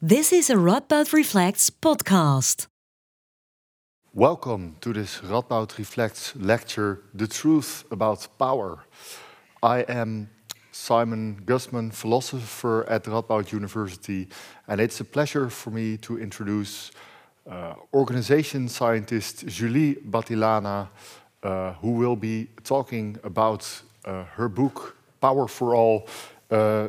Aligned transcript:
This 0.00 0.32
is 0.32 0.48
a 0.48 0.54
Radboud 0.54 1.12
Reflects 1.12 1.70
podcast. 1.70 2.68
Welcome 4.14 4.76
to 4.80 4.92
this 4.92 5.18
Radboud 5.22 5.76
Reflects 5.76 6.36
lecture, 6.36 7.02
The 7.14 7.26
Truth 7.26 7.84
About 7.90 8.28
Power. 8.38 8.84
I 9.60 9.80
am 9.88 10.30
Simon 10.70 11.42
Gusman, 11.44 11.92
philosopher 11.92 12.88
at 12.88 13.06
Radboud 13.06 13.50
University, 13.50 14.28
and 14.68 14.80
it's 14.80 15.00
a 15.00 15.04
pleasure 15.04 15.50
for 15.50 15.72
me 15.72 15.96
to 15.96 16.20
introduce 16.20 16.92
uh, 17.50 17.74
organization 17.92 18.68
scientist 18.68 19.48
Julie 19.48 19.96
Battilana, 19.96 20.90
uh, 21.42 21.72
who 21.72 21.90
will 21.90 22.14
be 22.14 22.46
talking 22.62 23.18
about 23.24 23.68
uh, 24.04 24.22
her 24.36 24.48
book, 24.48 24.94
Power 25.20 25.48
for 25.48 25.74
All, 25.74 26.06
uh, 26.52 26.86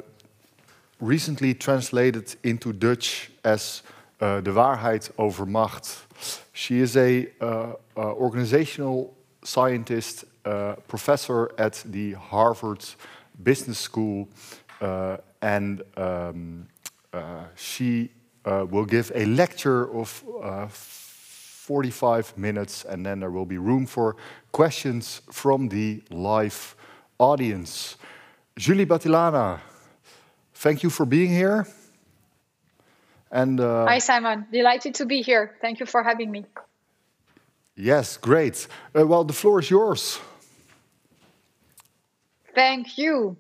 recently 1.00 1.54
translated 1.54 2.36
into 2.44 2.74
Dutch 2.74 3.32
as 3.44 3.84
uh, 4.20 4.42
De 4.42 4.52
Waarheid 4.52 5.10
over 5.18 5.46
Macht. 5.46 6.06
She 6.54 6.80
is 6.80 6.98
a 6.98 7.28
uh, 7.40 7.46
uh, 7.96 8.14
organizational 8.14 9.14
scientist, 9.44 10.26
uh, 10.44 10.76
professor 10.88 11.52
at 11.58 11.82
the 11.86 12.14
Harvard 12.14 12.86
Business 13.42 13.80
School, 13.80 14.28
uh, 14.82 15.18
and 15.42 15.82
um, 15.96 16.68
she 17.56 18.10
will 18.46 18.86
give 18.86 19.12
a 19.16 19.26
lecture 19.26 19.90
of 19.94 20.10
45 21.70 22.38
minutes, 22.38 22.84
and 22.84 23.06
then 23.06 23.20
there 23.20 23.30
will 23.30 23.46
be 23.46 23.58
room 23.58 23.86
for 23.86 24.16
questions 24.52 25.22
from 25.32 25.70
the 25.70 26.02
live 26.10 26.76
audience. 27.20 27.96
Julie 28.58 28.86
Battilana, 28.86 29.60
thank 30.60 30.84
you 30.84 30.90
for 30.90 31.06
being 31.06 31.30
here. 31.30 31.66
And 33.32 33.60
uh, 33.60 33.86
hi, 33.86 34.00
Simon. 34.00 34.46
Delighted 34.52 34.96
to 34.96 35.06
be 35.06 35.22
here. 35.22 35.56
Thank 35.62 35.80
you 35.80 35.86
for 35.86 36.04
having 36.04 36.32
me. 36.32 36.46
Yes, 37.76 38.18
great. 38.18 38.68
Uh, 38.94 39.08
well, 39.08 39.24
the 39.24 39.34
floor 39.34 39.60
is 39.60 39.70
yours. 39.70 40.20
Thank 42.54 42.98
you. 42.98 43.38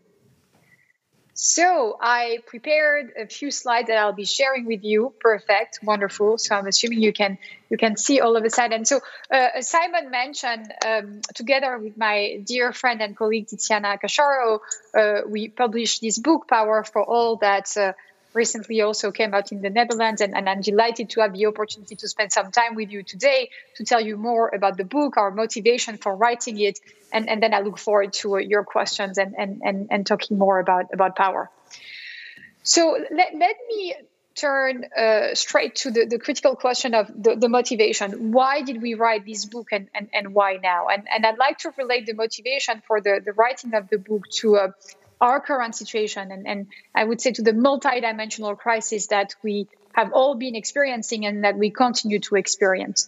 So 1.41 1.95
I 2.01 2.39
prepared 2.47 3.13
a 3.17 3.25
few 3.25 3.49
slides 3.49 3.87
that 3.87 3.97
I'll 3.97 4.11
be 4.11 4.25
sharing 4.25 4.65
with 4.65 4.83
you. 4.83 5.13
Perfect, 5.21 5.79
wonderful. 5.81 6.37
So 6.37 6.53
I'm 6.53 6.67
assuming 6.67 6.99
you 6.99 7.13
can 7.13 7.37
you 7.69 7.77
can 7.77 7.95
see 7.95 8.19
all 8.19 8.35
of 8.35 8.43
a 8.43 8.49
sudden. 8.49 8.83
So 8.83 8.99
uh, 9.31 9.61
Simon 9.61 10.11
mentioned, 10.11 10.69
um, 10.85 11.21
together 11.33 11.77
with 11.77 11.95
my 11.95 12.41
dear 12.43 12.73
friend 12.73 13.01
and 13.01 13.15
colleague 13.15 13.47
Tiziana 13.47 13.97
Casciaro, 14.01 14.59
uh, 14.93 15.21
we 15.29 15.47
published 15.47 16.01
this 16.01 16.17
book, 16.17 16.45
Power 16.49 16.83
for 16.83 17.03
All, 17.03 17.37
that 17.37 17.71
uh, 17.77 17.93
recently 18.33 18.81
also 18.81 19.11
came 19.11 19.33
out 19.33 19.51
in 19.51 19.61
the 19.61 19.69
Netherlands. 19.69 20.21
And, 20.21 20.35
and, 20.35 20.47
I'm 20.49 20.61
delighted 20.61 21.09
to 21.11 21.21
have 21.21 21.33
the 21.33 21.45
opportunity 21.47 21.95
to 21.95 22.07
spend 22.07 22.31
some 22.31 22.51
time 22.51 22.75
with 22.75 22.91
you 22.91 23.03
today 23.03 23.49
to 23.75 23.83
tell 23.83 24.01
you 24.01 24.17
more 24.17 24.49
about 24.49 24.77
the 24.77 24.83
book, 24.83 25.17
our 25.17 25.31
motivation 25.31 25.97
for 25.97 26.15
writing 26.15 26.59
it. 26.59 26.79
And, 27.11 27.29
and 27.29 27.41
then 27.41 27.53
I 27.53 27.59
look 27.61 27.77
forward 27.77 28.13
to 28.13 28.35
uh, 28.35 28.39
your 28.39 28.63
questions 28.63 29.17
and, 29.17 29.35
and, 29.37 29.61
and, 29.63 29.87
and 29.89 30.05
talking 30.05 30.37
more 30.37 30.59
about, 30.59 30.93
about 30.93 31.15
power. 31.15 31.49
So 32.63 32.97
let, 33.11 33.33
let 33.35 33.55
me 33.67 33.95
turn 34.35 34.85
uh, 34.97 35.35
straight 35.35 35.75
to 35.75 35.91
the, 35.91 36.05
the 36.05 36.19
critical 36.19 36.55
question 36.55 36.93
of 36.93 37.07
the, 37.07 37.35
the 37.35 37.49
motivation. 37.49 38.31
Why 38.31 38.61
did 38.61 38.81
we 38.81 38.93
write 38.93 39.25
this 39.25 39.45
book 39.45 39.69
and, 39.71 39.89
and, 39.93 40.09
and 40.13 40.33
why 40.33 40.59
now? 40.61 40.87
And, 40.87 41.07
and 41.13 41.25
I'd 41.25 41.37
like 41.37 41.57
to 41.59 41.71
relate 41.77 42.05
the 42.05 42.13
motivation 42.13 42.81
for 42.87 43.01
the, 43.01 43.21
the 43.23 43.33
writing 43.33 43.73
of 43.73 43.89
the 43.89 43.97
book 43.97 44.27
to 44.39 44.55
a 44.55 44.73
our 45.21 45.39
current 45.39 45.75
situation 45.75 46.31
and, 46.31 46.47
and 46.47 46.67
I 46.95 47.03
would 47.03 47.21
say 47.21 47.31
to 47.33 47.41
the 47.41 47.51
multidimensional 47.51 48.57
crisis 48.57 49.07
that 49.07 49.35
we 49.43 49.67
have 49.93 50.13
all 50.13 50.35
been 50.35 50.55
experiencing 50.55 51.25
and 51.25 51.43
that 51.43 51.57
we 51.57 51.71
continue 51.71 52.19
to 52.19 52.35
experience. 52.35 53.07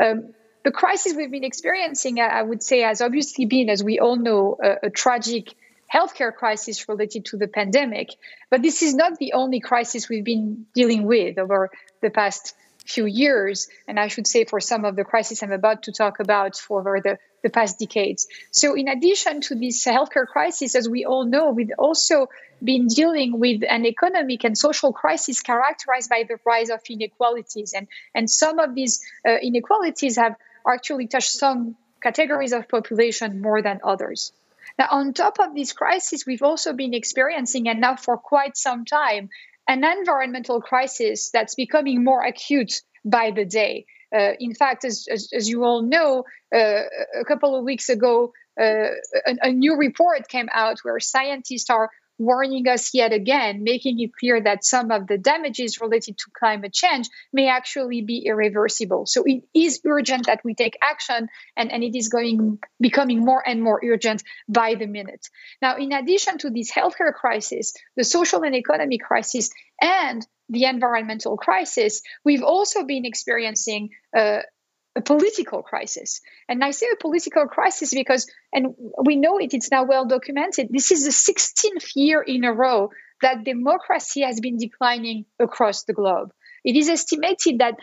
Um, 0.00 0.34
the 0.64 0.72
crisis 0.72 1.14
we've 1.14 1.30
been 1.30 1.44
experiencing, 1.44 2.20
I 2.20 2.42
would 2.42 2.62
say, 2.62 2.80
has 2.80 3.00
obviously 3.00 3.46
been, 3.46 3.70
as 3.70 3.84
we 3.84 4.00
all 4.00 4.16
know, 4.16 4.58
a, 4.62 4.86
a 4.86 4.90
tragic 4.90 5.54
healthcare 5.92 6.34
crisis 6.34 6.88
related 6.88 7.26
to 7.26 7.36
the 7.36 7.46
pandemic. 7.46 8.08
But 8.50 8.62
this 8.62 8.82
is 8.82 8.94
not 8.94 9.18
the 9.18 9.34
only 9.34 9.60
crisis 9.60 10.08
we've 10.08 10.24
been 10.24 10.66
dealing 10.74 11.04
with 11.04 11.38
over 11.38 11.70
the 12.02 12.10
past 12.10 12.54
few 12.86 13.06
years, 13.06 13.68
and 13.86 13.98
I 13.98 14.08
should 14.08 14.26
say 14.26 14.44
for 14.44 14.60
some 14.60 14.84
of 14.84 14.96
the 14.96 15.04
crises 15.04 15.42
I'm 15.42 15.52
about 15.52 15.84
to 15.84 15.92
talk 15.92 16.20
about 16.20 16.56
for 16.56 17.00
the, 17.02 17.18
the 17.42 17.50
past 17.50 17.78
decades. 17.78 18.26
So, 18.50 18.74
in 18.74 18.88
addition 18.88 19.40
to 19.42 19.54
this 19.54 19.84
healthcare 19.84 20.26
crisis, 20.26 20.74
as 20.74 20.88
we 20.88 21.04
all 21.04 21.24
know, 21.24 21.50
we've 21.50 21.72
also 21.78 22.28
been 22.62 22.86
dealing 22.86 23.38
with 23.38 23.62
an 23.68 23.84
economic 23.86 24.44
and 24.44 24.56
social 24.56 24.92
crisis 24.92 25.40
characterized 25.40 26.08
by 26.08 26.24
the 26.28 26.38
rise 26.44 26.70
of 26.70 26.80
inequalities. 26.88 27.74
And, 27.74 27.88
and 28.14 28.30
some 28.30 28.58
of 28.58 28.74
these 28.74 29.00
uh, 29.28 29.36
inequalities 29.42 30.16
have 30.16 30.36
actually 30.66 31.06
touched 31.06 31.32
some 31.32 31.76
categories 32.02 32.52
of 32.52 32.68
population 32.68 33.40
more 33.40 33.62
than 33.62 33.80
others. 33.84 34.32
Now, 34.78 34.88
on 34.90 35.14
top 35.14 35.38
of 35.40 35.54
this 35.54 35.72
crisis, 35.72 36.26
we've 36.26 36.42
also 36.42 36.72
been 36.72 36.92
experiencing, 36.92 37.68
and 37.68 37.80
now 37.80 37.96
for 37.96 38.18
quite 38.18 38.56
some 38.56 38.84
time, 38.84 39.30
an 39.68 39.84
environmental 39.84 40.60
crisis 40.60 41.30
that's 41.30 41.54
becoming 41.54 42.04
more 42.04 42.22
acute 42.22 42.82
by 43.04 43.30
the 43.30 43.44
day. 43.44 43.86
Uh, 44.14 44.32
in 44.38 44.54
fact, 44.54 44.84
as, 44.84 45.06
as, 45.10 45.28
as, 45.34 45.48
you 45.48 45.64
all 45.64 45.82
know, 45.82 46.24
uh, 46.54 46.82
a 47.20 47.24
couple 47.26 47.56
of 47.56 47.64
weeks 47.64 47.88
ago, 47.88 48.32
uh, 48.60 48.90
a, 49.26 49.36
a, 49.42 49.52
new 49.52 49.76
report 49.76 50.28
came 50.28 50.48
out 50.52 50.78
where 50.82 51.00
scientists 51.00 51.68
are 51.70 51.90
warning 52.18 52.66
us 52.68 52.94
yet 52.94 53.12
again, 53.12 53.62
making 53.62 54.00
it 54.00 54.10
clear 54.18 54.40
that 54.40 54.64
some 54.64 54.90
of 54.90 55.06
the 55.06 55.18
damages 55.18 55.80
related 55.80 56.16
to 56.18 56.24
climate 56.38 56.72
change 56.72 57.08
may 57.32 57.48
actually 57.48 58.02
be 58.02 58.24
irreversible. 58.26 59.06
So 59.06 59.24
it 59.24 59.44
is 59.54 59.80
urgent 59.86 60.26
that 60.26 60.40
we 60.44 60.54
take 60.54 60.78
action, 60.82 61.28
and, 61.56 61.72
and 61.72 61.82
it 61.84 61.96
is 61.96 62.08
going 62.08 62.58
becoming 62.80 63.24
more 63.24 63.42
and 63.46 63.62
more 63.62 63.80
urgent 63.84 64.22
by 64.48 64.74
the 64.74 64.86
minute. 64.86 65.28
Now, 65.60 65.76
in 65.76 65.92
addition 65.92 66.38
to 66.38 66.50
this 66.50 66.70
healthcare 66.70 67.12
crisis, 67.12 67.74
the 67.96 68.04
social 68.04 68.42
and 68.42 68.54
economic 68.54 69.02
crisis, 69.02 69.50
and 69.80 70.26
the 70.48 70.64
environmental 70.64 71.36
crisis, 71.36 72.02
we've 72.24 72.42
also 72.42 72.84
been 72.84 73.04
experiencing 73.04 73.90
uh, 74.16 74.40
a 74.96 75.02
political 75.02 75.62
crisis. 75.62 76.20
And 76.48 76.64
I 76.64 76.70
say 76.70 76.86
a 76.92 76.96
political 76.96 77.46
crisis 77.46 77.92
because, 77.94 78.26
and 78.52 78.74
we 79.04 79.16
know 79.16 79.38
it, 79.38 79.52
it's 79.52 79.70
now 79.70 79.84
well 79.84 80.06
documented, 80.06 80.68
this 80.70 80.90
is 80.90 81.04
the 81.04 81.10
16th 81.10 81.90
year 81.94 82.22
in 82.22 82.44
a 82.44 82.52
row 82.52 82.90
that 83.22 83.44
democracy 83.44 84.22
has 84.22 84.40
been 84.40 84.58
declining 84.58 85.26
across 85.38 85.84
the 85.84 85.92
globe. 85.92 86.32
It 86.64 86.76
is 86.76 86.88
estimated 86.88 87.60
that 87.60 87.76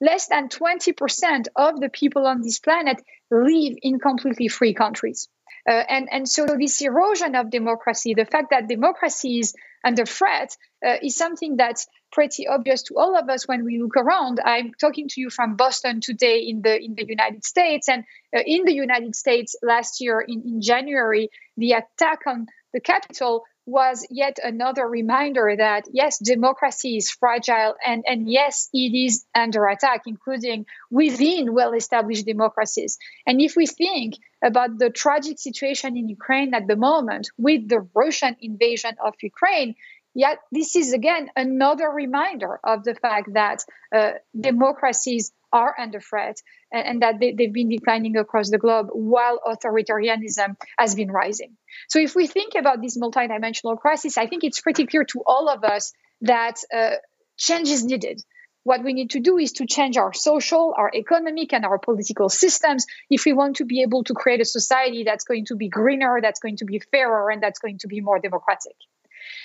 less 0.00 0.28
than 0.28 0.48
20% 0.48 1.46
of 1.56 1.80
the 1.80 1.88
people 1.88 2.26
on 2.26 2.42
this 2.42 2.58
planet 2.58 3.02
live 3.30 3.76
in 3.82 3.98
completely 3.98 4.48
free 4.48 4.74
countries. 4.74 5.28
Uh, 5.68 5.72
and, 5.88 6.08
and 6.10 6.28
so 6.28 6.46
this 6.46 6.80
erosion 6.80 7.34
of 7.34 7.50
democracy, 7.50 8.14
the 8.14 8.24
fact 8.24 8.48
that 8.50 8.68
democracy 8.68 9.40
is 9.40 9.54
under 9.84 10.04
threat, 10.04 10.56
uh, 10.84 10.96
is 11.02 11.16
something 11.16 11.56
that's 11.56 11.86
pretty 12.10 12.46
obvious 12.48 12.82
to 12.84 12.94
all 12.96 13.16
of 13.16 13.28
us 13.28 13.46
when 13.46 13.64
we 13.64 13.80
look 13.80 13.96
around. 13.96 14.40
I'm 14.44 14.72
talking 14.80 15.08
to 15.08 15.20
you 15.20 15.30
from 15.30 15.56
Boston 15.56 16.00
today 16.00 16.40
in 16.40 16.62
the 16.62 16.80
in 16.80 16.94
the 16.94 17.06
United 17.06 17.44
States, 17.44 17.88
and 17.88 18.04
uh, 18.36 18.40
in 18.44 18.64
the 18.64 18.74
United 18.74 19.14
States 19.14 19.56
last 19.62 20.00
year 20.00 20.20
in, 20.20 20.42
in 20.42 20.60
January, 20.60 21.30
the 21.56 21.72
attack 21.72 22.20
on 22.26 22.46
the 22.72 22.80
Capitol 22.80 23.44
was 23.68 24.06
yet 24.10 24.38
another 24.42 24.86
reminder 24.86 25.54
that 25.56 25.84
yes, 25.92 26.18
democracy 26.18 26.96
is 26.96 27.10
fragile 27.10 27.74
and, 27.84 28.02
and 28.06 28.30
yes, 28.30 28.70
it 28.72 28.94
is 28.96 29.26
under 29.34 29.66
attack, 29.66 30.02
including 30.06 30.64
within 30.90 31.52
well 31.52 31.74
established 31.74 32.24
democracies. 32.24 32.98
And 33.26 33.40
if 33.40 33.56
we 33.56 33.66
think 33.66 34.14
about 34.42 34.78
the 34.78 34.88
tragic 34.88 35.38
situation 35.38 35.96
in 35.96 36.08
Ukraine 36.08 36.54
at 36.54 36.66
the 36.66 36.76
moment 36.76 37.28
with 37.36 37.68
the 37.68 37.86
Russian 37.94 38.36
invasion 38.40 38.96
of 39.04 39.14
Ukraine, 39.22 39.74
Yet, 40.14 40.38
this 40.50 40.74
is 40.74 40.92
again 40.92 41.30
another 41.36 41.88
reminder 41.88 42.58
of 42.64 42.82
the 42.82 42.94
fact 42.94 43.34
that 43.34 43.64
uh, 43.94 44.12
democracies 44.38 45.32
are 45.52 45.74
under 45.78 46.00
threat 46.00 46.36
and, 46.72 46.86
and 46.86 47.02
that 47.02 47.20
they, 47.20 47.32
they've 47.32 47.52
been 47.52 47.68
declining 47.68 48.16
across 48.16 48.50
the 48.50 48.58
globe 48.58 48.88
while 48.92 49.40
authoritarianism 49.46 50.56
has 50.78 50.94
been 50.94 51.10
rising. 51.10 51.56
So, 51.88 51.98
if 51.98 52.14
we 52.14 52.26
think 52.26 52.54
about 52.54 52.80
this 52.82 52.98
multidimensional 52.98 53.78
crisis, 53.78 54.18
I 54.18 54.26
think 54.26 54.44
it's 54.44 54.60
pretty 54.60 54.86
clear 54.86 55.04
to 55.04 55.22
all 55.26 55.48
of 55.48 55.62
us 55.62 55.92
that 56.22 56.56
uh, 56.74 56.96
change 57.36 57.68
is 57.68 57.84
needed. 57.84 58.22
What 58.64 58.84
we 58.84 58.92
need 58.92 59.10
to 59.10 59.20
do 59.20 59.38
is 59.38 59.52
to 59.52 59.66
change 59.66 59.96
our 59.96 60.12
social, 60.12 60.74
our 60.76 60.90
economic, 60.94 61.52
and 61.52 61.64
our 61.64 61.78
political 61.78 62.28
systems 62.28 62.86
if 63.08 63.24
we 63.24 63.32
want 63.32 63.56
to 63.56 63.64
be 63.64 63.82
able 63.82 64.04
to 64.04 64.14
create 64.14 64.40
a 64.40 64.44
society 64.44 65.04
that's 65.04 65.24
going 65.24 65.46
to 65.46 65.56
be 65.56 65.68
greener, 65.68 66.18
that's 66.20 66.40
going 66.40 66.56
to 66.56 66.64
be 66.64 66.78
fairer, 66.78 67.30
and 67.30 67.42
that's 67.42 67.60
going 67.60 67.78
to 67.78 67.88
be 67.88 68.00
more 68.00 68.18
democratic. 68.18 68.74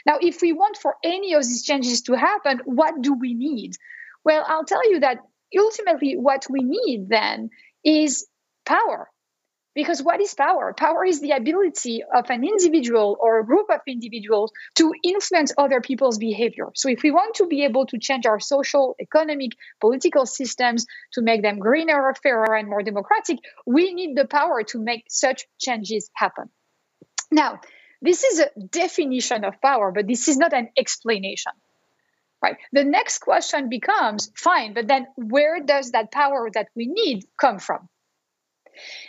Now, 0.05 0.17
if 0.21 0.41
we 0.41 0.53
want 0.53 0.77
for 0.77 0.95
any 1.03 1.33
of 1.33 1.43
these 1.43 1.63
changes 1.63 2.01
to 2.03 2.13
happen, 2.13 2.61
what 2.65 3.01
do 3.01 3.13
we 3.13 3.33
need? 3.33 3.75
Well, 4.23 4.43
I'll 4.47 4.65
tell 4.65 4.89
you 4.89 5.01
that 5.01 5.19
ultimately 5.57 6.15
what 6.17 6.45
we 6.49 6.61
need 6.63 7.09
then 7.09 7.49
is 7.83 8.27
power. 8.65 9.09
Because 9.75 10.03
what 10.03 10.21
is 10.21 10.35
power? 10.35 10.73
Power 10.77 11.03
is 11.03 11.19
the 11.19 11.31
ability 11.31 12.03
of 12.03 12.29
an 12.29 12.43
individual 12.43 13.17
or 13.19 13.39
a 13.39 13.45
group 13.45 13.71
of 13.71 13.79
individuals 13.87 14.51
to 14.75 14.93
influence 15.03 15.51
other 15.57 15.81
people's 15.81 16.19
behavior. 16.19 16.67
So, 16.75 16.89
if 16.89 17.01
we 17.01 17.09
want 17.09 17.35
to 17.35 17.47
be 17.47 17.63
able 17.63 17.87
to 17.87 17.97
change 17.97 18.27
our 18.27 18.39
social, 18.39 18.95
economic, 19.01 19.53
political 19.81 20.27
systems 20.27 20.85
to 21.13 21.23
make 21.23 21.41
them 21.41 21.57
greener, 21.57 22.13
fairer, 22.21 22.55
and 22.55 22.69
more 22.69 22.83
democratic, 22.83 23.39
we 23.65 23.93
need 23.95 24.15
the 24.15 24.27
power 24.27 24.61
to 24.63 24.79
make 24.79 25.05
such 25.09 25.45
changes 25.59 26.11
happen. 26.13 26.51
Now, 27.31 27.59
this 28.03 28.23
is 28.23 28.39
a 28.39 28.49
definition 28.69 29.45
of 29.45 29.61
power, 29.61 29.91
but 29.91 30.07
this 30.07 30.27
is 30.27 30.37
not 30.37 30.53
an 30.53 30.69
explanation. 30.77 31.53
Right. 32.43 32.57
The 32.73 32.83
next 32.83 33.19
question 33.19 33.69
becomes 33.69 34.29
fine, 34.35 34.73
but 34.73 34.85
then 34.85 35.07
where 35.15 35.61
does 35.61 35.91
that 35.91 36.11
power 36.11 36.49
that 36.53 36.67
we 36.75 36.87
need 36.87 37.23
come 37.39 37.57
from? 37.57 37.87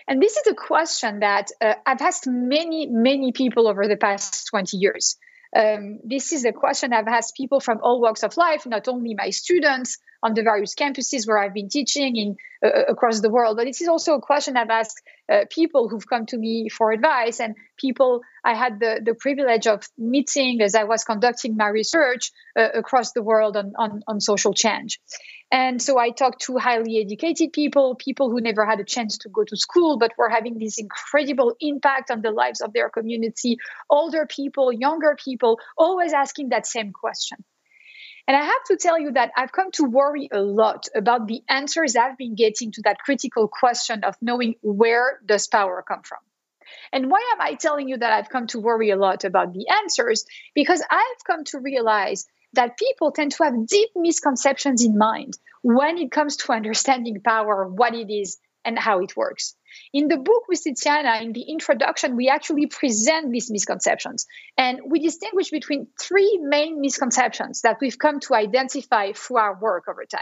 And 0.07 0.23
this 0.23 0.37
is 0.37 0.47
a 0.47 0.55
question 0.55 1.21
that 1.21 1.51
uh, 1.61 1.75
I've 1.85 2.01
asked 2.01 2.29
many, 2.29 2.87
many 2.87 3.33
people 3.33 3.67
over 3.67 3.89
the 3.89 3.97
past 3.97 4.47
20 4.51 4.77
years. 4.77 5.17
Um, 5.55 6.01
this 6.03 6.33
is 6.33 6.45
a 6.45 6.53
question 6.53 6.93
I've 6.93 7.07
asked 7.07 7.37
people 7.37 7.61
from 7.61 7.79
all 7.81 8.01
walks 8.01 8.25
of 8.25 8.37
life, 8.37 8.67
not 8.67 8.89
only 8.89 9.15
my 9.15 9.31
students 9.31 9.99
on 10.21 10.35
the 10.35 10.43
various 10.43 10.75
campuses 10.75 11.29
where 11.29 11.39
I've 11.39 11.55
been 11.55 11.69
teaching 11.69 12.17
in 12.17 12.37
uh, 12.65 12.67
uh 12.67 12.85
across 12.89 13.21
the 13.21 13.31
world, 13.31 13.57
but 13.57 13.67
this 13.67 13.81
is 13.81 13.89
also 13.89 14.15
a 14.15 14.21
question 14.21 14.57
I've 14.57 14.71
asked 14.71 15.01
uh, 15.31 15.45
people 15.51 15.89
who've 15.89 16.09
come 16.09 16.27
to 16.27 16.37
me 16.37 16.69
for 16.69 16.91
advice 16.91 17.41
and 17.41 17.55
people 17.79 18.23
I 18.45 18.55
had 18.55 18.81
the, 18.81 19.01
the 19.05 19.15
privilege 19.15 19.67
of 19.67 19.89
meeting 19.97 20.61
as 20.61 20.75
I 20.75 20.85
was 20.85 21.05
conducting 21.05 21.57
my 21.57 21.69
research 21.69 22.33
uh, 22.59 22.69
across 22.75 23.13
the 23.13 23.23
world 23.23 23.57
on, 23.57 23.75
on, 23.79 24.03
on 24.09 24.21
social 24.21 24.55
change. 24.55 24.99
And 25.55 25.81
so 25.81 26.01
I 26.01 26.11
talked 26.11 26.43
to 26.47 26.59
highly 26.59 27.01
educated 27.01 27.53
people, 27.53 27.95
people 27.95 28.29
who 28.29 28.41
never 28.41 28.67
had 28.67 28.81
a 28.81 28.85
chance 28.85 29.19
to 29.19 29.29
go 29.29 29.45
to 29.45 29.57
school, 29.57 29.99
but 29.99 30.11
were 30.19 30.29
having 30.29 30.59
this 30.59 30.79
incredible 30.79 31.55
impact 31.61 32.11
on 32.11 32.23
the 32.23 32.33
lives 32.33 32.61
of 32.61 32.73
their 32.73 32.91
community, 32.91 33.59
older 33.89 34.27
people, 34.27 34.73
younger 34.73 35.17
people, 35.25 35.61
always 35.79 36.13
asking 36.13 36.49
that 36.49 36.67
same 36.67 36.91
question. 36.91 37.39
And 38.27 38.37
I 38.37 38.43
have 38.43 38.65
to 38.67 38.77
tell 38.77 38.99
you 38.99 39.13
that 39.13 39.31
I've 39.37 39.53
come 39.53 39.71
to 39.75 39.85
worry 39.85 40.29
a 40.33 40.41
lot 40.41 40.89
about 40.93 41.29
the 41.29 41.43
answers 41.49 41.95
I've 41.95 42.19
been 42.19 42.35
getting 42.35 42.73
to 42.73 42.83
that 42.83 42.99
critical 42.99 43.47
question 43.47 44.03
of 44.03 44.17
knowing 44.21 44.57
where 44.61 45.21
does 45.25 45.47
power 45.47 45.85
come 45.87 46.03
from. 46.03 46.19
And 46.93 47.09
why 47.09 47.33
am 47.33 47.41
I 47.41 47.55
telling 47.55 47.89
you 47.89 47.99
that 47.99 48.13
I've 48.13 48.29
come 48.29 48.49
to 48.49 48.59
worry 48.59 48.91
a 48.91 48.97
lot 48.97 49.23
about 49.23 49.53
the 49.53 49.69
answers? 49.69 50.25
Because 50.53 50.83
I've 50.91 51.25
come 51.25 51.45
to 51.45 51.61
realize 51.61 52.27
that 52.55 52.79
people 52.79 53.13
tend 53.13 53.33
to 53.33 53.45
have 53.45 53.67
deep 53.67 53.91
misconceptions 53.97 54.85
in 54.85 54.99
mind 54.99 55.39
when 55.63 55.99
it 55.99 56.11
comes 56.11 56.37
to 56.37 56.53
understanding 56.53 57.21
power, 57.21 57.67
what 57.69 57.95
it 57.95 58.13
is, 58.13 58.39
and 58.65 58.79
how 58.79 59.01
it 59.01 59.17
works. 59.17 59.55
In 59.93 60.09
the 60.09 60.17
book 60.17 60.45
with 60.49 60.65
Tiziana, 60.65 61.23
in 61.23 61.33
the 61.33 61.43
introduction, 61.43 62.17
we 62.17 62.29
actually 62.29 62.67
present 62.67 63.31
these 63.31 63.51
misconceptions. 63.51 64.27
And 64.57 64.81
we 64.89 65.01
distinguish 65.01 65.51
between 65.51 65.89
three 66.01 66.39
main 66.43 66.81
misconceptions 66.81 67.63
that 67.63 67.79
we've 67.81 67.99
come 67.99 68.21
to 68.21 68.35
identify 68.35 69.13
through 69.13 69.39
our 69.39 69.59
work 69.59 69.85
over 69.89 70.05
time. 70.05 70.21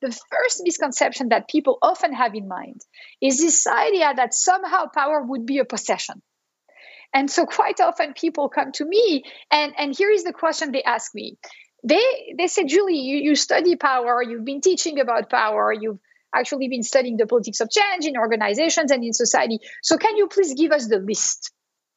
The 0.00 0.10
first 0.30 0.60
misconception 0.62 1.30
that 1.30 1.48
people 1.48 1.78
often 1.80 2.12
have 2.12 2.34
in 2.34 2.46
mind 2.46 2.82
is 3.20 3.38
this 3.38 3.66
idea 3.66 4.12
that 4.14 4.34
somehow 4.34 4.86
power 4.94 5.22
would 5.22 5.46
be 5.46 5.58
a 5.58 5.64
possession. 5.64 6.20
And 7.14 7.30
so 7.30 7.46
quite 7.58 7.80
often 7.80 8.12
people 8.12 8.48
come 8.48 8.72
to 8.72 8.84
me 8.84 9.24
and, 9.50 9.72
and 9.78 9.96
here 9.96 10.10
is 10.10 10.24
the 10.24 10.32
question 10.32 10.72
they 10.72 10.82
ask 10.82 11.14
me. 11.14 11.38
They 11.82 12.34
they 12.38 12.46
say, 12.46 12.64
Julie, 12.64 12.98
you, 12.98 13.18
you 13.18 13.34
study 13.36 13.76
power, 13.76 14.22
you've 14.22 14.44
been 14.44 14.62
teaching 14.62 15.00
about 15.00 15.30
power, 15.30 15.72
you've 15.72 15.98
actually 16.34 16.68
been 16.68 16.82
studying 16.82 17.16
the 17.16 17.26
politics 17.26 17.60
of 17.60 17.70
change 17.70 18.06
in 18.06 18.16
organizations 18.16 18.90
and 18.90 19.04
in 19.04 19.12
society. 19.12 19.60
So 19.82 19.96
can 19.98 20.16
you 20.16 20.26
please 20.26 20.54
give 20.54 20.72
us 20.72 20.88
the 20.88 20.98
list? 20.98 21.52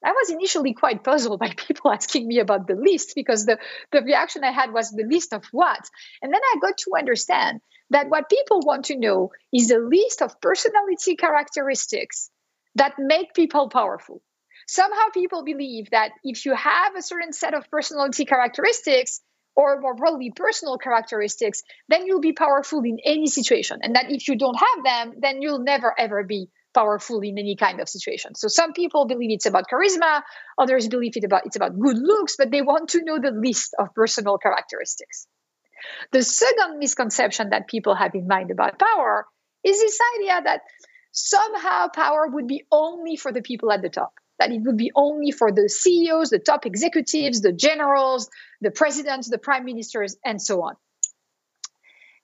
I 0.06 0.12
was 0.12 0.30
initially 0.30 0.74
quite 0.74 1.04
puzzled 1.04 1.40
by 1.40 1.54
people 1.58 1.92
asking 1.92 2.28
me 2.28 2.40
about 2.40 2.68
the 2.68 2.76
list 2.76 3.14
because 3.16 3.46
the, 3.46 3.58
the 3.92 4.02
reaction 4.02 4.44
I 4.44 4.52
had 4.52 4.72
was 4.72 4.92
the 4.92 5.06
list 5.10 5.34
of 5.34 5.44
what? 5.52 5.90
And 6.22 6.32
then 6.32 6.42
I 6.44 6.60
got 6.62 6.78
to 6.80 6.92
understand 6.98 7.62
that 7.90 8.10
what 8.10 8.30
people 8.30 8.60
want 8.62 8.86
to 8.86 8.98
know 8.98 9.32
is 9.52 9.72
a 9.72 9.80
list 9.80 10.22
of 10.22 10.40
personality 10.42 11.16
characteristics 11.16 12.30
that 12.76 12.94
make 13.00 13.34
people 13.34 13.70
powerful 13.70 14.22
somehow 14.68 15.10
people 15.14 15.44
believe 15.44 15.90
that 15.92 16.12
if 16.24 16.46
you 16.46 16.54
have 16.54 16.96
a 16.96 17.02
certain 17.02 17.34
set 17.34 17.54
of 17.54 17.70
personality 17.72 18.26
characteristics 18.26 19.22
or 19.56 19.80
more 19.80 19.96
broadly 19.96 20.32
personal 20.36 20.78
characteristics 20.78 21.64
then 21.88 22.06
you'll 22.06 22.22
be 22.22 22.34
powerful 22.34 22.84
in 22.84 23.00
any 23.04 23.28
situation. 23.28 23.80
And 23.82 23.96
that 23.96 24.12
if 24.12 24.28
you 24.28 24.38
don't 24.38 24.58
have 24.58 24.84
them 24.84 25.20
then 25.20 25.42
you'll 25.42 25.64
never 25.64 25.94
ever 25.98 26.24
be 26.24 26.50
powerful 26.74 27.22
in 27.22 27.40
any 27.40 27.56
kind 27.56 27.80
of 27.80 27.90
situation. 27.90 28.36
So 28.36 28.50
some 28.50 28.74
people 28.74 29.08
believe 29.08 29.32
it's 29.32 29.46
about 29.46 29.66
charisma 29.72 30.22
others 30.58 30.88
believe 30.88 31.14
it 31.16 31.24
about 31.24 31.46
it's 31.46 31.56
about 31.56 31.80
good 31.80 31.98
looks 31.98 32.36
but 32.38 32.52
they 32.52 32.62
want 32.62 32.90
to 32.90 33.04
know 33.04 33.20
the 33.20 33.32
list 33.32 33.74
of 33.80 33.94
personal 33.96 34.38
characteristics. 34.38 35.28
The 36.12 36.24
second 36.24 36.80
misconception 36.80 37.52
that 37.52 37.68
people 37.68 37.96
have 37.96 38.14
in 38.16 38.28
mind 38.28 38.52
about 38.52 38.78
power 38.78 39.26
is 39.64 39.80
this 39.80 40.00
idea 40.18 40.42
that 40.44 40.62
somehow 41.12 41.88
power 41.88 42.28
would 42.28 42.48
be 42.48 42.66
only 42.72 43.16
for 43.16 43.32
the 43.32 43.42
people 43.42 43.72
at 43.72 43.82
the 43.82 43.90
top 43.90 44.14
that 44.40 44.52
it 44.52 44.62
would 44.62 44.78
be 44.78 44.92
only 44.96 45.32
for 45.32 45.52
the 45.52 45.70
CEOs, 45.70 46.30
the 46.30 46.40
top 46.40 46.66
executives, 46.66 47.42
the 47.42 47.52
generals, 47.52 48.30
the 48.62 48.72
presidents, 48.72 49.30
the 49.30 49.38
prime 49.38 49.66
ministers, 49.66 50.16
and 50.24 50.42
so 50.42 50.62
on. 50.62 50.76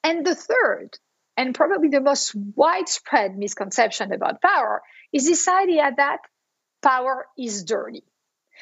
And 0.04 0.26
the 0.26 0.36
third, 0.36 0.98
and 1.38 1.56
probably 1.56 1.90
the 1.90 2.02
most 2.02 2.36
widespread 2.36 3.38
misconception 3.38 4.12
about 4.12 4.42
power, 4.42 4.82
is 5.12 5.26
this 5.26 5.48
idea 5.48 5.92
that 5.98 6.20
power 6.82 7.26
is 7.38 7.64
dirty. 7.64 8.04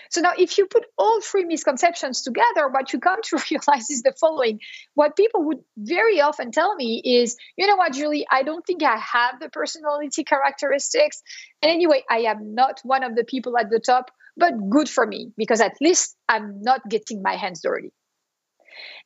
So 0.10 0.22
now, 0.22 0.32
if 0.38 0.58
you 0.58 0.68
put 0.68 0.86
all 0.98 1.22
three 1.22 1.46
misconceptions 1.46 2.22
together, 2.22 2.68
what 2.70 2.94
you 2.94 3.00
come 3.00 3.20
to 3.24 3.38
realize 3.52 3.90
is 3.90 4.04
the 4.04 4.14
following. 4.20 4.60
What 4.94 5.16
people 5.16 5.44
would 5.46 5.60
very 5.78 6.22
often 6.22 6.52
tell 6.52 6.76
me 6.76 7.02
is, 7.04 7.38
you 7.58 7.68
know 7.68 7.76
what, 7.76 7.94
Julie, 7.94 8.26
I 8.30 8.44
don't 8.44 8.66
think 8.66 8.84
I 8.84 8.98
have 8.98 9.40
the 9.40 9.50
personality 9.50 10.24
characteristics. 10.24 11.22
And 11.62 11.72
anyway, 11.72 12.04
I 12.10 12.20
am 12.32 12.56
not 12.56 12.80
one 12.84 13.04
of 13.04 13.16
the 13.16 13.24
people 13.24 13.58
at 13.58 13.70
the 13.70 13.80
top, 13.80 14.12
but 14.38 14.54
good 14.70 14.90
for 14.90 15.06
me, 15.06 15.32
because 15.38 15.62
at 15.62 15.74
least 15.82 16.16
I'm 16.28 16.62
not 16.62 16.88
getting 16.90 17.22
my 17.22 17.36
hands 17.36 17.62
dirty. 17.62 17.92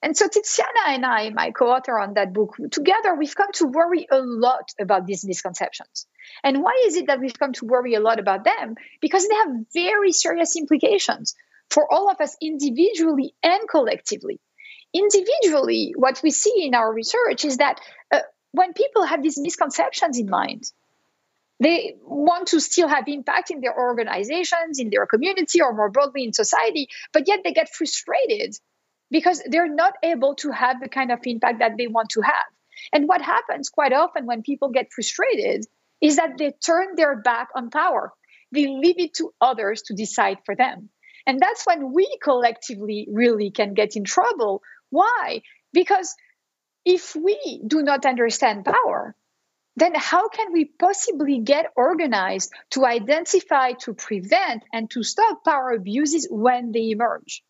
And 0.01 0.15
so 0.15 0.27
Tiziana 0.27 0.87
and 0.87 1.05
I, 1.05 1.29
my 1.29 1.51
co-author 1.51 1.97
on 1.97 2.13
that 2.15 2.33
book, 2.33 2.55
together 2.71 3.15
we've 3.15 3.35
come 3.35 3.51
to 3.53 3.67
worry 3.67 4.07
a 4.11 4.19
lot 4.19 4.71
about 4.79 5.05
these 5.05 5.25
misconceptions. 5.25 6.07
And 6.43 6.61
why 6.61 6.83
is 6.85 6.95
it 6.95 7.07
that 7.07 7.19
we've 7.19 7.37
come 7.37 7.53
to 7.53 7.65
worry 7.65 7.95
a 7.95 7.99
lot 7.99 8.19
about 8.19 8.43
them? 8.43 8.75
Because 9.01 9.27
they 9.27 9.35
have 9.35 9.65
very 9.73 10.11
serious 10.11 10.55
implications 10.55 11.35
for 11.69 11.91
all 11.91 12.09
of 12.09 12.21
us 12.21 12.37
individually 12.41 13.33
and 13.43 13.67
collectively. 13.69 14.39
Individually, 14.93 15.93
what 15.97 16.21
we 16.23 16.31
see 16.31 16.65
in 16.65 16.73
our 16.73 16.93
research 16.93 17.43
is 17.43 17.57
that 17.57 17.81
uh, 18.11 18.19
when 18.51 18.73
people 18.73 19.03
have 19.03 19.21
these 19.21 19.37
misconceptions 19.37 20.17
in 20.17 20.29
mind, 20.29 20.63
they 21.59 21.95
want 22.01 22.49
to 22.49 22.59
still 22.59 22.87
have 22.87 23.07
impact 23.07 23.49
in 23.49 23.61
their 23.61 23.77
organizations, 23.77 24.79
in 24.79 24.89
their 24.89 25.05
community, 25.05 25.61
or 25.61 25.73
more 25.73 25.89
broadly 25.89 26.23
in 26.23 26.33
society, 26.33 26.89
but 27.13 27.27
yet 27.27 27.41
they 27.43 27.53
get 27.53 27.73
frustrated 27.73 28.55
because 29.11 29.41
they're 29.45 29.73
not 29.73 29.93
able 30.03 30.35
to 30.35 30.51
have 30.51 30.79
the 30.81 30.89
kind 30.89 31.11
of 31.11 31.19
impact 31.25 31.59
that 31.59 31.77
they 31.77 31.87
want 31.87 32.09
to 32.09 32.21
have. 32.21 32.45
And 32.91 33.07
what 33.07 33.21
happens 33.21 33.69
quite 33.69 33.93
often 33.93 34.25
when 34.25 34.41
people 34.41 34.69
get 34.69 34.91
frustrated 34.93 35.65
is 36.01 36.17
that 36.17 36.37
they 36.37 36.51
turn 36.51 36.95
their 36.95 37.21
back 37.21 37.49
on 37.55 37.69
power. 37.69 38.11
They 38.51 38.67
leave 38.67 38.99
it 38.99 39.13
to 39.15 39.33
others 39.41 39.83
to 39.83 39.93
decide 39.93 40.39
for 40.45 40.55
them. 40.55 40.89
And 41.25 41.39
that's 41.39 41.65
when 41.65 41.93
we 41.93 42.17
collectively 42.21 43.07
really 43.11 43.51
can 43.51 43.73
get 43.73 43.95
in 43.95 44.03
trouble. 44.03 44.61
Why? 44.89 45.41
Because 45.73 46.15
if 46.85 47.15
we 47.15 47.61
do 47.65 47.81
not 47.81 48.05
understand 48.05 48.65
power, 48.65 49.15
then 49.75 49.93
how 49.95 50.29
can 50.29 50.53
we 50.53 50.65
possibly 50.65 51.39
get 51.39 51.71
organized 51.75 52.53
to 52.71 52.85
identify, 52.85 53.73
to 53.73 53.93
prevent, 53.93 54.63
and 54.71 54.89
to 54.91 55.03
stop 55.03 55.43
power 55.43 55.71
abuses 55.71 56.27
when 56.29 56.71
they 56.71 56.91
emerge? 56.91 57.43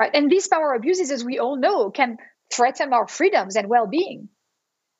Right? 0.00 0.14
And 0.14 0.30
these 0.30 0.48
power 0.48 0.72
abuses, 0.72 1.10
as 1.10 1.22
we 1.22 1.38
all 1.38 1.56
know, 1.56 1.90
can 1.90 2.16
threaten 2.50 2.94
our 2.94 3.06
freedoms 3.06 3.54
and 3.54 3.68
well-being. 3.68 4.30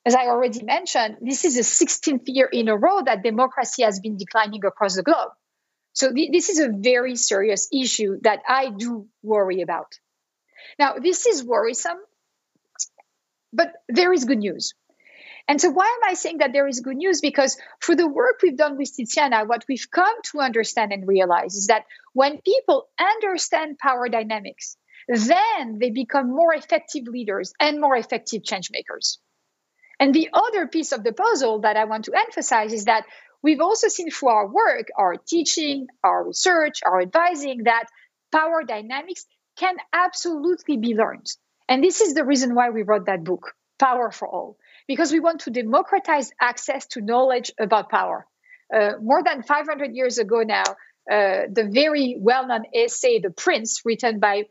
As 0.04 0.14
I 0.14 0.26
already 0.26 0.62
mentioned, 0.62 1.16
this 1.22 1.46
is 1.46 1.54
the 1.54 1.62
16th 1.62 2.24
year 2.26 2.46
in 2.52 2.68
a 2.68 2.76
row 2.76 3.00
that 3.06 3.22
democracy 3.22 3.82
has 3.82 3.98
been 3.98 4.18
declining 4.18 4.62
across 4.66 4.96
the 4.96 5.02
globe. 5.02 5.30
So 5.94 6.12
th- 6.12 6.30
this 6.30 6.50
is 6.50 6.58
a 6.60 6.68
very 6.68 7.16
serious 7.16 7.68
issue 7.72 8.18
that 8.24 8.40
I 8.46 8.68
do 8.68 9.08
worry 9.22 9.62
about. 9.62 9.90
Now, 10.78 10.96
this 11.02 11.24
is 11.26 11.42
worrisome, 11.42 12.00
but 13.54 13.72
there 13.88 14.12
is 14.12 14.26
good 14.26 14.38
news. 14.38 14.74
And 15.48 15.60
so, 15.60 15.70
why 15.70 15.86
am 15.86 16.10
I 16.10 16.14
saying 16.14 16.38
that 16.38 16.52
there 16.52 16.68
is 16.68 16.80
good 16.80 16.96
news? 16.96 17.22
Because 17.22 17.56
through 17.82 17.96
the 17.96 18.06
work 18.06 18.40
we've 18.42 18.56
done 18.56 18.76
with 18.76 18.92
Tiziana, 18.94 19.48
what 19.48 19.64
we've 19.66 19.90
come 19.90 20.16
to 20.30 20.40
understand 20.40 20.92
and 20.92 21.08
realize 21.08 21.54
is 21.54 21.68
that 21.68 21.86
when 22.12 22.38
people 22.42 22.88
understand 23.00 23.78
power 23.78 24.08
dynamics, 24.08 24.76
then 25.10 25.78
they 25.78 25.90
become 25.90 26.30
more 26.30 26.54
effective 26.54 27.04
leaders 27.08 27.52
and 27.58 27.80
more 27.80 27.96
effective 27.96 28.44
change 28.44 28.70
makers. 28.70 29.18
And 29.98 30.14
the 30.14 30.30
other 30.32 30.68
piece 30.68 30.92
of 30.92 31.02
the 31.02 31.12
puzzle 31.12 31.60
that 31.60 31.76
I 31.76 31.84
want 31.84 32.04
to 32.04 32.12
emphasize 32.16 32.72
is 32.72 32.84
that 32.84 33.04
we've 33.42 33.60
also 33.60 33.88
seen 33.88 34.10
through 34.10 34.28
our 34.28 34.46
work, 34.46 34.86
our 34.96 35.16
teaching, 35.16 35.88
our 36.04 36.26
research, 36.26 36.80
our 36.86 37.02
advising 37.02 37.64
that 37.64 37.84
power 38.32 38.62
dynamics 38.62 39.26
can 39.58 39.76
absolutely 39.92 40.76
be 40.76 40.94
learned. 40.94 41.26
And 41.68 41.82
this 41.82 42.00
is 42.00 42.14
the 42.14 42.24
reason 42.24 42.54
why 42.54 42.70
we 42.70 42.82
wrote 42.82 43.06
that 43.06 43.24
book, 43.24 43.52
Power 43.78 44.10
for 44.10 44.28
All, 44.28 44.56
because 44.86 45.12
we 45.12 45.20
want 45.20 45.40
to 45.40 45.50
democratize 45.50 46.30
access 46.40 46.86
to 46.88 47.00
knowledge 47.00 47.52
about 47.58 47.90
power. 47.90 48.26
Uh, 48.72 48.92
more 49.02 49.22
than 49.24 49.42
500 49.42 49.94
years 49.94 50.18
ago 50.18 50.42
now, 50.42 50.62
uh, 51.10 51.46
the 51.50 51.68
very 51.68 52.16
well 52.18 52.46
known 52.46 52.62
essay, 52.72 53.18
The 53.18 53.30
Prince, 53.30 53.82
written 53.84 54.20
by 54.20 54.44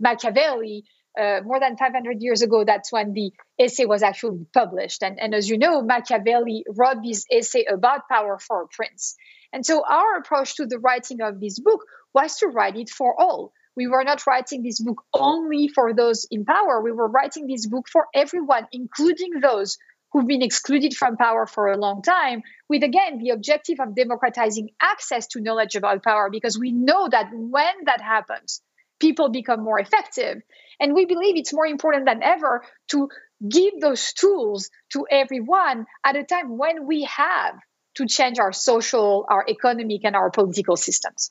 Machiavelli, 0.00 0.84
uh, 1.18 1.40
more 1.44 1.60
than 1.60 1.76
500 1.76 2.16
years 2.20 2.42
ago, 2.42 2.64
that's 2.64 2.92
when 2.92 3.12
the 3.12 3.32
essay 3.58 3.84
was 3.84 4.02
actually 4.02 4.46
published. 4.52 5.02
And, 5.02 5.20
and 5.20 5.34
as 5.34 5.48
you 5.48 5.58
know, 5.58 5.82
Machiavelli 5.82 6.64
wrote 6.68 7.02
this 7.04 7.24
essay 7.30 7.64
about 7.64 8.08
power 8.08 8.38
for 8.38 8.62
a 8.62 8.68
prince. 8.68 9.16
And 9.52 9.64
so 9.64 9.84
our 9.88 10.16
approach 10.16 10.56
to 10.56 10.66
the 10.66 10.80
writing 10.80 11.20
of 11.20 11.40
this 11.40 11.60
book 11.60 11.84
was 12.12 12.36
to 12.38 12.48
write 12.48 12.76
it 12.76 12.90
for 12.90 13.14
all. 13.18 13.52
We 13.76 13.86
were 13.86 14.04
not 14.04 14.26
writing 14.26 14.62
this 14.62 14.80
book 14.80 15.02
only 15.12 15.68
for 15.68 15.94
those 15.94 16.26
in 16.30 16.44
power. 16.44 16.80
We 16.80 16.92
were 16.92 17.08
writing 17.08 17.46
this 17.46 17.66
book 17.66 17.86
for 17.88 18.06
everyone, 18.14 18.66
including 18.72 19.40
those 19.40 19.78
who've 20.12 20.26
been 20.26 20.42
excluded 20.42 20.94
from 20.94 21.16
power 21.16 21.44
for 21.44 21.68
a 21.68 21.76
long 21.76 22.02
time, 22.02 22.42
with 22.68 22.84
again 22.84 23.18
the 23.18 23.30
objective 23.30 23.80
of 23.80 23.96
democratizing 23.96 24.70
access 24.80 25.26
to 25.28 25.40
knowledge 25.40 25.74
about 25.74 26.04
power, 26.04 26.30
because 26.30 26.56
we 26.56 26.70
know 26.70 27.08
that 27.08 27.30
when 27.32 27.74
that 27.86 28.00
happens, 28.00 28.60
people 29.00 29.30
become 29.30 29.62
more 29.62 29.78
effective. 29.78 30.42
And 30.80 30.94
we 30.94 31.06
believe 31.06 31.36
it's 31.36 31.52
more 31.52 31.66
important 31.66 32.06
than 32.06 32.22
ever 32.22 32.62
to 32.88 33.08
give 33.46 33.80
those 33.80 34.12
tools 34.12 34.70
to 34.92 35.06
everyone 35.10 35.86
at 36.04 36.16
a 36.16 36.24
time 36.24 36.56
when 36.56 36.86
we 36.86 37.04
have 37.04 37.54
to 37.96 38.06
change 38.06 38.38
our 38.38 38.52
social, 38.52 39.26
our 39.28 39.44
economic, 39.48 40.04
and 40.04 40.16
our 40.16 40.30
political 40.30 40.76
systems. 40.76 41.30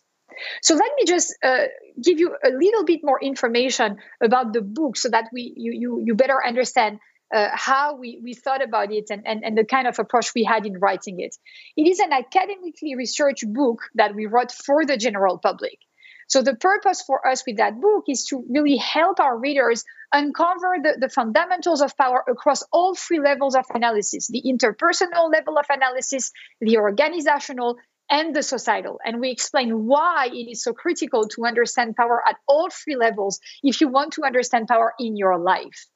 So 0.62 0.76
let 0.76 0.92
me 0.98 1.06
just 1.06 1.36
uh, 1.44 1.66
give 2.02 2.20
you 2.20 2.36
a 2.44 2.50
little 2.50 2.86
bit 2.86 3.02
more 3.04 3.20
information 3.22 3.98
about 4.22 4.54
the 4.54 4.62
book 4.62 4.98
so 4.98 5.10
that 5.10 5.26
we 5.32 5.54
you 5.56 5.72
you, 5.74 6.02
you 6.06 6.16
better 6.16 6.40
understand 6.46 7.00
uh, 7.34 7.50
how 7.54 7.96
we, 7.96 8.20
we 8.24 8.34
thought 8.34 8.64
about 8.64 8.92
it 8.92 9.06
and, 9.10 9.26
and, 9.26 9.44
and 9.44 9.58
the 9.58 9.66
kind 9.66 9.88
of 9.88 9.98
approach 10.00 10.34
we 10.36 10.44
had 10.44 10.66
in 10.66 10.78
writing 10.80 11.20
it. 11.20 11.36
It 11.76 11.90
is 11.90 12.00
an 12.00 12.14
academically 12.14 12.96
researched 12.96 13.52
book 13.52 13.82
that 13.96 14.14
we 14.14 14.28
wrote 14.28 14.52
for 14.52 14.86
the 14.86 14.98
general 14.98 15.40
public. 15.40 15.80
So 16.28 16.42
the 16.42 16.56
purpose 16.56 17.02
for 17.02 17.26
us 17.28 17.44
with 17.46 17.58
that 17.58 17.80
book 17.80 18.06
is 18.08 18.26
to 18.28 18.44
really 18.50 18.78
help 18.78 19.20
our 19.20 19.38
readers 19.38 19.84
uncover 20.12 20.78
the, 20.82 20.98
the 21.00 21.10
fundamentals 21.10 21.82
of 21.82 21.98
power 21.98 22.24
across 22.28 22.64
all 22.72 22.96
three 22.96 23.20
levels 23.20 23.56
of 23.56 23.66
analysis 23.74 24.28
the 24.28 24.44
interpersonal 24.46 25.32
level 25.32 25.58
of 25.58 25.66
analysis, 25.70 26.32
the 26.62 26.78
organizational, 26.78 27.78
and 28.10 28.36
the 28.36 28.44
societal. 28.44 29.00
And 29.04 29.20
we 29.20 29.32
explain 29.32 29.86
why 29.86 30.30
it 30.32 30.52
is 30.52 30.64
so 30.64 30.74
critical 30.74 31.28
to 31.30 31.46
understand 31.46 31.96
power 31.96 32.22
at 32.28 32.36
all 32.48 32.70
three 32.70 32.96
levels 32.96 33.40
if 33.64 33.82
you 33.82 33.88
want 33.88 34.14
to 34.14 34.24
understand 34.24 34.68
power 34.68 34.94
in 35.00 35.18
your 35.18 35.38
life. 35.38 35.88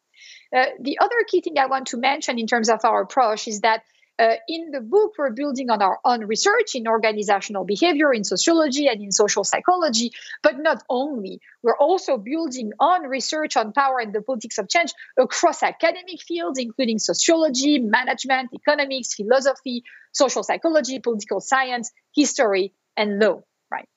Uh, 0.55 0.65
the 0.81 0.99
other 0.99 1.25
key 1.27 1.41
thing 1.41 1.59
I 1.59 1.67
want 1.67 1.87
to 1.87 1.97
mention 1.97 2.39
in 2.39 2.47
terms 2.47 2.69
of 2.69 2.79
our 2.83 3.03
approach 3.03 3.47
is 3.47 3.61
that 3.61 3.83
uh, 4.19 4.35
in 4.47 4.71
the 4.71 4.81
book, 4.81 5.13
we're 5.17 5.31
building 5.31 5.69
on 5.69 5.81
our 5.81 5.99
own 6.03 6.25
research 6.25 6.75
in 6.75 6.87
organizational 6.87 7.65
behavior, 7.65 8.11
in 8.11 8.23
sociology, 8.23 8.87
and 8.87 9.01
in 9.01 9.11
social 9.11 9.43
psychology. 9.43 10.11
But 10.41 10.57
not 10.57 10.83
only, 10.89 11.39
we're 11.61 11.77
also 11.77 12.17
building 12.17 12.71
on 12.79 13.03
research 13.03 13.57
on 13.57 13.73
power 13.73 13.99
and 13.99 14.13
the 14.13 14.21
politics 14.21 14.57
of 14.57 14.69
change 14.69 14.91
across 15.19 15.61
academic 15.61 16.21
fields, 16.21 16.57
including 16.59 16.99
sociology, 16.99 17.79
management, 17.79 18.49
economics, 18.53 19.13
philosophy, 19.13 19.83
social 20.11 20.43
psychology, 20.43 20.99
political 20.99 21.39
science, 21.39 21.91
history, 22.15 22.73
and 22.95 23.19
law 23.19 23.41
Right. 23.69 23.87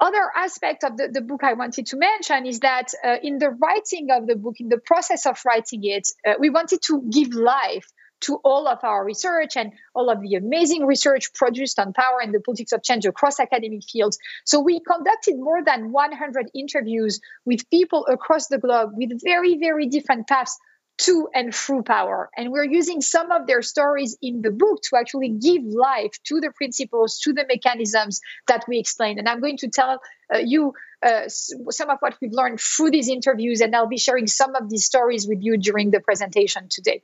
other 0.00 0.30
aspect 0.36 0.84
of 0.84 0.96
the, 0.96 1.08
the 1.08 1.20
book 1.20 1.42
I 1.42 1.54
wanted 1.54 1.86
to 1.86 1.96
mention 1.96 2.46
is 2.46 2.60
that 2.60 2.92
uh, 3.02 3.16
in 3.22 3.38
the 3.38 3.50
writing 3.50 4.10
of 4.10 4.26
the 4.26 4.36
book, 4.36 4.56
in 4.60 4.68
the 4.68 4.78
process 4.78 5.26
of 5.26 5.40
writing 5.44 5.80
it, 5.82 6.06
uh, 6.26 6.34
we 6.38 6.50
wanted 6.50 6.82
to 6.82 7.02
give 7.10 7.32
life 7.32 7.86
to 8.24 8.36
all 8.36 8.66
of 8.68 8.78
our 8.82 9.04
research 9.04 9.56
and 9.56 9.72
all 9.94 10.10
of 10.10 10.20
the 10.20 10.34
amazing 10.34 10.86
research 10.86 11.32
produced 11.34 11.78
on 11.78 11.92
power 11.92 12.20
and 12.22 12.34
the 12.34 12.40
politics 12.40 12.72
of 12.72 12.82
change 12.82 13.06
across 13.06 13.38
academic 13.38 13.84
fields. 13.84 14.18
So 14.44 14.60
we 14.60 14.80
conducted 14.80 15.36
more 15.38 15.62
than 15.64 15.92
100 15.92 16.50
interviews 16.54 17.20
with 17.44 17.68
people 17.70 18.06
across 18.06 18.48
the 18.48 18.58
globe 18.58 18.92
with 18.94 19.22
very, 19.22 19.58
very 19.58 19.86
different 19.88 20.26
paths 20.26 20.58
to 20.96 21.28
and 21.34 21.54
through 21.54 21.82
power. 21.82 22.30
And 22.36 22.52
we're 22.52 22.64
using 22.64 23.00
some 23.00 23.32
of 23.32 23.46
their 23.46 23.62
stories 23.62 24.16
in 24.22 24.42
the 24.42 24.52
book 24.52 24.80
to 24.90 24.96
actually 24.96 25.30
give 25.30 25.64
life 25.64 26.12
to 26.28 26.40
the 26.40 26.52
principles, 26.52 27.18
to 27.20 27.32
the 27.32 27.44
mechanisms 27.48 28.20
that 28.46 28.64
we 28.68 28.78
explain. 28.78 29.18
And 29.18 29.28
I'm 29.28 29.40
going 29.40 29.58
to 29.58 29.68
tell 29.68 30.00
uh, 30.32 30.38
you 30.38 30.72
uh, 31.04 31.24
some 31.28 31.90
of 31.90 31.98
what 32.00 32.16
we've 32.20 32.32
learned 32.32 32.60
through 32.60 32.90
these 32.90 33.08
interviews, 33.08 33.60
and 33.60 33.74
I'll 33.74 33.88
be 33.88 33.98
sharing 33.98 34.26
some 34.26 34.54
of 34.54 34.70
these 34.70 34.86
stories 34.86 35.26
with 35.26 35.42
you 35.42 35.58
during 35.58 35.90
the 35.90 36.00
presentation 36.00 36.68
today. 36.70 37.02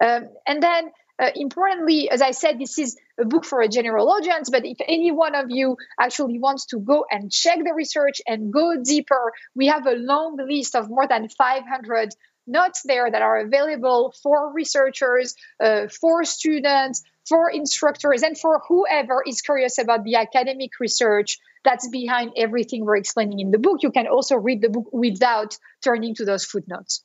Um, 0.00 0.28
and 0.46 0.62
then 0.62 0.90
uh, 1.18 1.30
importantly, 1.34 2.10
as 2.10 2.20
I 2.20 2.32
said, 2.32 2.58
this 2.58 2.78
is 2.78 2.96
a 3.18 3.24
book 3.24 3.44
for 3.44 3.62
a 3.62 3.68
general 3.68 4.10
audience, 4.10 4.50
but 4.50 4.66
if 4.66 4.76
any 4.86 5.10
one 5.10 5.34
of 5.34 5.46
you 5.48 5.76
actually 5.98 6.38
wants 6.38 6.66
to 6.66 6.78
go 6.78 7.06
and 7.10 7.32
check 7.32 7.58
the 7.64 7.72
research 7.72 8.20
and 8.26 8.52
go 8.52 8.74
deeper, 8.82 9.32
we 9.54 9.68
have 9.68 9.86
a 9.86 9.94
long 9.94 10.36
list 10.36 10.74
of 10.74 10.90
more 10.90 11.08
than 11.08 11.28
500 11.30 12.10
notes 12.46 12.82
there 12.84 13.10
that 13.10 13.22
are 13.22 13.38
available 13.38 14.14
for 14.22 14.52
researchers, 14.52 15.34
uh, 15.58 15.88
for 15.88 16.24
students, 16.24 17.02
for 17.26 17.50
instructors, 17.50 18.22
and 18.22 18.38
for 18.38 18.60
whoever 18.68 19.22
is 19.26 19.40
curious 19.40 19.78
about 19.78 20.04
the 20.04 20.16
academic 20.16 20.70
research 20.78 21.38
that's 21.64 21.88
behind 21.88 22.32
everything 22.36 22.84
we're 22.84 22.96
explaining 22.96 23.40
in 23.40 23.50
the 23.50 23.58
book. 23.58 23.82
You 23.82 23.90
can 23.90 24.06
also 24.06 24.36
read 24.36 24.60
the 24.60 24.68
book 24.68 24.88
without 24.92 25.56
turning 25.82 26.14
to 26.16 26.24
those 26.24 26.44
footnotes. 26.44 27.02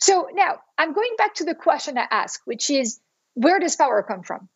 So 0.00 0.28
now 0.32 0.60
I'm 0.78 0.92
going 0.92 1.14
back 1.18 1.34
to 1.36 1.44
the 1.44 1.54
question 1.54 1.98
I 1.98 2.06
asked, 2.10 2.42
which 2.44 2.70
is 2.70 3.00
where 3.34 3.58
does 3.58 3.76
power 3.76 4.02
come 4.02 4.22
from? 4.22 4.48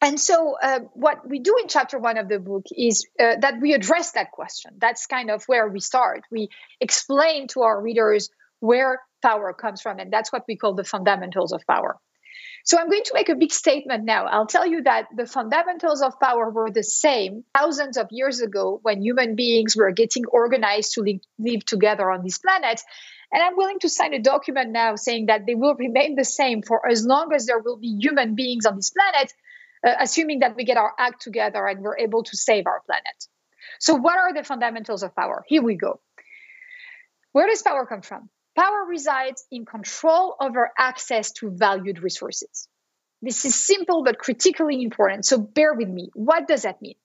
And 0.00 0.18
so, 0.18 0.56
uh, 0.60 0.80
what 0.94 1.28
we 1.28 1.38
do 1.38 1.56
in 1.62 1.68
chapter 1.68 1.96
one 1.96 2.18
of 2.18 2.28
the 2.28 2.40
book 2.40 2.64
is 2.72 3.06
uh, 3.20 3.36
that 3.40 3.60
we 3.60 3.72
address 3.72 4.12
that 4.12 4.32
question. 4.32 4.72
That's 4.78 5.06
kind 5.06 5.30
of 5.30 5.44
where 5.44 5.68
we 5.68 5.78
start. 5.78 6.22
We 6.28 6.48
explain 6.80 7.46
to 7.48 7.62
our 7.62 7.80
readers 7.80 8.28
where 8.58 9.00
power 9.22 9.52
comes 9.52 9.80
from. 9.80 9.98
And 9.98 10.12
that's 10.12 10.32
what 10.32 10.42
we 10.48 10.56
call 10.56 10.74
the 10.74 10.84
fundamentals 10.84 11.52
of 11.52 11.62
power. 11.68 11.96
So 12.64 12.78
I'm 12.78 12.88
going 12.88 13.02
to 13.04 13.14
make 13.14 13.28
a 13.28 13.34
big 13.34 13.52
statement 13.52 14.04
now. 14.04 14.26
I'll 14.26 14.46
tell 14.46 14.66
you 14.66 14.82
that 14.84 15.08
the 15.14 15.26
fundamentals 15.26 16.00
of 16.00 16.20
power 16.20 16.50
were 16.50 16.70
the 16.70 16.82
same 16.82 17.44
thousands 17.54 17.96
of 17.96 18.08
years 18.10 18.40
ago 18.40 18.78
when 18.82 19.02
human 19.02 19.34
beings 19.34 19.74
were 19.76 19.90
getting 19.90 20.26
organized 20.26 20.94
to 20.94 21.02
live, 21.02 21.20
live 21.38 21.64
together 21.64 22.10
on 22.10 22.22
this 22.22 22.38
planet. 22.38 22.80
And 23.32 23.42
I'm 23.42 23.56
willing 23.56 23.80
to 23.80 23.88
sign 23.88 24.14
a 24.14 24.20
document 24.20 24.70
now 24.70 24.94
saying 24.96 25.26
that 25.26 25.46
they 25.46 25.54
will 25.54 25.74
remain 25.74 26.14
the 26.14 26.24
same 26.24 26.62
for 26.62 26.86
as 26.88 27.04
long 27.04 27.32
as 27.34 27.46
there 27.46 27.58
will 27.58 27.78
be 27.78 27.96
human 27.98 28.34
beings 28.34 28.66
on 28.66 28.76
this 28.76 28.90
planet, 28.90 29.32
uh, 29.84 29.94
assuming 30.00 30.40
that 30.40 30.54
we 30.54 30.64
get 30.64 30.76
our 30.76 30.92
act 30.98 31.22
together 31.22 31.66
and 31.66 31.80
we're 31.80 31.98
able 31.98 32.22
to 32.24 32.36
save 32.36 32.66
our 32.66 32.82
planet. 32.86 33.26
So, 33.80 33.94
what 33.94 34.18
are 34.18 34.34
the 34.34 34.44
fundamentals 34.44 35.02
of 35.02 35.16
power? 35.16 35.44
Here 35.48 35.62
we 35.62 35.76
go. 35.76 36.00
Where 37.32 37.46
does 37.46 37.62
power 37.62 37.86
come 37.86 38.02
from? 38.02 38.28
Power 38.56 38.84
resides 38.86 39.44
in 39.50 39.64
control 39.64 40.36
over 40.40 40.70
access 40.78 41.32
to 41.32 41.50
valued 41.50 42.02
resources. 42.02 42.68
This 43.22 43.44
is 43.44 43.54
simple 43.54 44.02
but 44.02 44.18
critically 44.18 44.82
important, 44.82 45.24
so 45.24 45.38
bear 45.38 45.72
with 45.74 45.88
me. 45.88 46.10
What 46.14 46.48
does 46.48 46.62
that 46.62 46.82
mean? 46.82 46.96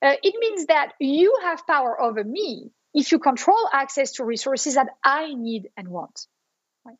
Uh, 0.00 0.14
it 0.22 0.34
means 0.38 0.66
that 0.66 0.92
you 1.00 1.38
have 1.42 1.66
power 1.66 2.00
over 2.00 2.22
me 2.22 2.70
if 2.94 3.10
you 3.10 3.18
control 3.18 3.68
access 3.72 4.12
to 4.12 4.24
resources 4.24 4.76
that 4.76 4.88
I 5.02 5.34
need 5.34 5.68
and 5.76 5.88
want. 5.88 6.26
Right? 6.84 6.96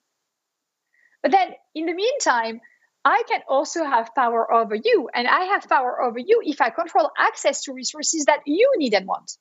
But 1.22 1.30
then, 1.30 1.52
in 1.74 1.86
the 1.86 1.94
meantime, 1.94 2.60
I 3.04 3.22
can 3.28 3.42
also 3.48 3.84
have 3.84 4.14
power 4.14 4.52
over 4.52 4.74
you, 4.74 5.08
and 5.14 5.28
I 5.28 5.44
have 5.52 5.68
power 5.68 6.02
over 6.02 6.18
you 6.18 6.42
if 6.44 6.60
I 6.60 6.70
control 6.70 7.10
access 7.16 7.64
to 7.64 7.72
resources 7.72 8.24
that 8.24 8.40
you 8.46 8.72
need 8.78 8.94
and 8.94 9.06
want. 9.06 9.36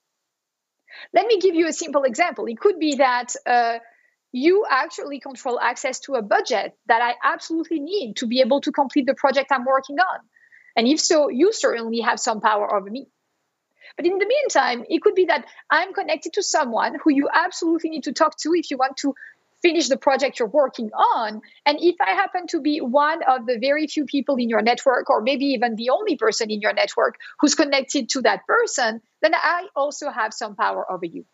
Let 1.14 1.26
me 1.26 1.40
give 1.40 1.56
you 1.56 1.68
a 1.68 1.74
simple 1.74 2.04
example. 2.04 2.46
It 2.46 2.60
could 2.60 2.78
be 2.80 2.96
that 2.96 3.34
uh, 3.46 3.80
you 4.34 4.66
actually 4.68 5.20
control 5.20 5.60
access 5.60 6.00
to 6.02 6.16
a 6.16 6.22
budget 6.22 6.76
that 6.88 7.02
I 7.02 7.14
absolutely 7.24 7.80
need 7.80 8.16
to 8.18 8.28
be 8.28 8.42
able 8.42 8.62
to 8.62 8.72
complete 8.72 9.06
the 9.06 9.14
project 9.14 9.52
I'm 9.52 9.64
working 9.64 10.00
on. 10.00 10.20
And 10.76 10.88
if 10.88 11.00
so, 11.00 11.30
you 11.30 11.54
certainly 11.54 12.02
have 12.02 12.20
some 12.20 12.42
power 12.42 12.76
over 12.76 12.90
me. 12.90 13.08
But 13.96 14.08
in 14.08 14.18
the 14.18 14.26
meantime, 14.26 14.86
it 14.90 15.04
could 15.04 15.14
be 15.14 15.26
that 15.26 15.46
I'm 15.70 15.94
connected 15.94 16.34
to 16.34 16.44
someone 16.44 16.98
who 17.04 17.12
you 17.12 17.30
absolutely 17.32 17.92
need 17.92 18.06
to 18.06 18.12
talk 18.12 18.36
to 18.40 18.54
if 18.56 18.72
you 18.72 18.78
want 18.78 18.98
to 18.98 19.14
finish 19.62 19.88
the 19.88 19.98
project 19.98 20.40
you're 20.40 20.48
working 20.48 20.90
on. 20.92 21.42
And 21.68 21.78
if 21.80 21.96
I 22.02 22.12
happen 22.12 22.48
to 22.48 22.60
be 22.60 22.80
one 22.80 23.22
of 23.22 23.46
the 23.46 23.60
very 23.62 23.86
few 23.86 24.06
people 24.06 24.38
in 24.38 24.50
your 24.50 24.64
network, 24.64 25.12
or 25.12 25.22
maybe 25.22 25.46
even 25.46 25.76
the 25.76 25.92
only 25.92 26.18
person 26.18 26.50
in 26.50 26.60
your 26.60 26.74
network 26.74 27.20
who's 27.40 27.54
connected 27.54 28.10
to 28.10 28.24
that 28.24 28.48
person, 28.48 29.02
then 29.22 29.36
I 29.36 29.68
also 29.76 30.10
have 30.10 30.34
some 30.34 30.56
power 30.56 30.92
over 30.92 31.06
you. 31.06 31.26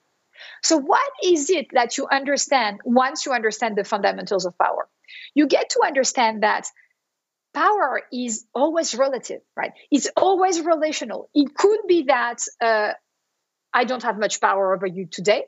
So, 0.63 0.77
what 0.77 1.11
is 1.23 1.49
it 1.49 1.67
that 1.73 1.97
you 1.97 2.07
understand 2.07 2.79
once 2.83 3.25
you 3.25 3.31
understand 3.33 3.77
the 3.77 3.83
fundamentals 3.83 4.45
of 4.45 4.57
power? 4.57 4.87
You 5.33 5.47
get 5.47 5.71
to 5.71 5.81
understand 5.83 6.43
that 6.43 6.67
power 7.53 8.01
is 8.13 8.45
always 8.53 8.95
relative, 8.95 9.41
right? 9.55 9.71
It's 9.91 10.09
always 10.15 10.61
relational. 10.61 11.29
It 11.33 11.53
could 11.55 11.81
be 11.87 12.03
that 12.03 12.39
uh, 12.61 12.93
I 13.73 13.83
don't 13.85 14.03
have 14.03 14.19
much 14.19 14.39
power 14.39 14.73
over 14.73 14.85
you 14.85 15.07
today, 15.09 15.43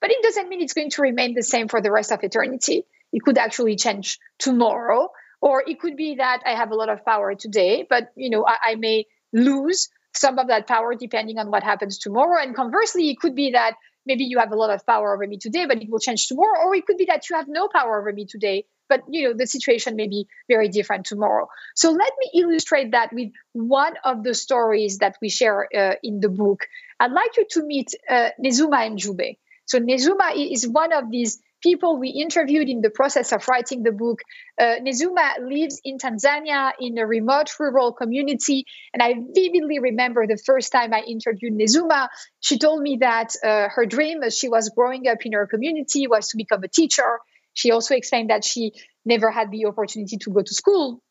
but 0.00 0.10
it 0.10 0.22
doesn't 0.22 0.48
mean 0.48 0.60
it's 0.60 0.74
going 0.74 0.90
to 0.90 1.02
remain 1.02 1.34
the 1.34 1.42
same 1.42 1.68
for 1.68 1.80
the 1.80 1.90
rest 1.90 2.12
of 2.12 2.22
eternity. 2.22 2.84
It 3.12 3.22
could 3.22 3.38
actually 3.38 3.76
change 3.76 4.18
tomorrow, 4.38 5.10
or 5.40 5.62
it 5.66 5.80
could 5.80 5.96
be 5.96 6.16
that 6.16 6.42
I 6.46 6.54
have 6.54 6.70
a 6.70 6.74
lot 6.74 6.88
of 6.88 7.04
power 7.04 7.34
today, 7.34 7.86
but 7.88 8.12
you 8.16 8.30
know 8.30 8.46
I, 8.46 8.56
I 8.70 8.74
may 8.76 9.06
lose 9.32 9.88
some 10.14 10.38
of 10.38 10.48
that 10.48 10.66
power 10.66 10.94
depending 10.94 11.38
on 11.38 11.50
what 11.50 11.62
happens 11.62 11.98
tomorrow. 11.98 12.40
And 12.42 12.54
conversely, 12.54 13.10
it 13.10 13.18
could 13.18 13.34
be 13.34 13.52
that 13.52 13.74
maybe 14.06 14.24
you 14.24 14.38
have 14.38 14.52
a 14.52 14.56
lot 14.56 14.70
of 14.70 14.86
power 14.86 15.14
over 15.14 15.26
me 15.26 15.38
today, 15.38 15.66
but 15.66 15.82
it 15.82 15.90
will 15.90 15.98
change 15.98 16.26
tomorrow, 16.26 16.66
or 16.66 16.74
it 16.74 16.86
could 16.86 16.96
be 16.96 17.06
that 17.06 17.28
you 17.28 17.36
have 17.36 17.48
no 17.48 17.68
power 17.68 18.00
over 18.00 18.12
me 18.12 18.26
today, 18.26 18.64
but 18.88 19.02
you 19.08 19.28
know 19.28 19.34
the 19.34 19.46
situation 19.46 19.96
may 19.96 20.08
be 20.08 20.26
very 20.48 20.68
different 20.68 21.06
tomorrow. 21.06 21.48
So 21.74 21.90
let 21.90 22.12
me 22.20 22.40
illustrate 22.42 22.92
that 22.92 23.12
with 23.12 23.32
one 23.52 23.94
of 24.04 24.22
the 24.22 24.34
stories 24.34 24.98
that 24.98 25.16
we 25.20 25.28
share 25.28 25.68
uh, 25.74 25.94
in 26.02 26.20
the 26.20 26.28
book. 26.28 26.66
I'd 27.00 27.12
like 27.12 27.36
you 27.36 27.46
to 27.50 27.64
meet 27.64 27.94
uh, 28.08 28.30
nezuma 28.44 28.90
Njube. 28.90 29.38
so 29.64 29.78
nezuma 29.78 30.32
is 30.34 30.66
one 30.68 30.92
of 30.92 31.10
these 31.10 31.40
people 31.62 31.98
we 31.98 32.08
interviewed 32.10 32.68
in 32.68 32.80
the 32.80 32.90
process 32.90 33.32
of 33.32 33.46
writing 33.48 33.82
the 33.82 33.92
book. 33.92 34.20
Uh, 34.60 34.76
Nezuma 34.84 35.38
lives 35.40 35.80
in 35.84 35.98
Tanzania 35.98 36.72
in 36.80 36.98
a 36.98 37.06
remote 37.06 37.50
rural 37.58 37.92
community. 37.92 38.64
And 38.92 39.02
I 39.02 39.14
vividly 39.14 39.78
remember 39.78 40.26
the 40.26 40.36
first 40.36 40.72
time 40.72 40.92
I 40.92 41.00
interviewed 41.00 41.54
Nezuma. 41.54 42.08
She 42.40 42.58
told 42.58 42.82
me 42.82 42.98
that 43.00 43.34
uh, 43.44 43.68
her 43.68 43.86
dream 43.86 44.22
as 44.22 44.36
she 44.36 44.48
was 44.48 44.70
growing 44.70 45.08
up 45.08 45.24
in 45.24 45.32
her 45.32 45.46
community 45.46 46.06
was 46.06 46.28
to 46.28 46.36
become 46.36 46.62
a 46.64 46.68
teacher. 46.68 47.18
She 47.54 47.70
also 47.70 47.94
explained 47.94 48.30
that 48.30 48.44
she 48.44 48.72
never 49.04 49.30
had 49.30 49.50
the 49.50 49.66
opportunity 49.66 50.16
to 50.18 50.30
go 50.30 50.42
to 50.42 50.54
school. 50.54 51.02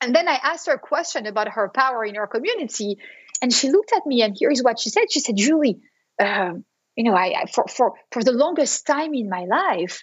And 0.00 0.14
then 0.14 0.28
I 0.28 0.38
asked 0.42 0.66
her 0.66 0.74
a 0.74 0.78
question 0.78 1.26
about 1.26 1.48
her 1.48 1.70
power 1.74 2.04
in 2.04 2.14
her 2.14 2.26
community. 2.26 2.98
And 3.40 3.52
she 3.52 3.70
looked 3.70 3.92
at 3.92 4.06
me, 4.06 4.22
and 4.22 4.36
here's 4.38 4.60
what 4.60 4.78
she 4.80 4.90
said. 4.90 5.10
She 5.10 5.20
said, 5.20 5.36
Julie, 5.36 5.80
um, 6.20 6.64
you 6.98 7.04
know, 7.04 7.14
I, 7.14 7.42
I, 7.42 7.46
for, 7.46 7.64
for, 7.68 7.94
for 8.10 8.24
the 8.24 8.32
longest 8.32 8.84
time 8.84 9.14
in 9.14 9.30
my 9.30 9.44
life, 9.44 10.02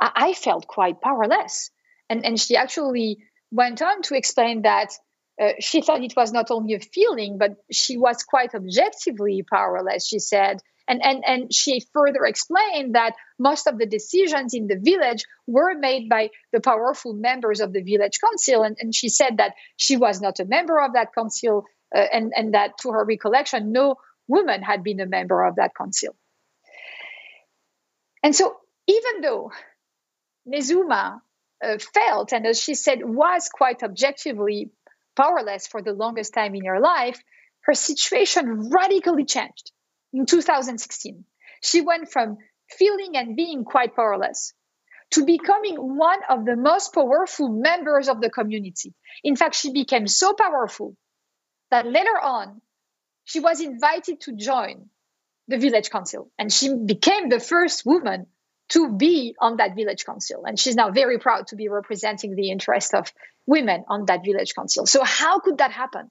I, 0.00 0.10
I 0.16 0.32
felt 0.32 0.66
quite 0.66 1.02
powerless. 1.02 1.70
And, 2.08 2.24
and 2.24 2.40
she 2.40 2.56
actually 2.56 3.18
went 3.52 3.82
on 3.82 4.00
to 4.04 4.16
explain 4.16 4.62
that 4.62 4.92
uh, 5.40 5.52
she 5.60 5.82
thought 5.82 6.02
it 6.02 6.16
was 6.16 6.32
not 6.32 6.50
only 6.50 6.72
a 6.72 6.80
feeling, 6.80 7.36
but 7.36 7.56
she 7.70 7.98
was 7.98 8.22
quite 8.22 8.54
objectively 8.54 9.44
powerless. 9.48 10.06
She 10.06 10.20
said, 10.20 10.60
and, 10.88 11.04
and, 11.04 11.22
and 11.26 11.52
she 11.52 11.84
further 11.92 12.24
explained 12.24 12.94
that 12.94 13.12
most 13.38 13.66
of 13.66 13.76
the 13.78 13.86
decisions 13.86 14.54
in 14.54 14.68
the 14.68 14.80
village 14.82 15.26
were 15.46 15.74
made 15.74 16.08
by 16.08 16.30
the 16.50 16.62
powerful 16.62 17.12
members 17.12 17.60
of 17.60 17.74
the 17.74 17.82
village 17.82 18.20
council. 18.20 18.62
And, 18.62 18.78
and 18.80 18.94
she 18.94 19.10
said 19.10 19.36
that 19.36 19.52
she 19.76 19.98
was 19.98 20.22
not 20.22 20.40
a 20.40 20.46
member 20.46 20.80
of 20.80 20.94
that 20.94 21.14
council, 21.14 21.66
uh, 21.94 22.06
and, 22.10 22.32
and 22.34 22.54
that 22.54 22.78
to 22.78 22.90
her 22.92 23.04
recollection, 23.04 23.70
no 23.70 23.96
woman 24.28 24.62
had 24.62 24.82
been 24.82 25.00
a 25.00 25.06
member 25.06 25.44
of 25.44 25.56
that 25.56 25.72
council. 25.76 26.16
And 28.22 28.34
so, 28.34 28.56
even 28.86 29.20
though 29.20 29.52
Nezuma 30.48 31.20
uh, 31.62 31.78
felt, 31.78 32.32
and 32.32 32.46
as 32.46 32.60
she 32.60 32.74
said, 32.74 33.00
was 33.04 33.48
quite 33.48 33.82
objectively 33.82 34.70
powerless 35.16 35.66
for 35.66 35.82
the 35.82 35.92
longest 35.92 36.34
time 36.34 36.54
in 36.54 36.64
her 36.64 36.80
life, 36.80 37.20
her 37.62 37.74
situation 37.74 38.70
radically 38.70 39.24
changed 39.24 39.72
in 40.12 40.26
2016. 40.26 41.24
She 41.62 41.80
went 41.80 42.10
from 42.10 42.38
feeling 42.70 43.16
and 43.16 43.36
being 43.36 43.64
quite 43.64 43.94
powerless 43.96 44.52
to 45.12 45.24
becoming 45.24 45.76
one 45.76 46.20
of 46.28 46.44
the 46.44 46.56
most 46.56 46.92
powerful 46.92 47.48
members 47.48 48.08
of 48.08 48.20
the 48.20 48.30
community. 48.30 48.94
In 49.22 49.36
fact, 49.36 49.54
she 49.54 49.72
became 49.72 50.06
so 50.06 50.34
powerful 50.34 50.96
that 51.70 51.86
later 51.86 52.18
on, 52.20 52.60
she 53.24 53.40
was 53.40 53.60
invited 53.60 54.20
to 54.22 54.32
join 54.34 54.88
the 55.48 55.58
village 55.58 55.90
council 55.90 56.30
and 56.38 56.52
she 56.52 56.74
became 56.74 57.28
the 57.28 57.40
first 57.40 57.84
woman 57.84 58.26
to 58.70 58.96
be 58.96 59.34
on 59.40 59.58
that 59.58 59.76
village 59.76 60.04
council. 60.04 60.44
And 60.46 60.58
she's 60.58 60.74
now 60.74 60.90
very 60.90 61.18
proud 61.18 61.48
to 61.48 61.56
be 61.56 61.68
representing 61.68 62.34
the 62.34 62.50
interest 62.50 62.94
of 62.94 63.12
women 63.46 63.84
on 63.88 64.06
that 64.06 64.24
village 64.24 64.54
council. 64.54 64.86
So, 64.86 65.04
how 65.04 65.38
could 65.40 65.58
that 65.58 65.70
happen? 65.70 66.10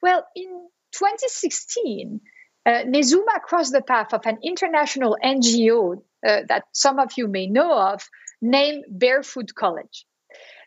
Well, 0.00 0.24
in 0.36 0.48
2016, 0.92 2.20
uh, 2.64 2.70
Nezuma 2.84 3.40
crossed 3.42 3.72
the 3.72 3.82
path 3.82 4.12
of 4.12 4.26
an 4.26 4.38
international 4.44 5.16
NGO 5.22 6.02
uh, 6.26 6.40
that 6.48 6.64
some 6.72 6.98
of 6.98 7.12
you 7.16 7.28
may 7.28 7.46
know 7.46 7.72
of, 7.72 8.08
named 8.40 8.84
Barefoot 8.88 9.54
College. 9.54 10.06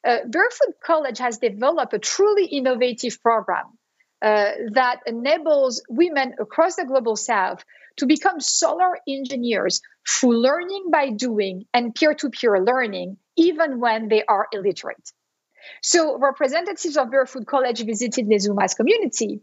Uh, 0.05 0.19
Barefoot 0.27 0.75
College 0.83 1.19
has 1.19 1.37
developed 1.37 1.93
a 1.93 1.99
truly 1.99 2.45
innovative 2.45 3.21
program 3.21 3.77
uh, 4.21 4.51
that 4.73 4.99
enables 5.05 5.81
women 5.89 6.35
across 6.39 6.75
the 6.75 6.85
global 6.85 7.15
south 7.15 7.63
to 7.97 8.05
become 8.05 8.39
solar 8.39 8.97
engineers 9.07 9.81
through 10.07 10.37
learning 10.41 10.89
by 10.91 11.09
doing 11.11 11.65
and 11.73 11.93
peer 11.95 12.13
to 12.13 12.29
peer 12.29 12.63
learning, 12.63 13.17
even 13.37 13.79
when 13.79 14.07
they 14.07 14.23
are 14.23 14.47
illiterate. 14.51 15.11
So 15.81 16.17
representatives 16.17 16.97
of 16.97 17.11
Barefoot 17.11 17.45
College 17.45 17.83
visited 17.85 18.27
Nezuma's 18.27 18.73
community. 18.73 19.41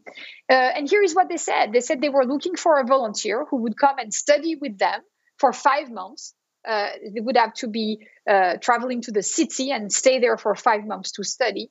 Uh, 0.51 0.53
and 0.53 0.89
here 0.89 1.03
is 1.03 1.15
what 1.15 1.29
they 1.29 1.37
said. 1.37 1.73
They 1.73 1.81
said 1.81 2.01
they 2.01 2.09
were 2.09 2.25
looking 2.25 2.57
for 2.57 2.79
a 2.79 2.85
volunteer 2.85 3.45
who 3.49 3.59
would 3.63 3.79
come 3.79 3.99
and 3.99 4.13
study 4.13 4.57
with 4.57 4.79
them 4.79 5.01
for 5.39 5.53
five 5.53 5.91
months. 5.91 6.35
Uh, 6.67 6.89
they 7.15 7.21
would 7.21 7.37
have 7.37 7.55
to 7.55 7.69
be 7.69 8.07
uh, 8.29 8.57
traveling 8.61 9.03
to 9.03 9.13
the 9.13 9.23
city 9.23 9.71
and 9.71 9.93
stay 9.93 10.19
there 10.19 10.37
for 10.37 10.55
five 10.57 10.85
months 10.85 11.13
to 11.13 11.23
study. 11.23 11.71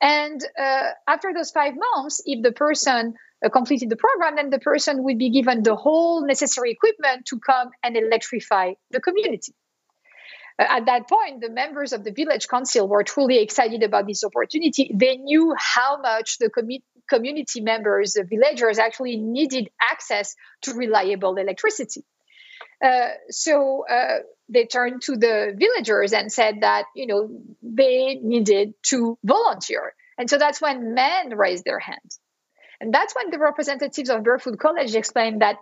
And 0.00 0.44
uh, 0.58 0.90
after 1.08 1.32
those 1.32 1.50
five 1.50 1.74
months, 1.76 2.22
if 2.24 2.42
the 2.42 2.52
person 2.52 3.14
uh, 3.44 3.48
completed 3.48 3.90
the 3.90 3.96
program, 3.96 4.36
then 4.36 4.50
the 4.50 4.58
person 4.58 5.02
would 5.04 5.18
be 5.18 5.30
given 5.30 5.62
the 5.62 5.76
whole 5.76 6.26
necessary 6.26 6.72
equipment 6.72 7.26
to 7.26 7.38
come 7.38 7.70
and 7.82 7.96
electrify 7.96 8.72
the 8.90 9.00
community. 9.00 9.54
Uh, 10.58 10.66
at 10.68 10.86
that 10.86 11.08
point, 11.08 11.40
the 11.40 11.50
members 11.50 11.92
of 11.92 12.04
the 12.04 12.12
village 12.12 12.48
council 12.48 12.88
were 12.88 13.02
truly 13.02 13.38
excited 13.38 13.82
about 13.82 14.06
this 14.06 14.24
opportunity. 14.24 14.90
They 14.94 15.16
knew 15.16 15.54
how 15.56 16.00
much 16.00 16.38
the 16.38 16.50
com- 16.50 16.68
community 17.08 17.60
members, 17.60 18.14
the 18.14 18.24
villagers, 18.24 18.78
actually 18.78 19.16
needed 19.16 19.68
access 19.80 20.34
to 20.62 20.74
reliable 20.74 21.36
electricity. 21.36 22.04
Uh, 22.84 23.08
so 23.30 23.86
uh, 23.88 24.18
they 24.50 24.66
turned 24.66 25.00
to 25.02 25.16
the 25.16 25.54
villagers 25.56 26.12
and 26.12 26.30
said 26.30 26.56
that 26.60 26.84
you 26.94 27.06
know 27.06 27.30
they 27.62 28.16
needed 28.22 28.74
to 28.82 29.18
volunteer, 29.24 29.94
and 30.18 30.28
so 30.28 30.38
that's 30.38 30.60
when 30.60 30.94
men 30.94 31.34
raised 31.36 31.64
their 31.64 31.78
hands, 31.78 32.20
and 32.80 32.92
that's 32.92 33.14
when 33.16 33.30
the 33.30 33.38
representatives 33.38 34.10
of 34.10 34.22
Barefoot 34.22 34.58
College 34.58 34.94
explained 34.94 35.40
that 35.40 35.56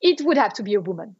it 0.00 0.20
would 0.22 0.38
have 0.38 0.54
to 0.54 0.62
be 0.64 0.74
a 0.74 0.80
woman. 0.80 1.16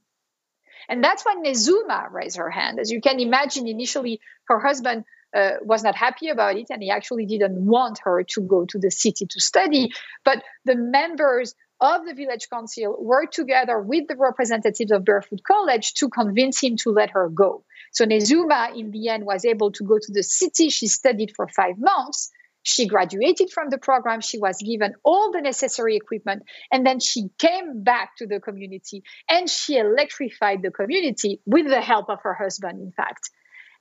And 0.88 1.04
that's 1.04 1.24
when 1.24 1.44
Nezuma 1.44 2.10
raised 2.10 2.36
her 2.38 2.50
hand. 2.50 2.80
As 2.80 2.90
you 2.90 3.00
can 3.00 3.20
imagine, 3.20 3.68
initially 3.68 4.20
her 4.46 4.58
husband 4.58 5.04
uh, 5.36 5.52
was 5.62 5.84
not 5.84 5.94
happy 5.94 6.28
about 6.28 6.56
it 6.56 6.66
and 6.70 6.82
he 6.82 6.90
actually 6.90 7.26
didn't 7.26 7.64
want 7.64 8.00
her 8.02 8.24
to 8.24 8.40
go 8.40 8.64
to 8.66 8.78
the 8.78 8.90
city 8.90 9.26
to 9.26 9.40
study. 9.40 9.92
But 10.24 10.42
the 10.64 10.74
members 10.74 11.54
of 11.80 12.04
the 12.06 12.14
village 12.14 12.48
council 12.50 12.96
worked 12.98 13.34
together 13.34 13.80
with 13.80 14.08
the 14.08 14.16
representatives 14.16 14.92
of 14.92 15.04
Barefoot 15.04 15.40
College 15.46 15.94
to 15.94 16.08
convince 16.08 16.60
him 16.60 16.76
to 16.78 16.90
let 16.90 17.10
her 17.10 17.28
go. 17.28 17.64
So 17.92 18.04
Nezuma, 18.04 18.76
in 18.78 18.90
the 18.90 19.08
end, 19.08 19.24
was 19.24 19.44
able 19.44 19.72
to 19.72 19.84
go 19.84 19.98
to 19.98 20.12
the 20.12 20.22
city. 20.22 20.70
She 20.70 20.86
studied 20.88 21.32
for 21.34 21.48
five 21.48 21.76
months. 21.78 22.30
She 22.62 22.86
graduated 22.86 23.50
from 23.50 23.70
the 23.70 23.78
program. 23.78 24.20
She 24.20 24.38
was 24.38 24.58
given 24.58 24.94
all 25.02 25.32
the 25.32 25.40
necessary 25.40 25.96
equipment. 25.96 26.42
And 26.70 26.86
then 26.86 27.00
she 27.00 27.30
came 27.38 27.82
back 27.82 28.16
to 28.18 28.26
the 28.26 28.38
community 28.38 29.02
and 29.28 29.48
she 29.48 29.78
electrified 29.78 30.62
the 30.62 30.70
community 30.70 31.40
with 31.46 31.66
the 31.68 31.80
help 31.80 32.10
of 32.10 32.18
her 32.22 32.34
husband, 32.34 32.80
in 32.80 32.92
fact. 32.92 33.30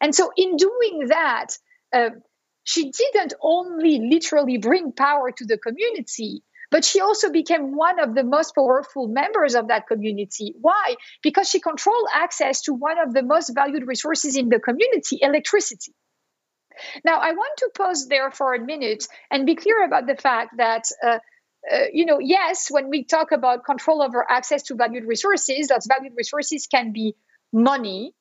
And 0.01 0.15
so, 0.15 0.31
in 0.37 0.55
doing 0.55 1.07
that, 1.07 1.47
uh, 1.93 2.11
she 2.63 2.91
didn't 2.91 3.33
only 3.41 3.99
literally 3.99 4.57
bring 4.57 4.93
power 4.93 5.31
to 5.31 5.45
the 5.45 5.57
community, 5.57 6.43
but 6.71 6.85
she 6.85 7.01
also 7.01 7.31
became 7.31 7.75
one 7.75 7.99
of 7.99 8.13
the 8.13 8.23
most 8.23 8.53
powerful 8.53 9.07
members 9.07 9.55
of 9.55 9.69
that 9.69 9.87
community. 9.87 10.53
Why? 10.59 10.95
Because 11.23 11.49
she 11.49 11.59
controlled 11.59 12.07
access 12.13 12.61
to 12.63 12.73
one 12.73 12.99
of 12.99 13.13
the 13.13 13.23
most 13.23 13.49
valued 13.53 13.87
resources 13.87 14.35
in 14.35 14.49
the 14.49 14.59
community 14.59 15.19
electricity. 15.21 15.93
Now, 17.03 17.17
I 17.19 17.31
want 17.31 17.57
to 17.57 17.71
pause 17.75 18.07
there 18.07 18.31
for 18.31 18.53
a 18.53 18.63
minute 18.63 19.05
and 19.29 19.45
be 19.45 19.55
clear 19.55 19.83
about 19.83 20.07
the 20.07 20.15
fact 20.15 20.57
that. 20.57 20.83
Uh, 21.03 21.19
uh, 21.69 21.87
you 21.91 22.05
know, 22.05 22.19
yes, 22.19 22.71
when 22.71 22.89
we 22.89 23.03
talk 23.03 23.33
about 23.33 23.65
control 23.65 24.01
over 24.01 24.25
access 24.29 24.63
to 24.63 24.75
valued 24.75 25.03
resources, 25.03 25.67
those 25.67 25.85
valued 25.87 26.13
resources 26.15 26.67
can 26.67 26.93
be 26.93 27.15
money, 27.51 28.13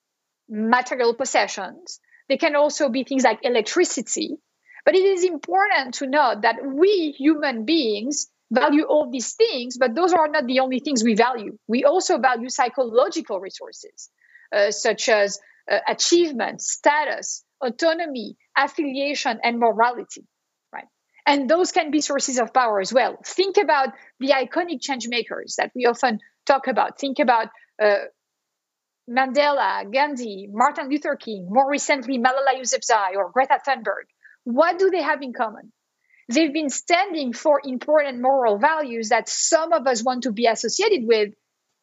material 0.48 1.14
possessions. 1.14 2.00
They 2.28 2.36
can 2.36 2.56
also 2.56 2.88
be 2.88 3.04
things 3.04 3.22
like 3.22 3.38
electricity. 3.44 4.38
But 4.84 4.96
it 4.96 5.04
is 5.04 5.24
important 5.24 5.94
to 5.94 6.08
note 6.08 6.42
that 6.42 6.56
we 6.64 7.14
human 7.16 7.64
beings 7.64 8.28
value 8.50 8.84
all 8.84 9.10
these 9.10 9.34
things, 9.34 9.76
but 9.78 9.94
those 9.94 10.12
are 10.12 10.28
not 10.28 10.46
the 10.46 10.60
only 10.60 10.80
things 10.80 11.04
we 11.04 11.14
value. 11.14 11.56
We 11.66 11.84
also 11.84 12.18
value 12.18 12.48
psychological 12.48 13.40
resources, 13.40 14.10
uh, 14.54 14.70
such 14.70 15.08
as 15.08 15.38
uh, 15.70 15.78
achievement, 15.86 16.62
status, 16.62 17.44
autonomy, 17.62 18.36
affiliation, 18.56 19.38
and 19.42 19.58
morality. 19.58 20.26
Right. 20.72 20.86
And 21.26 21.48
those 21.48 21.72
can 21.72 21.90
be 21.90 22.00
sources 22.00 22.38
of 22.38 22.54
power 22.54 22.80
as 22.80 22.92
well. 22.92 23.18
Think 23.24 23.58
about 23.58 23.90
the 24.18 24.30
iconic 24.30 24.80
change 24.80 25.08
makers 25.08 25.56
that 25.58 25.72
we 25.74 25.86
often 25.86 26.20
talk 26.46 26.66
about. 26.68 26.98
Think 26.98 27.18
about 27.18 27.48
uh, 27.82 27.96
Mandela, 29.08 29.90
Gandhi, 29.90 30.48
Martin 30.50 30.88
Luther 30.88 31.16
King, 31.16 31.48
more 31.50 31.70
recently 31.70 32.18
Malala 32.18 32.58
Yousafzai 32.58 33.16
or 33.16 33.30
Greta 33.30 33.58
Thunberg. 33.66 34.04
What 34.44 34.78
do 34.78 34.90
they 34.90 35.02
have 35.02 35.22
in 35.22 35.32
common? 35.32 35.72
They've 36.28 36.52
been 36.52 36.70
standing 36.70 37.32
for 37.32 37.60
important 37.64 38.20
moral 38.20 38.58
values 38.58 39.08
that 39.08 39.28
some 39.28 39.72
of 39.72 39.86
us 39.86 40.04
want 40.04 40.24
to 40.24 40.32
be 40.32 40.46
associated 40.46 41.06
with, 41.06 41.32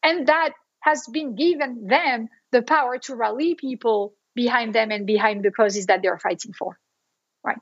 and 0.02 0.28
that 0.28 0.52
has 0.80 1.06
been 1.12 1.34
given 1.34 1.86
them 1.88 2.28
the 2.52 2.62
power 2.62 2.98
to 2.98 3.16
rally 3.16 3.56
people 3.56 4.14
behind 4.36 4.74
them 4.74 4.92
and 4.92 5.06
behind 5.06 5.44
the 5.44 5.50
causes 5.50 5.86
that 5.86 6.00
they're 6.02 6.18
fighting 6.18 6.52
for. 6.52 6.78
Right. 7.42 7.58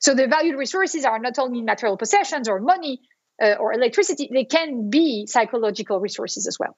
So 0.00 0.14
the 0.14 0.26
valued 0.26 0.56
resources 0.56 1.04
are 1.04 1.18
not 1.20 1.38
only 1.38 1.62
material 1.62 1.96
possessions 1.96 2.48
or 2.48 2.60
money 2.60 3.02
uh, 3.40 3.54
or 3.60 3.72
electricity, 3.72 4.28
they 4.32 4.44
can 4.44 4.90
be 4.90 5.26
psychological 5.26 6.00
resources 6.00 6.48
as 6.48 6.58
well. 6.58 6.76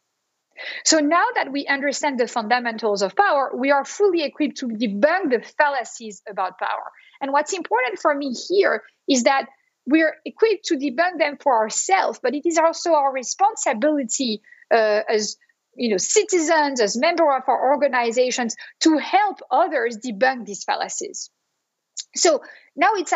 So 0.84 0.98
now 0.98 1.24
that 1.36 1.52
we 1.52 1.66
understand 1.66 2.18
the 2.18 2.26
fundamentals 2.26 3.02
of 3.02 3.14
power, 3.14 3.52
we 3.56 3.70
are 3.70 3.84
fully 3.84 4.24
equipped 4.24 4.58
to 4.58 4.66
debunk 4.66 5.30
the 5.30 5.40
fallacies 5.56 6.20
about 6.28 6.58
power. 6.58 6.90
And 7.20 7.32
what's 7.32 7.52
important 7.52 8.00
for 8.00 8.14
me 8.14 8.34
here 8.48 8.82
is 9.08 9.24
that 9.24 9.48
we're 9.86 10.14
equipped 10.24 10.66
to 10.66 10.76
debunk 10.76 11.18
them 11.18 11.38
for 11.40 11.56
ourselves, 11.56 12.20
but 12.22 12.34
it 12.34 12.42
is 12.44 12.58
also 12.58 12.92
our 12.92 13.12
responsibility 13.12 14.42
uh, 14.70 15.00
as 15.08 15.36
you 15.74 15.90
know 15.90 15.96
citizens, 15.96 16.80
as 16.80 16.96
members 16.96 17.28
of 17.36 17.48
our 17.48 17.72
organizations, 17.72 18.54
to 18.80 18.98
help 18.98 19.40
others 19.50 19.98
debunk 19.98 20.44
these 20.44 20.64
fallacies. 20.64 21.30
So 22.14 22.42
now 22.76 22.94
it's 22.94 23.12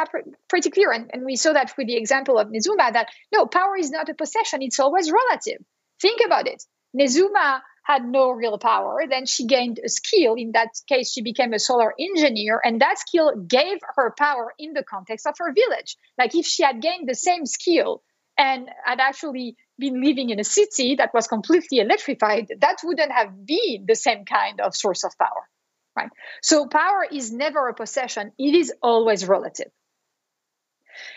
pretty 0.48 0.70
clear, 0.70 0.92
and, 0.92 1.10
and 1.12 1.24
we 1.24 1.36
saw 1.36 1.52
that 1.52 1.72
with 1.76 1.86
the 1.86 1.96
example 1.96 2.38
of 2.38 2.48
Nezuma, 2.48 2.92
that 2.92 3.08
no, 3.32 3.46
power 3.46 3.76
is 3.76 3.90
not 3.90 4.08
a 4.08 4.14
possession; 4.14 4.62
it's 4.62 4.80
always 4.80 5.10
relative. 5.10 5.62
Think 6.00 6.20
about 6.24 6.46
it. 6.48 6.62
Nezuma 6.98 7.60
had 7.82 8.04
no 8.04 8.30
real 8.30 8.58
power. 8.58 9.02
Then 9.08 9.26
she 9.26 9.46
gained 9.46 9.80
a 9.84 9.88
skill. 9.88 10.34
In 10.34 10.52
that 10.52 10.68
case, 10.88 11.12
she 11.12 11.22
became 11.22 11.52
a 11.52 11.58
solar 11.58 11.92
engineer, 11.98 12.60
and 12.64 12.80
that 12.80 12.98
skill 12.98 13.34
gave 13.36 13.78
her 13.96 14.14
power 14.16 14.52
in 14.58 14.72
the 14.72 14.84
context 14.84 15.26
of 15.26 15.34
her 15.38 15.52
village. 15.52 15.96
Like 16.18 16.34
if 16.34 16.46
she 16.46 16.62
had 16.62 16.80
gained 16.80 17.08
the 17.08 17.14
same 17.14 17.46
skill 17.46 18.02
and 18.38 18.68
had 18.84 19.00
actually 19.00 19.56
been 19.78 20.02
living 20.02 20.30
in 20.30 20.40
a 20.40 20.44
city 20.44 20.96
that 20.96 21.12
was 21.12 21.26
completely 21.26 21.78
electrified, 21.78 22.48
that 22.60 22.78
wouldn't 22.84 23.12
have 23.12 23.44
been 23.44 23.84
the 23.86 23.96
same 23.96 24.24
kind 24.24 24.60
of 24.60 24.76
source 24.76 25.04
of 25.04 25.16
power. 25.18 25.48
Right? 25.96 26.10
So 26.40 26.66
power 26.68 27.06
is 27.10 27.32
never 27.32 27.68
a 27.68 27.74
possession, 27.74 28.32
it 28.38 28.54
is 28.54 28.72
always 28.82 29.26
relative. 29.26 29.70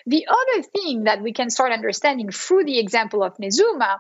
The 0.06 0.28
other 0.28 0.63
thing 0.63 1.04
that 1.04 1.21
we 1.21 1.34
can 1.34 1.49
start 1.49 1.71
understanding 1.71 2.32
through 2.32 2.65
the 2.65 2.80
example 2.80 3.23
of 3.23 3.38
Nezuma 3.38 3.97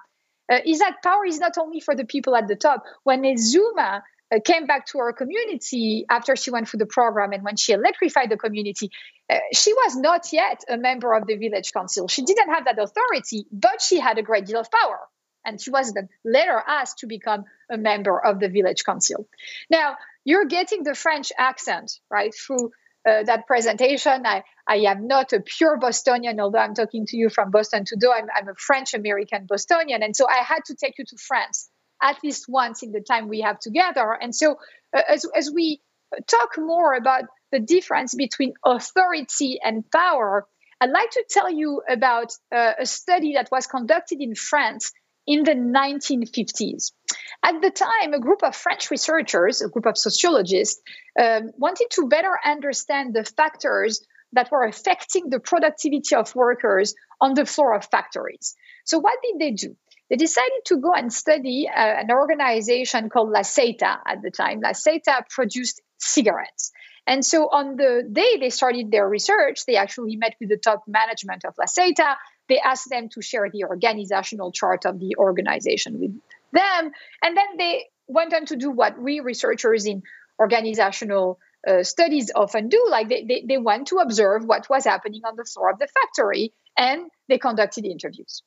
uh, 0.51 0.59
is 0.65 0.79
that 0.79 1.01
power 1.03 1.25
is 1.25 1.39
not 1.39 1.57
only 1.57 1.79
for 1.79 1.95
the 1.95 2.05
people 2.05 2.35
at 2.35 2.47
the 2.47 2.55
top. 2.55 2.83
When 3.03 3.23
Nezuma 3.23 4.01
uh, 4.33 4.39
came 4.43 4.65
back 4.65 4.87
to 4.87 4.99
our 4.99 5.13
community 5.13 6.05
after 6.09 6.35
she 6.35 6.51
went 6.51 6.67
through 6.67 6.79
the 6.79 6.85
program 6.85 7.31
and 7.31 7.43
when 7.43 7.55
she 7.55 7.73
electrified 7.73 8.29
the 8.29 8.37
community, 8.37 8.89
uh, 9.29 9.39
she 9.53 9.73
was 9.73 9.95
not 9.95 10.31
yet 10.31 10.63
a 10.69 10.77
member 10.77 11.13
of 11.13 11.27
the 11.27 11.35
village 11.35 11.71
council. 11.71 12.07
She 12.07 12.23
didn't 12.23 12.49
have 12.49 12.65
that 12.65 12.79
authority, 12.79 13.45
but 13.51 13.81
she 13.81 13.99
had 13.99 14.17
a 14.17 14.23
great 14.23 14.45
deal 14.45 14.59
of 14.59 14.69
power. 14.71 14.99
And 15.45 15.61
she 15.61 15.69
was 15.69 15.93
then 15.93 16.09
later 16.23 16.61
asked 16.65 16.99
to 16.99 17.07
become 17.07 17.45
a 17.69 17.77
member 17.77 18.19
of 18.19 18.39
the 18.39 18.49
village 18.49 18.83
council. 18.83 19.27
Now, 19.69 19.95
you're 20.23 20.45
getting 20.45 20.83
the 20.83 20.95
French 20.95 21.31
accent, 21.37 21.99
right, 22.09 22.33
through 22.33 22.71
uh, 23.07 23.23
that 23.23 23.47
presentation. 23.47 24.25
I, 24.25 24.43
I 24.67 24.77
am 24.77 25.07
not 25.07 25.33
a 25.33 25.39
pure 25.39 25.77
Bostonian, 25.77 26.39
although 26.39 26.59
I'm 26.59 26.73
talking 26.73 27.05
to 27.07 27.17
you 27.17 27.29
from 27.29 27.51
Boston 27.51 27.85
today. 27.85 28.07
I'm, 28.15 28.27
I'm 28.35 28.49
a 28.49 28.55
French 28.55 28.93
American 28.93 29.45
Bostonian. 29.47 30.03
And 30.03 30.15
so 30.15 30.27
I 30.27 30.43
had 30.43 30.65
to 30.65 30.75
take 30.75 30.95
you 30.97 31.05
to 31.05 31.17
France 31.17 31.69
at 32.01 32.17
least 32.23 32.45
once 32.47 32.83
in 32.83 32.91
the 32.91 33.01
time 33.01 33.27
we 33.27 33.41
have 33.41 33.59
together. 33.59 34.17
And 34.19 34.35
so 34.35 34.57
uh, 34.95 35.01
as, 35.07 35.25
as 35.35 35.51
we 35.53 35.81
talk 36.27 36.57
more 36.57 36.93
about 36.93 37.23
the 37.51 37.59
difference 37.59 38.13
between 38.15 38.53
authority 38.65 39.59
and 39.63 39.89
power, 39.91 40.45
I'd 40.81 40.89
like 40.89 41.11
to 41.11 41.23
tell 41.29 41.49
you 41.49 41.81
about 41.87 42.33
uh, 42.53 42.73
a 42.79 42.85
study 42.85 43.33
that 43.35 43.49
was 43.51 43.67
conducted 43.67 44.19
in 44.19 44.35
France 44.35 44.91
in 45.25 45.43
the 45.43 45.53
1950s. 45.53 46.91
At 47.45 47.61
the 47.61 47.69
time, 47.69 48.13
a 48.13 48.19
group 48.19 48.41
of 48.41 48.55
French 48.55 48.89
researchers, 48.89 49.61
a 49.61 49.69
group 49.69 49.85
of 49.85 49.99
sociologists, 49.99 50.81
um, 51.19 51.51
wanted 51.57 51.89
to 51.91 52.07
better 52.07 52.35
understand 52.43 53.13
the 53.13 53.23
factors 53.23 54.03
that 54.33 54.49
were 54.49 54.63
affecting 54.63 55.29
the 55.29 55.39
productivity 55.39 56.15
of 56.15 56.33
workers 56.33 56.95
on 57.21 57.35
the 57.35 57.45
floor 57.45 57.75
of 57.75 57.85
factories. 57.85 58.55
So, 58.83 58.97
what 58.97 59.19
did 59.21 59.37
they 59.39 59.51
do? 59.51 59.77
They 60.09 60.15
decided 60.15 60.61
to 60.65 60.77
go 60.77 60.91
and 60.93 61.13
study 61.13 61.69
uh, 61.69 61.73
an 61.75 62.09
organization 62.09 63.09
called 63.11 63.29
La 63.29 63.41
SEITA 63.41 63.99
at 64.07 64.23
the 64.23 64.31
time. 64.31 64.61
La 64.61 64.71
SEITA 64.71 65.29
produced 65.29 65.83
cigarettes. 65.99 66.71
And 67.05 67.23
so 67.23 67.47
on 67.49 67.75
the 67.75 68.01
day 68.11 68.37
they 68.39 68.49
started 68.49 68.89
their 68.89 69.07
research, 69.07 69.65
they 69.67 69.75
actually 69.75 70.15
met 70.15 70.35
with 70.39 70.49
the 70.49 70.57
top 70.57 70.83
management 70.87 71.45
of 71.45 71.53
La 71.59 71.65
SEITA. 71.65 72.15
They 72.49 72.59
asked 72.59 72.89
them 72.89 73.09
to 73.09 73.21
share 73.21 73.47
the 73.51 73.65
organizational 73.65 74.51
chart 74.51 74.85
of 74.85 74.99
the 74.99 75.15
organization 75.17 75.99
with 75.99 76.19
them. 76.51 76.91
And 77.21 77.37
then 77.37 77.57
they 77.57 77.85
went 78.07 78.33
on 78.33 78.45
to 78.47 78.55
do 78.55 78.71
what 78.71 78.99
we 79.01 79.19
researchers 79.19 79.85
in 79.85 80.03
organizational 80.39 81.39
uh, 81.67 81.83
studies 81.83 82.31
often 82.35 82.69
do 82.69 82.87
like 82.89 83.09
they, 83.09 83.25
they, 83.27 83.45
they 83.47 83.57
went 83.57 83.87
to 83.87 83.97
observe 83.97 84.45
what 84.45 84.69
was 84.69 84.85
happening 84.85 85.21
on 85.25 85.35
the 85.35 85.45
floor 85.45 85.71
of 85.71 85.79
the 85.79 85.87
factory 85.87 86.53
and 86.77 87.09
they 87.27 87.37
conducted 87.37 87.85
interviews. 87.85 88.43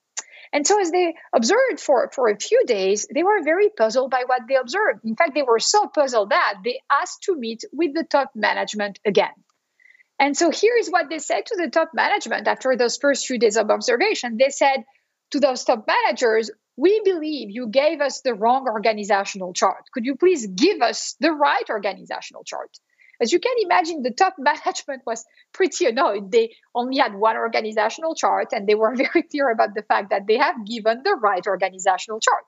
And 0.53 0.67
so 0.67 0.81
as 0.81 0.91
they 0.91 1.15
observed 1.35 1.81
for, 1.81 2.11
for 2.15 2.29
a 2.29 2.39
few 2.39 2.65
days 2.65 3.07
they 3.13 3.23
were 3.23 3.43
very 3.43 3.71
puzzled 3.71 4.11
by 4.11 4.23
what 4.27 4.43
they 4.49 4.55
observed. 4.55 5.05
In 5.05 5.17
fact 5.17 5.35
they 5.35 5.43
were 5.43 5.59
so 5.59 5.87
puzzled 5.87 6.31
that 6.31 6.59
they 6.65 6.81
asked 6.91 7.25
to 7.25 7.35
meet 7.35 7.65
with 7.73 7.95
the 7.95 8.05
top 8.05 8.31
management 8.35 8.99
again. 9.05 9.35
And 10.21 10.37
so 10.37 10.51
here 10.51 10.77
is 10.79 10.89
what 10.89 11.09
they 11.09 11.19
said 11.19 11.47
to 11.47 11.57
the 11.57 11.71
top 11.71 11.91
management 11.95 12.49
after 12.49 12.77
those 12.77 12.97
first 12.97 13.27
few 13.27 13.39
days 13.39 13.57
of 13.57 13.71
observation. 13.71 14.37
They 14.37 14.51
said 14.51 14.85
to 15.31 15.41
those 15.41 15.65
top 15.65 15.87
managers 15.87 16.51
we 16.79 17.01
believe 17.05 17.51
you 17.51 17.67
gave 17.67 18.01
us 18.01 18.21
the 18.21 18.33
wrong 18.33 18.69
organizational 18.69 19.53
chart. 19.53 19.85
Could 19.93 20.07
you 20.07 20.15
please 20.15 20.47
give 20.47 20.81
us 20.81 21.17
the 21.19 21.33
right 21.33 21.69
organizational 21.69 22.45
chart? 22.45 22.71
As 23.21 23.33
you 23.33 23.41
can 23.41 23.57
imagine, 23.65 24.03
the 24.03 24.13
top 24.13 24.37
management 24.39 25.03
was 25.05 25.25
pretty 25.53 25.87
annoyed. 25.87 26.31
They 26.31 26.55
only 26.73 26.99
had 26.99 27.15
one 27.15 27.37
organizational 27.37 28.15
chart, 28.15 28.53
and 28.53 28.69
they 28.69 28.77
were 28.77 28.95
very 29.05 29.25
clear 29.25 29.51
about 29.51 29.75
the 29.75 29.83
fact 29.83 30.11
that 30.11 30.29
they 30.29 30.37
have 30.39 30.65
given 30.65 31.03
the 31.03 31.17
right 31.21 31.45
organizational 31.45 32.21
chart. 32.21 32.47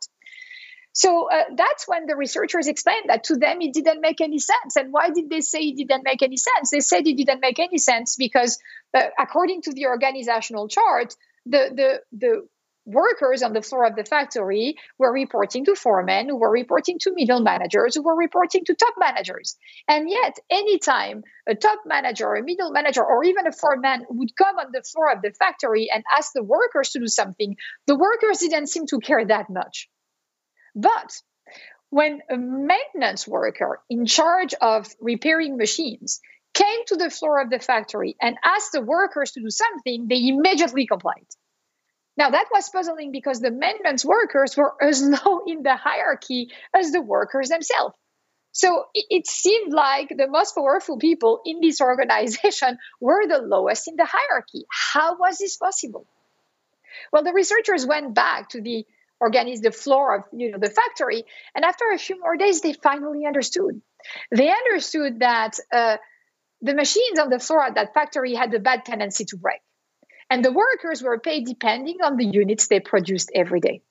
So 0.93 1.29
uh, 1.29 1.45
that's 1.57 1.89
when 1.89 2.07
the 2.07 2.17
researchers 2.17 2.69
explained 2.69 3.07
that 3.09 3.25
to 3.25 3.37
them 3.37 3.61
it 3.61 3.73
didn't 3.73 4.01
make 4.01 4.21
any 4.21 4.39
sense. 4.39 4.77
And 4.77 4.93
why 4.93 5.11
did 5.11 5.29
they 5.29 5.41
say 5.41 5.61
it 5.61 5.77
didn't 5.77 6.05
make 6.05 6.23
any 6.23 6.37
sense? 6.37 6.71
They 6.71 6.81
said 6.81 7.07
it 7.07 7.17
didn't 7.17 7.41
make 7.41 7.59
any 7.59 7.79
sense 7.79 8.17
because, 8.17 8.59
uh, 8.95 9.07
according 9.19 9.63
to 9.63 9.73
the 9.73 9.87
organizational 9.87 10.69
chart, 10.69 11.15
the 11.47 11.71
the 11.75 12.01
the 12.13 12.49
workers 12.93 13.43
on 13.43 13.53
the 13.53 13.63
floor 13.63 13.87
of 13.87 13.97
the 13.97 14.05
factory 14.05 14.77
were 14.99 15.13
reporting 15.13 15.65
to 15.65 15.75
foremen, 15.75 16.29
who 16.29 16.37
were 16.37 16.51
reporting 16.51 16.99
to 17.01 17.13
middle 17.15 17.41
managers, 17.41 17.95
who 17.95 18.03
were 18.03 18.17
reporting 18.17 18.65
to 18.65 18.75
top 18.75 18.95
managers. 18.99 19.57
And 19.89 20.11
yet, 20.11 20.39
anytime 20.51 21.23
a 21.49 21.55
top 21.55 21.81
manager, 21.87 22.35
a 22.35 22.43
middle 22.43 22.71
manager, 22.73 23.05
or 23.05 23.25
even 23.25 23.47
a 23.47 23.53
foreman 23.53 24.07
would 24.11 24.37
come 24.37 24.59
on 24.59 24.73
the 24.73 24.83
floor 24.83 25.13
of 25.13 25.23
the 25.23 25.33
factory 25.33 25.89
and 25.93 26.05
ask 26.17 26.33
the 26.35 26.43
workers 26.43 26.91
to 26.91 27.01
do 27.01 27.07
something, 27.07 27.57
the 27.87 27.97
workers 27.97 28.39
didn't 28.39 28.69
seem 28.69 28.87
to 28.87 28.99
care 28.99 29.25
that 29.25 29.51
much. 29.51 29.89
But 30.75 31.13
when 31.91 32.21
a 32.31 32.37
maintenance 32.37 33.27
worker 33.27 33.81
in 33.91 34.07
charge 34.07 34.55
of 34.55 34.87
repairing 35.01 35.57
machines 35.57 36.21
came 36.55 36.85
to 36.87 36.97
the 36.97 37.11
floor 37.11 37.41
of 37.41 37.51
the 37.51 37.59
factory 37.59 38.17
and 38.21 38.37
asked 38.45 38.73
the 38.73 38.81
workers 38.81 39.33
to 39.33 39.41
do 39.41 39.51
something, 39.51 40.07
they 40.09 40.29
immediately 40.29 40.87
complied. 40.87 41.27
Now, 42.17 42.31
that 42.31 42.47
was 42.53 42.69
puzzling 42.69 43.13
because 43.13 43.41
the 43.41 43.51
maintenance 43.51 44.05
workers 44.05 44.57
were 44.57 44.75
as 44.83 45.03
low 45.03 45.41
in 45.47 45.63
the 45.63 45.77
hierarchy 45.77 46.51
as 46.75 46.93
the 46.93 47.01
workers 47.01 47.49
themselves. 47.49 47.95
So 48.53 48.85
it, 48.95 49.29
seemed 49.29 49.73
like 49.73 50.09
the 50.09 50.27
most 50.27 50.57
powerful 50.57 50.99
people 50.99 51.41
in 51.45 51.61
this 51.61 51.81
organization 51.91 52.79
were 53.01 53.27
the 53.27 53.39
lowest 53.39 53.87
in 53.89 53.97
the 53.97 54.07
hierarchy. 54.07 54.65
How 54.71 55.17
was 55.17 55.39
this 55.39 55.57
possible? 55.57 56.07
Well, 57.13 57.23
the 57.23 57.33
researchers 57.33 57.87
went 57.87 58.15
back 58.15 58.51
to 58.51 58.61
the 58.61 58.85
organize 59.21 59.61
the 59.61 59.71
floor 59.71 60.17
of 60.17 60.25
you 60.33 60.51
know 60.51 60.59
the 60.59 60.71
factory, 60.71 61.25
and 61.55 61.65
after 61.65 61.85
a 61.93 61.99
few 61.99 62.19
more 62.19 62.37
days, 62.37 62.63
they 62.63 62.73
finally 62.73 63.27
understood. 63.27 63.81
They 64.31 64.51
understood 64.51 65.21
that 65.21 65.59
uh, 65.73 65.99
the 66.63 66.75
machines 66.75 67.19
on 67.19 67.31
the 67.31 67.39
floor 67.39 67.65
at 67.65 67.75
that 67.75 67.95
factory 67.95 68.35
had 68.35 68.53
a 68.55 68.59
bad 68.59 68.85
tendency 68.85 69.25
to 69.27 69.37
break. 69.37 69.61
And 70.31 70.45
the 70.45 70.53
workers 70.53 71.03
were 71.03 71.19
paid 71.19 71.45
depending 71.45 71.99
on 72.03 72.17
the 72.17 72.25
units 72.25 72.69
they 72.69 72.79
produced 72.81 73.33
every 73.35 73.61
day. 73.61 73.83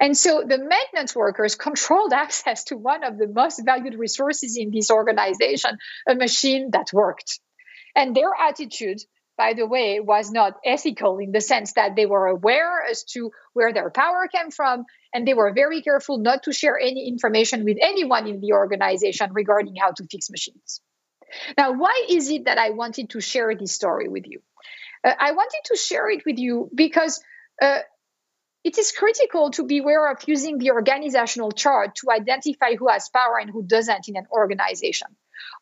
And 0.00 0.16
so 0.16 0.42
the 0.46 0.58
maintenance 0.58 1.14
workers 1.14 1.54
controlled 1.54 2.12
access 2.24 2.64
to 2.64 2.76
one 2.76 3.04
of 3.04 3.18
the 3.18 3.28
most 3.28 3.62
valued 3.64 3.94
resources 3.94 4.56
in 4.56 4.70
this 4.70 4.90
organization, 4.90 5.76
a 6.08 6.14
machine 6.14 6.70
that 6.72 6.92
worked. 6.92 7.40
And 7.94 8.14
their 8.14 8.30
attitude, 8.38 8.98
by 9.36 9.54
the 9.54 9.66
way, 9.66 10.00
was 10.00 10.30
not 10.30 10.54
ethical 10.64 11.18
in 11.18 11.32
the 11.32 11.40
sense 11.40 11.74
that 11.74 11.94
they 11.94 12.06
were 12.06 12.26
aware 12.26 12.82
as 12.90 13.04
to 13.12 13.30
where 13.52 13.72
their 13.72 13.90
power 13.90 14.28
came 14.32 14.50
from, 14.50 14.84
and 15.12 15.26
they 15.26 15.34
were 15.34 15.52
very 15.52 15.82
careful 15.82 16.18
not 16.18 16.44
to 16.44 16.52
share 16.52 16.78
any 16.78 17.08
information 17.08 17.64
with 17.64 17.78
anyone 17.80 18.26
in 18.26 18.40
the 18.40 18.52
organization 18.52 19.32
regarding 19.32 19.74
how 19.76 19.90
to 19.92 20.06
fix 20.10 20.30
machines. 20.30 20.80
Now, 21.56 21.72
why 21.72 22.06
is 22.08 22.30
it 22.30 22.46
that 22.46 22.58
I 22.58 22.70
wanted 22.70 23.10
to 23.10 23.20
share 23.20 23.54
this 23.54 23.72
story 23.72 24.08
with 24.08 24.26
you? 24.26 24.40
Uh, 25.04 25.12
I 25.18 25.32
wanted 25.32 25.60
to 25.66 25.76
share 25.76 26.10
it 26.10 26.24
with 26.24 26.38
you 26.38 26.70
because 26.74 27.22
uh, 27.60 27.80
it 28.64 28.76
is 28.76 28.92
critical 28.92 29.50
to 29.52 29.64
be 29.64 29.78
aware 29.78 30.10
of 30.10 30.18
using 30.26 30.58
the 30.58 30.72
organizational 30.72 31.52
chart 31.52 31.94
to 31.96 32.10
identify 32.10 32.74
who 32.76 32.88
has 32.88 33.08
power 33.08 33.38
and 33.40 33.50
who 33.50 33.62
doesn't 33.62 34.08
in 34.08 34.16
an 34.16 34.26
organization. 34.30 35.08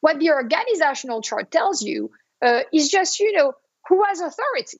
What 0.01 0.19
the 0.19 0.31
organizational 0.31 1.23
chart 1.23 1.51
tells 1.51 1.83
you 1.83 2.11
uh, 2.43 2.61
is 2.73 2.89
just, 2.89 3.21
you 3.21 3.33
know, 3.33 3.53
who 3.89 4.03
has 4.05 4.21
authority. 4.21 4.79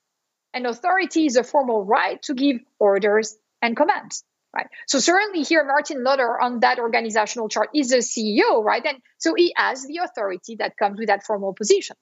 And 0.55 0.67
authority 0.67 1.27
is 1.27 1.37
a 1.37 1.45
formal 1.45 1.85
right 1.85 2.21
to 2.23 2.35
give 2.35 2.57
orders 2.79 3.37
and 3.61 3.77
commands. 3.77 4.25
Right. 4.55 4.69
So 4.87 5.01
certainly 5.01 5.43
here, 5.43 5.65
Martin 5.65 6.03
Luther 6.03 6.41
on 6.41 6.61
that 6.61 6.79
organizational 6.79 7.51
chart 7.51 7.71
is 7.75 7.93
a 7.93 7.99
CEO, 7.99 8.65
right? 8.65 8.85
And 8.87 8.99
so 9.19 9.35
he 9.35 9.53
has 9.55 9.87
the 9.87 10.01
authority 10.03 10.57
that 10.61 10.79
comes 10.79 10.99
with 10.99 11.09
that 11.09 11.25
formal 11.25 11.53
position. 11.53 11.97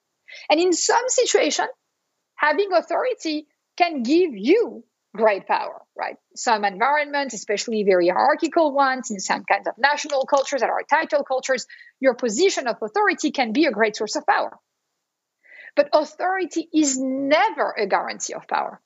And 0.49 0.59
in 0.59 0.71
some 0.71 1.03
situation, 1.07 1.65
having 2.35 2.71
authority 2.73 3.47
can 3.77 4.03
give 4.03 4.31
you 4.35 4.83
great 5.15 5.47
power, 5.47 5.81
right? 5.97 6.17
Some 6.35 6.65
environments, 6.65 7.33
especially 7.33 7.83
very 7.83 8.09
hierarchical 8.09 8.73
ones, 8.73 9.11
in 9.11 9.19
some 9.19 9.43
kinds 9.45 9.67
of 9.67 9.75
national 9.77 10.25
cultures 10.25 10.61
that 10.61 10.69
are 10.69 10.83
title 10.83 11.23
cultures, 11.23 11.65
your 11.99 12.13
position 12.13 12.67
of 12.67 12.77
authority 12.81 13.31
can 13.31 13.53
be 13.53 13.65
a 13.65 13.71
great 13.71 13.95
source 13.95 14.15
of 14.15 14.25
power. 14.27 14.57
But 15.75 15.89
authority 15.93 16.67
is 16.73 16.97
never 16.99 17.73
a 17.77 17.87
guarantee 17.87 18.33
of 18.33 18.47
power. 18.47 18.81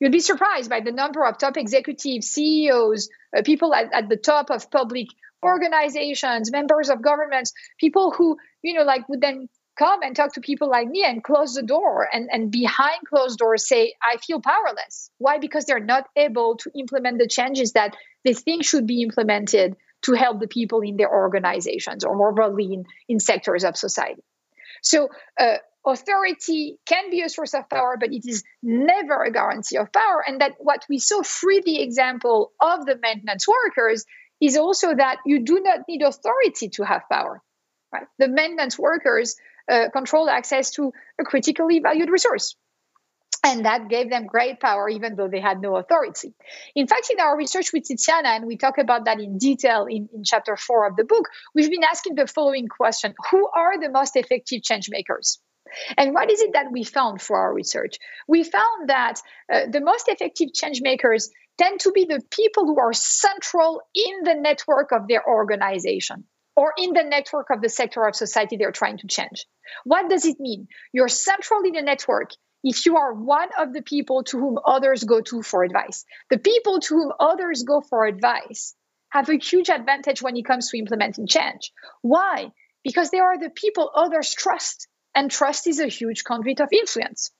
You'd 0.00 0.12
be 0.12 0.20
surprised 0.20 0.68
by 0.68 0.80
the 0.80 0.92
number 0.92 1.24
of 1.24 1.38
top 1.38 1.56
executives, 1.56 2.28
CEOs, 2.28 3.08
uh, 3.36 3.42
people 3.42 3.74
at, 3.74 3.92
at 3.92 4.08
the 4.08 4.16
top 4.16 4.50
of 4.50 4.70
public 4.70 5.08
organizations, 5.44 6.50
members 6.50 6.90
of 6.90 7.02
governments, 7.02 7.52
people 7.78 8.12
who, 8.12 8.36
you 8.62 8.74
know, 8.74 8.82
like 8.82 9.08
would 9.08 9.20
then 9.20 9.48
come 9.78 10.02
and 10.02 10.14
talk 10.14 10.34
to 10.34 10.40
people 10.40 10.68
like 10.68 10.88
me 10.88 11.04
and 11.04 11.24
close 11.24 11.54
the 11.54 11.62
door 11.62 12.08
and, 12.12 12.28
and 12.30 12.50
behind 12.50 13.00
closed 13.06 13.38
doors 13.38 13.66
say, 13.66 13.94
I 14.02 14.18
feel 14.18 14.40
powerless. 14.40 15.10
Why? 15.18 15.38
Because 15.38 15.64
they're 15.64 15.80
not 15.80 16.06
able 16.16 16.56
to 16.58 16.70
implement 16.78 17.18
the 17.18 17.28
changes 17.28 17.72
that 17.72 17.96
they 18.24 18.34
think 18.34 18.64
should 18.64 18.86
be 18.86 19.02
implemented 19.02 19.76
to 20.02 20.12
help 20.12 20.40
the 20.40 20.48
people 20.48 20.80
in 20.80 20.96
their 20.96 21.10
organizations 21.10 22.04
or 22.04 22.16
more 22.16 22.32
broadly 22.32 22.72
in, 22.72 22.84
in 23.08 23.20
sectors 23.20 23.64
of 23.64 23.76
society. 23.76 24.22
So, 24.82 25.08
uh, 25.38 25.56
authority 25.86 26.78
can 26.86 27.10
be 27.10 27.22
a 27.22 27.28
source 27.28 27.54
of 27.54 27.68
power, 27.68 27.96
but 27.98 28.12
it 28.12 28.22
is 28.26 28.44
never 28.62 29.22
a 29.22 29.32
guarantee 29.32 29.76
of 29.78 29.92
power. 29.92 30.22
And 30.26 30.40
that 30.40 30.54
what 30.58 30.84
we 30.88 30.98
saw 30.98 31.22
through 31.22 31.62
the 31.64 31.82
example 31.82 32.52
of 32.60 32.86
the 32.86 32.98
maintenance 33.00 33.46
workers 33.48 34.04
is 34.40 34.56
also 34.56 34.94
that 34.94 35.18
you 35.26 35.44
do 35.44 35.60
not 35.60 35.80
need 35.88 36.02
authority 36.02 36.68
to 36.70 36.84
have 36.84 37.02
power. 37.10 37.42
Right? 37.92 38.06
The 38.18 38.28
maintenance 38.28 38.78
workers 38.78 39.36
uh, 39.72 39.88
controlled 39.90 40.28
access 40.28 40.70
to 40.72 40.92
a 41.18 41.24
critically 41.24 41.80
valued 41.80 42.10
resource. 42.10 42.54
And 43.44 43.64
that 43.64 43.88
gave 43.88 44.08
them 44.08 44.26
great 44.26 44.60
power, 44.60 44.88
even 44.88 45.16
though 45.16 45.26
they 45.26 45.40
had 45.40 45.60
no 45.60 45.76
authority. 45.76 46.32
In 46.76 46.86
fact, 46.86 47.10
in 47.10 47.18
our 47.18 47.36
research 47.36 47.72
with 47.72 47.84
Tiziana, 47.84 48.36
and 48.36 48.46
we 48.46 48.56
talk 48.56 48.78
about 48.78 49.06
that 49.06 49.18
in 49.18 49.38
detail 49.38 49.86
in, 49.86 50.08
in 50.14 50.22
chapter 50.24 50.56
four 50.56 50.86
of 50.86 50.94
the 50.94 51.04
book, 51.04 51.28
we've 51.54 51.70
been 51.70 51.82
asking 51.82 52.14
the 52.14 52.28
following 52.28 52.68
question 52.68 53.14
Who 53.30 53.48
are 53.48 53.80
the 53.80 53.88
most 53.88 54.14
effective 54.14 54.62
change 54.62 54.88
makers? 54.90 55.40
And 55.96 56.12
what 56.12 56.30
is 56.30 56.40
it 56.40 56.52
that 56.52 56.70
we 56.70 56.84
found 56.84 57.20
for 57.20 57.38
our 57.38 57.52
research? 57.52 57.96
We 58.28 58.44
found 58.44 58.90
that 58.90 59.20
uh, 59.52 59.62
the 59.70 59.80
most 59.80 60.06
effective 60.06 60.52
change 60.52 60.82
makers 60.82 61.30
tend 61.58 61.80
to 61.80 61.92
be 61.92 62.04
the 62.04 62.22
people 62.30 62.66
who 62.66 62.78
are 62.78 62.92
central 62.92 63.82
in 63.94 64.22
the 64.22 64.34
network 64.34 64.92
of 64.92 65.08
their 65.08 65.26
organization 65.26 66.24
or 66.56 66.72
in 66.76 66.92
the 66.92 67.04
network 67.04 67.48
of 67.50 67.60
the 67.60 67.68
sector 67.68 68.06
of 68.06 68.16
society 68.16 68.56
they're 68.56 68.72
trying 68.72 68.98
to 68.98 69.06
change. 69.06 69.46
What 69.84 70.08
does 70.10 70.24
it 70.24 70.38
mean? 70.38 70.68
You're 70.92 71.08
central 71.08 71.62
in 71.62 71.72
the 71.72 71.82
network 71.82 72.30
if 72.64 72.86
you 72.86 72.96
are 72.96 73.12
one 73.12 73.48
of 73.58 73.72
the 73.72 73.82
people 73.82 74.22
to 74.24 74.38
whom 74.38 74.58
others 74.64 75.04
go 75.04 75.20
to 75.20 75.42
for 75.42 75.64
advice. 75.64 76.04
The 76.30 76.38
people 76.38 76.80
to 76.80 76.94
whom 76.94 77.12
others 77.18 77.64
go 77.64 77.80
for 77.80 78.06
advice 78.06 78.74
have 79.10 79.28
a 79.28 79.36
huge 79.36 79.68
advantage 79.68 80.22
when 80.22 80.36
it 80.36 80.44
comes 80.44 80.70
to 80.70 80.78
implementing 80.78 81.26
change. 81.26 81.72
Why? 82.00 82.52
Because 82.84 83.10
they 83.10 83.18
are 83.18 83.38
the 83.38 83.50
people 83.50 83.90
others 83.94 84.34
trust, 84.34 84.88
and 85.14 85.30
trust 85.30 85.66
is 85.66 85.80
a 85.80 85.86
huge 85.86 86.24
conduit 86.24 86.60
of 86.60 86.68
influence. 86.72 87.30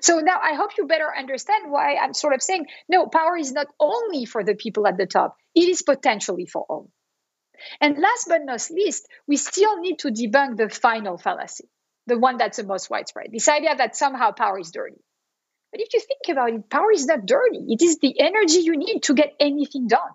So 0.00 0.20
now 0.20 0.38
I 0.40 0.54
hope 0.54 0.70
you 0.78 0.86
better 0.86 1.10
understand 1.16 1.70
why 1.70 1.96
I'm 1.96 2.14
sort 2.14 2.34
of 2.34 2.42
saying 2.42 2.66
no, 2.88 3.06
power 3.06 3.36
is 3.36 3.52
not 3.52 3.66
only 3.80 4.26
for 4.26 4.44
the 4.44 4.54
people 4.54 4.86
at 4.86 4.96
the 4.96 5.06
top, 5.06 5.36
it 5.54 5.68
is 5.68 5.82
potentially 5.82 6.46
for 6.46 6.64
all. 6.68 6.90
And 7.80 7.98
last 7.98 8.26
but 8.28 8.44
not 8.44 8.68
least, 8.70 9.08
we 9.26 9.36
still 9.36 9.78
need 9.80 9.98
to 10.00 10.08
debunk 10.08 10.56
the 10.56 10.68
final 10.68 11.18
fallacy, 11.18 11.68
the 12.06 12.18
one 12.18 12.36
that's 12.36 12.56
the 12.56 12.64
most 12.64 12.90
widespread 12.90 13.28
this 13.32 13.48
idea 13.48 13.76
that 13.76 13.96
somehow 13.96 14.32
power 14.32 14.58
is 14.58 14.70
dirty. 14.70 15.00
But 15.70 15.80
if 15.80 15.94
you 15.94 16.00
think 16.00 16.36
about 16.36 16.50
it, 16.50 16.68
power 16.68 16.92
is 16.92 17.06
not 17.06 17.24
dirty. 17.24 17.64
It 17.68 17.80
is 17.82 17.98
the 17.98 18.20
energy 18.20 18.58
you 18.58 18.76
need 18.76 19.04
to 19.04 19.14
get 19.14 19.32
anything 19.40 19.86
done. 19.88 20.12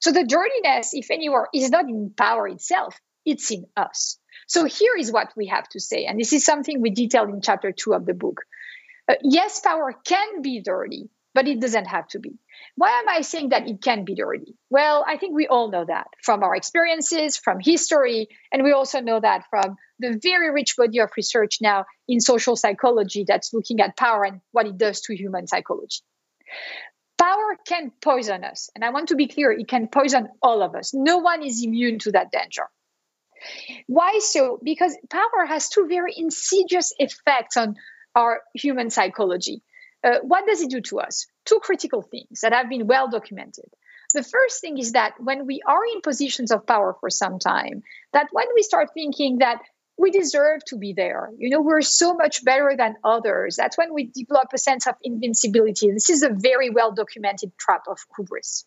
So 0.00 0.12
the 0.12 0.24
dirtiness, 0.24 0.90
if 0.94 1.10
anywhere, 1.10 1.48
is 1.52 1.70
not 1.70 1.84
in 1.88 2.12
power 2.16 2.48
itself, 2.48 2.98
it's 3.26 3.50
in 3.50 3.66
us. 3.76 4.18
So 4.46 4.64
here 4.64 4.96
is 4.96 5.12
what 5.12 5.32
we 5.36 5.48
have 5.48 5.68
to 5.70 5.80
say. 5.80 6.06
And 6.06 6.18
this 6.18 6.32
is 6.32 6.44
something 6.44 6.80
we 6.80 6.90
detail 6.90 7.24
in 7.24 7.40
chapter 7.42 7.72
two 7.72 7.92
of 7.92 8.06
the 8.06 8.14
book. 8.14 8.42
Uh, 9.08 9.14
yes, 9.22 9.60
power 9.60 9.92
can 10.04 10.42
be 10.42 10.62
dirty, 10.62 11.10
but 11.34 11.46
it 11.46 11.60
doesn't 11.60 11.86
have 11.86 12.08
to 12.08 12.18
be. 12.18 12.38
Why 12.76 12.90
am 12.98 13.08
I 13.08 13.20
saying 13.22 13.50
that 13.50 13.68
it 13.68 13.82
can 13.82 14.04
be 14.04 14.14
dirty? 14.14 14.56
Well, 14.68 15.04
I 15.06 15.16
think 15.16 15.34
we 15.34 15.46
all 15.46 15.70
know 15.70 15.84
that 15.84 16.08
from 16.22 16.42
our 16.42 16.54
experiences, 16.54 17.36
from 17.36 17.58
history, 17.60 18.28
and 18.52 18.62
we 18.62 18.72
also 18.72 19.00
know 19.00 19.20
that 19.20 19.44
from 19.50 19.76
the 19.98 20.18
very 20.22 20.50
rich 20.52 20.76
body 20.76 20.98
of 21.00 21.10
research 21.16 21.58
now 21.60 21.84
in 22.08 22.20
social 22.20 22.56
psychology 22.56 23.24
that's 23.26 23.52
looking 23.52 23.80
at 23.80 23.96
power 23.96 24.24
and 24.24 24.40
what 24.52 24.66
it 24.66 24.78
does 24.78 25.02
to 25.02 25.16
human 25.16 25.46
psychology. 25.46 26.00
Power 27.18 27.58
can 27.66 27.92
poison 28.00 28.44
us. 28.44 28.70
And 28.74 28.84
I 28.84 28.90
want 28.90 29.08
to 29.08 29.14
be 29.14 29.28
clear 29.28 29.52
it 29.52 29.68
can 29.68 29.88
poison 29.88 30.28
all 30.42 30.62
of 30.62 30.74
us. 30.74 30.94
No 30.94 31.18
one 31.18 31.42
is 31.42 31.62
immune 31.62 31.98
to 32.00 32.12
that 32.12 32.32
danger. 32.32 32.64
Why 33.86 34.18
so? 34.20 34.58
Because 34.62 34.96
power 35.10 35.44
has 35.46 35.68
two 35.68 35.86
very 35.86 36.14
insidious 36.16 36.92
effects 36.98 37.56
on 37.56 37.76
our 38.14 38.42
human 38.54 38.90
psychology. 38.90 39.62
Uh, 40.02 40.18
what 40.22 40.46
does 40.46 40.62
it 40.62 40.70
do 40.70 40.80
to 40.80 41.00
us? 41.00 41.26
Two 41.44 41.60
critical 41.60 42.02
things 42.02 42.40
that 42.40 42.52
have 42.52 42.68
been 42.68 42.86
well 42.86 43.08
documented. 43.08 43.66
The 44.12 44.22
first 44.24 44.60
thing 44.60 44.78
is 44.78 44.92
that 44.92 45.14
when 45.18 45.46
we 45.46 45.60
are 45.66 45.84
in 45.84 46.00
positions 46.00 46.50
of 46.50 46.66
power 46.66 46.96
for 46.98 47.10
some 47.10 47.38
time, 47.38 47.82
that 48.12 48.28
when 48.32 48.46
we 48.54 48.62
start 48.62 48.90
thinking 48.92 49.38
that 49.38 49.60
we 49.96 50.10
deserve 50.10 50.64
to 50.66 50.78
be 50.78 50.94
there, 50.94 51.30
you 51.36 51.50
know, 51.50 51.60
we're 51.60 51.82
so 51.82 52.14
much 52.14 52.44
better 52.44 52.74
than 52.76 52.96
others, 53.04 53.56
that's 53.56 53.78
when 53.78 53.92
we 53.92 54.06
develop 54.06 54.48
a 54.52 54.58
sense 54.58 54.86
of 54.86 54.94
invincibility. 55.02 55.90
This 55.92 56.10
is 56.10 56.22
a 56.22 56.30
very 56.30 56.70
well 56.70 56.92
documented 56.92 57.52
trap 57.58 57.82
of 57.88 57.98
hubris. 58.16 58.64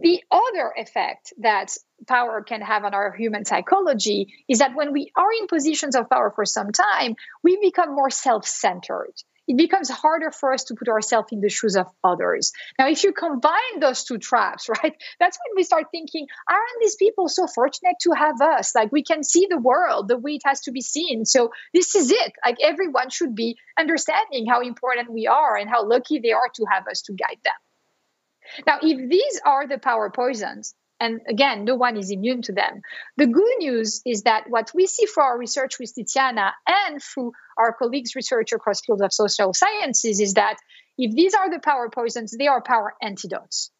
The 0.00 0.22
other 0.30 0.72
effect 0.74 1.34
that 1.40 1.76
power 2.08 2.42
can 2.42 2.62
have 2.62 2.84
on 2.84 2.94
our 2.94 3.12
human 3.12 3.44
psychology 3.44 4.32
is 4.48 4.60
that 4.60 4.74
when 4.74 4.92
we 4.92 5.12
are 5.14 5.32
in 5.38 5.48
positions 5.48 5.96
of 5.96 6.08
power 6.08 6.30
for 6.34 6.46
some 6.46 6.72
time, 6.72 7.16
we 7.42 7.58
become 7.60 7.94
more 7.94 8.08
self 8.08 8.46
centered 8.46 9.12
it 9.48 9.56
becomes 9.56 9.90
harder 9.90 10.30
for 10.30 10.52
us 10.52 10.64
to 10.64 10.74
put 10.74 10.88
ourselves 10.88 11.28
in 11.32 11.40
the 11.40 11.48
shoes 11.48 11.76
of 11.76 11.86
others. 12.04 12.52
Now, 12.78 12.88
if 12.88 13.02
you 13.04 13.12
combine 13.12 13.80
those 13.80 14.04
two 14.04 14.18
traps, 14.18 14.68
right, 14.82 14.94
that's 15.18 15.38
when 15.38 15.56
we 15.56 15.62
start 15.62 15.86
thinking, 15.90 16.26
aren't 16.48 16.80
these 16.80 16.96
people 16.96 17.28
so 17.28 17.46
fortunate 17.46 17.96
to 18.02 18.12
have 18.12 18.40
us? 18.40 18.74
Like, 18.74 18.92
we 18.92 19.02
can 19.02 19.24
see 19.24 19.46
the 19.48 19.58
world 19.58 20.08
the 20.08 20.18
way 20.18 20.32
it 20.32 20.42
has 20.44 20.60
to 20.62 20.72
be 20.72 20.80
seen. 20.80 21.24
So, 21.24 21.50
this 21.74 21.94
is 21.94 22.10
it. 22.10 22.32
Like, 22.44 22.58
everyone 22.62 23.10
should 23.10 23.34
be 23.34 23.56
understanding 23.78 24.46
how 24.48 24.60
important 24.60 25.12
we 25.12 25.26
are 25.26 25.56
and 25.56 25.68
how 25.68 25.86
lucky 25.86 26.20
they 26.20 26.32
are 26.32 26.48
to 26.54 26.64
have 26.70 26.86
us 26.86 27.02
to 27.02 27.12
guide 27.12 27.38
them. 27.44 28.64
Now, 28.66 28.78
if 28.82 29.10
these 29.10 29.40
are 29.44 29.66
the 29.66 29.78
power 29.78 30.10
poisons, 30.10 30.74
and 31.02 31.20
again, 31.28 31.64
no 31.64 31.74
one 31.74 31.96
is 31.96 32.12
immune 32.12 32.42
to 32.42 32.52
them. 32.52 32.80
The 33.16 33.26
good 33.26 33.58
news 33.58 34.02
is 34.06 34.22
that 34.22 34.44
what 34.48 34.70
we 34.72 34.86
see 34.86 35.06
for 35.06 35.24
our 35.24 35.36
research 35.36 35.80
with 35.80 35.92
Tiziana 35.92 36.52
and 36.64 37.02
through 37.02 37.32
our 37.58 37.72
colleagues' 37.72 38.14
research 38.14 38.52
across 38.52 38.82
fields 38.82 39.02
of 39.02 39.12
social 39.12 39.52
sciences 39.52 40.20
is 40.20 40.34
that 40.34 40.58
if 40.96 41.12
these 41.12 41.34
are 41.34 41.50
the 41.50 41.58
power 41.58 41.90
poisons, 41.90 42.36
they 42.38 42.46
are 42.46 42.62
power 42.62 42.94
antidotes. 43.02 43.72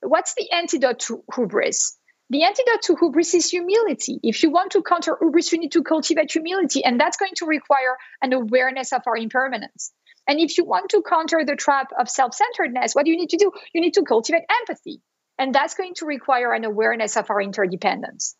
What's 0.00 0.34
the 0.34 0.48
antidote 0.52 1.00
to 1.00 1.24
hubris? 1.34 1.98
The 2.30 2.44
antidote 2.44 2.82
to 2.82 2.94
hubris 2.94 3.34
is 3.34 3.50
humility. 3.50 4.20
If 4.22 4.44
you 4.44 4.50
want 4.50 4.70
to 4.72 4.82
counter 4.84 5.16
hubris, 5.20 5.50
you 5.50 5.58
need 5.58 5.72
to 5.72 5.82
cultivate 5.82 6.30
humility, 6.30 6.84
and 6.84 7.00
that's 7.00 7.16
going 7.16 7.34
to 7.38 7.46
require 7.46 7.96
an 8.22 8.32
awareness 8.32 8.92
of 8.92 9.02
our 9.08 9.16
impermanence. 9.16 9.90
And 10.28 10.38
if 10.38 10.56
you 10.56 10.64
want 10.64 10.90
to 10.90 11.02
counter 11.02 11.44
the 11.44 11.56
trap 11.56 11.88
of 11.98 12.08
self 12.08 12.32
centeredness, 12.32 12.94
what 12.94 13.06
do 13.06 13.10
you 13.10 13.16
need 13.16 13.30
to 13.30 13.36
do? 13.38 13.50
You 13.74 13.80
need 13.80 13.94
to 13.94 14.04
cultivate 14.04 14.44
empathy. 14.60 15.02
And 15.40 15.54
that's 15.54 15.74
going 15.74 15.94
to 15.94 16.04
require 16.04 16.52
an 16.52 16.66
awareness 16.66 17.16
of 17.16 17.30
our 17.30 17.40
interdependence. 17.40 18.36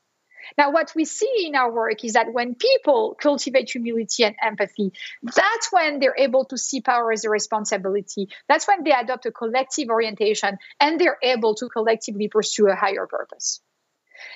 Now, 0.58 0.70
what 0.70 0.92
we 0.94 1.06
see 1.06 1.46
in 1.46 1.54
our 1.54 1.72
work 1.72 2.04
is 2.04 2.12
that 2.12 2.30
when 2.30 2.56
people 2.56 3.16
cultivate 3.18 3.70
humility 3.70 4.24
and 4.24 4.34
empathy, 4.42 4.92
that's 5.22 5.72
when 5.72 5.98
they're 5.98 6.14
able 6.18 6.44
to 6.46 6.58
see 6.58 6.82
power 6.82 7.10
as 7.10 7.24
a 7.24 7.30
responsibility. 7.30 8.28
That's 8.48 8.68
when 8.68 8.84
they 8.84 8.92
adopt 8.92 9.24
a 9.24 9.30
collective 9.30 9.88
orientation 9.88 10.58
and 10.78 11.00
they're 11.00 11.16
able 11.22 11.54
to 11.54 11.70
collectively 11.70 12.28
pursue 12.28 12.68
a 12.68 12.74
higher 12.74 13.06
purpose. 13.06 13.62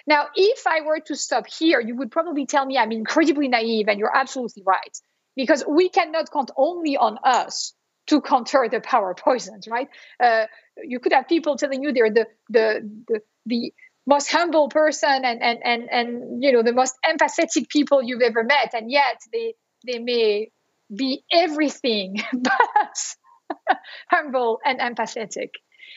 Now, 0.07 0.29
if 0.35 0.67
I 0.67 0.81
were 0.81 1.01
to 1.01 1.17
stop 1.17 1.47
here, 1.47 1.81
you 1.81 1.97
would 1.97 2.11
probably 2.11 2.47
tell 2.47 2.65
me 2.65 2.79
I'm 2.79 2.93
incredibly 2.93 3.49
naive, 3.49 3.89
and 3.89 3.99
you're 3.99 4.17
absolutely 4.17 4.63
right, 4.65 4.97
because 5.37 5.63
we 5.69 5.91
cannot 5.91 6.31
count 6.33 6.51
only 6.57 6.97
on 6.97 7.19
us 7.23 7.75
to 8.07 8.21
counter 8.21 8.69
the 8.71 8.81
power 8.81 9.15
poisons, 9.15 9.67
right? 9.69 9.89
Uh, 10.23 10.47
you 10.83 11.01
could 11.01 11.13
have 11.13 11.29
people 11.29 11.57
telling 11.57 11.83
you 11.83 11.93
they're 11.93 12.11
the 12.11 12.27
the 12.49 12.91
the, 13.09 13.21
the 13.47 13.73
most 14.07 14.31
humble 14.31 14.69
person 14.69 15.25
and, 15.25 15.43
and 15.43 15.59
and 15.65 15.89
and 15.91 16.43
you 16.43 16.53
know 16.53 16.63
the 16.63 16.73
most 16.73 16.95
empathetic 17.05 17.69
people 17.69 18.03
you've 18.03 18.23
ever 18.23 18.45
met 18.45 18.75
and 18.75 18.91
yet 18.91 19.21
they 19.33 19.55
they 19.87 19.99
may 19.99 20.51
be 20.95 21.25
everything 21.33 22.17
but 22.33 23.17
humble 24.11 24.61
and 24.65 24.81
empathetic. 24.81 25.51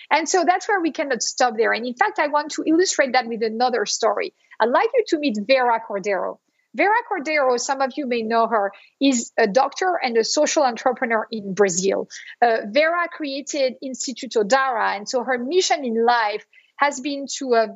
And 0.10 0.28
so 0.30 0.46
that's 0.46 0.68
where 0.68 0.82
we 0.82 0.92
cannot 0.92 1.22
stop 1.22 1.56
there. 1.58 1.74
And 1.74 1.86
in 1.86 1.96
fact 1.96 2.20
i 2.20 2.28
want 2.28 2.52
to 2.52 2.64
illustrate 2.66 3.14
that 3.14 3.28
with 3.28 3.44
another 3.44 3.86
story. 3.86 4.34
I'd 4.60 4.70
like 4.70 4.90
you 4.94 5.04
to 5.10 5.20
meet 5.20 5.38
vera 5.46 5.82
cordeiro 5.88 6.40
vera 6.78 7.02
cordeiro 7.10 7.60
some 7.60 7.82
of 7.82 7.92
you 7.98 8.08
may 8.08 8.22
know 8.22 8.48
her 8.48 8.72
is 9.02 9.32
a 9.38 9.48
doctor 9.48 10.00
and 10.02 10.16
a 10.18 10.24
social 10.24 10.64
entrepreneur 10.64 11.28
in 11.32 11.54
brazil. 11.54 12.08
Uh, 12.42 12.58
vera 12.70 13.08
created 13.12 13.74
instituto 13.84 14.48
dara 14.48 14.94
and 14.96 15.10
so 15.10 15.24
her 15.24 15.38
mission 15.38 15.84
in 15.84 16.06
life 16.06 16.46
has 16.78 17.00
been 17.00 17.26
to 17.38 17.56
uh, 17.56 17.68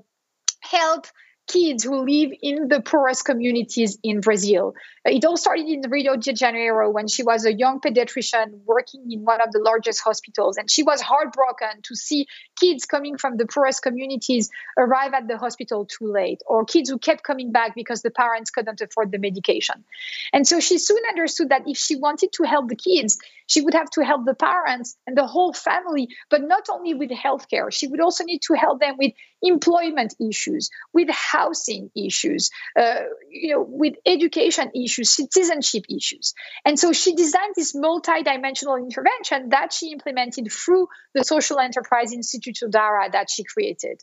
help 0.61 1.07
kids 1.47 1.83
who 1.83 2.05
live 2.05 2.31
in 2.41 2.67
the 2.67 2.81
poorest 2.81 3.25
communities 3.25 3.97
in 4.03 4.21
Brazil. 4.21 4.73
Uh, 5.05 5.11
it 5.11 5.25
all 5.25 5.37
started 5.37 5.67
in 5.67 5.81
Rio 5.89 6.15
de 6.15 6.33
Janeiro 6.33 6.89
when 6.89 7.07
she 7.07 7.23
was 7.23 7.45
a 7.45 7.53
young 7.53 7.79
pediatrician 7.79 8.61
working 8.65 9.11
in 9.11 9.25
one 9.25 9.41
of 9.41 9.51
the 9.51 9.59
largest 9.59 10.01
hospitals. 10.01 10.57
And 10.57 10.69
she 10.69 10.83
was 10.83 11.01
heartbroken 11.01 11.81
to 11.83 11.95
see 11.95 12.27
kids 12.59 12.85
coming 12.85 13.17
from 13.17 13.37
the 13.37 13.45
poorest 13.45 13.81
communities 13.81 14.49
arrive 14.77 15.13
at 15.13 15.27
the 15.27 15.37
hospital 15.37 15.85
too 15.85 16.11
late, 16.11 16.41
or 16.45 16.65
kids 16.65 16.89
who 16.89 16.99
kept 16.99 17.23
coming 17.23 17.51
back 17.51 17.75
because 17.75 18.01
the 18.01 18.11
parents 18.11 18.51
couldn't 18.51 18.81
afford 18.81 19.11
the 19.11 19.19
medication. 19.19 19.83
And 20.33 20.47
so 20.47 20.59
she 20.59 20.77
soon 20.77 21.01
understood 21.09 21.49
that 21.49 21.67
if 21.67 21.77
she 21.77 21.95
wanted 21.95 22.31
to 22.33 22.43
help 22.43 22.69
the 22.69 22.75
kids, 22.75 23.17
she 23.47 23.61
would 23.61 23.73
have 23.73 23.89
to 23.91 24.05
help 24.05 24.25
the 24.25 24.33
parents 24.35 24.95
and 25.05 25.17
the 25.17 25.27
whole 25.27 25.53
family, 25.53 26.07
but 26.29 26.41
not 26.41 26.67
only 26.69 26.93
with 26.93 27.09
healthcare, 27.09 27.71
she 27.71 27.87
would 27.87 27.99
also 27.99 28.23
need 28.23 28.41
to 28.43 28.53
help 28.53 28.79
them 28.79 28.95
with 28.97 29.11
employment 29.41 30.13
issues, 30.19 30.69
with 30.93 31.09
housing 31.31 31.89
issues, 31.95 32.49
uh, 32.79 33.01
you 33.29 33.53
know, 33.53 33.65
with 33.67 33.95
education 34.05 34.71
issues, 34.75 35.11
citizenship 35.11 35.83
issues. 35.89 36.33
And 36.65 36.77
so 36.77 36.91
she 36.93 37.15
designed 37.15 37.53
this 37.55 37.73
multi-dimensional 37.75 38.77
intervention 38.77 39.49
that 39.49 39.73
she 39.73 39.91
implemented 39.91 40.51
through 40.51 40.87
the 41.13 41.23
social 41.23 41.59
enterprise 41.59 42.13
Instituto 42.13 42.69
Dara 42.69 43.09
that 43.11 43.29
she 43.29 43.43
created. 43.43 44.01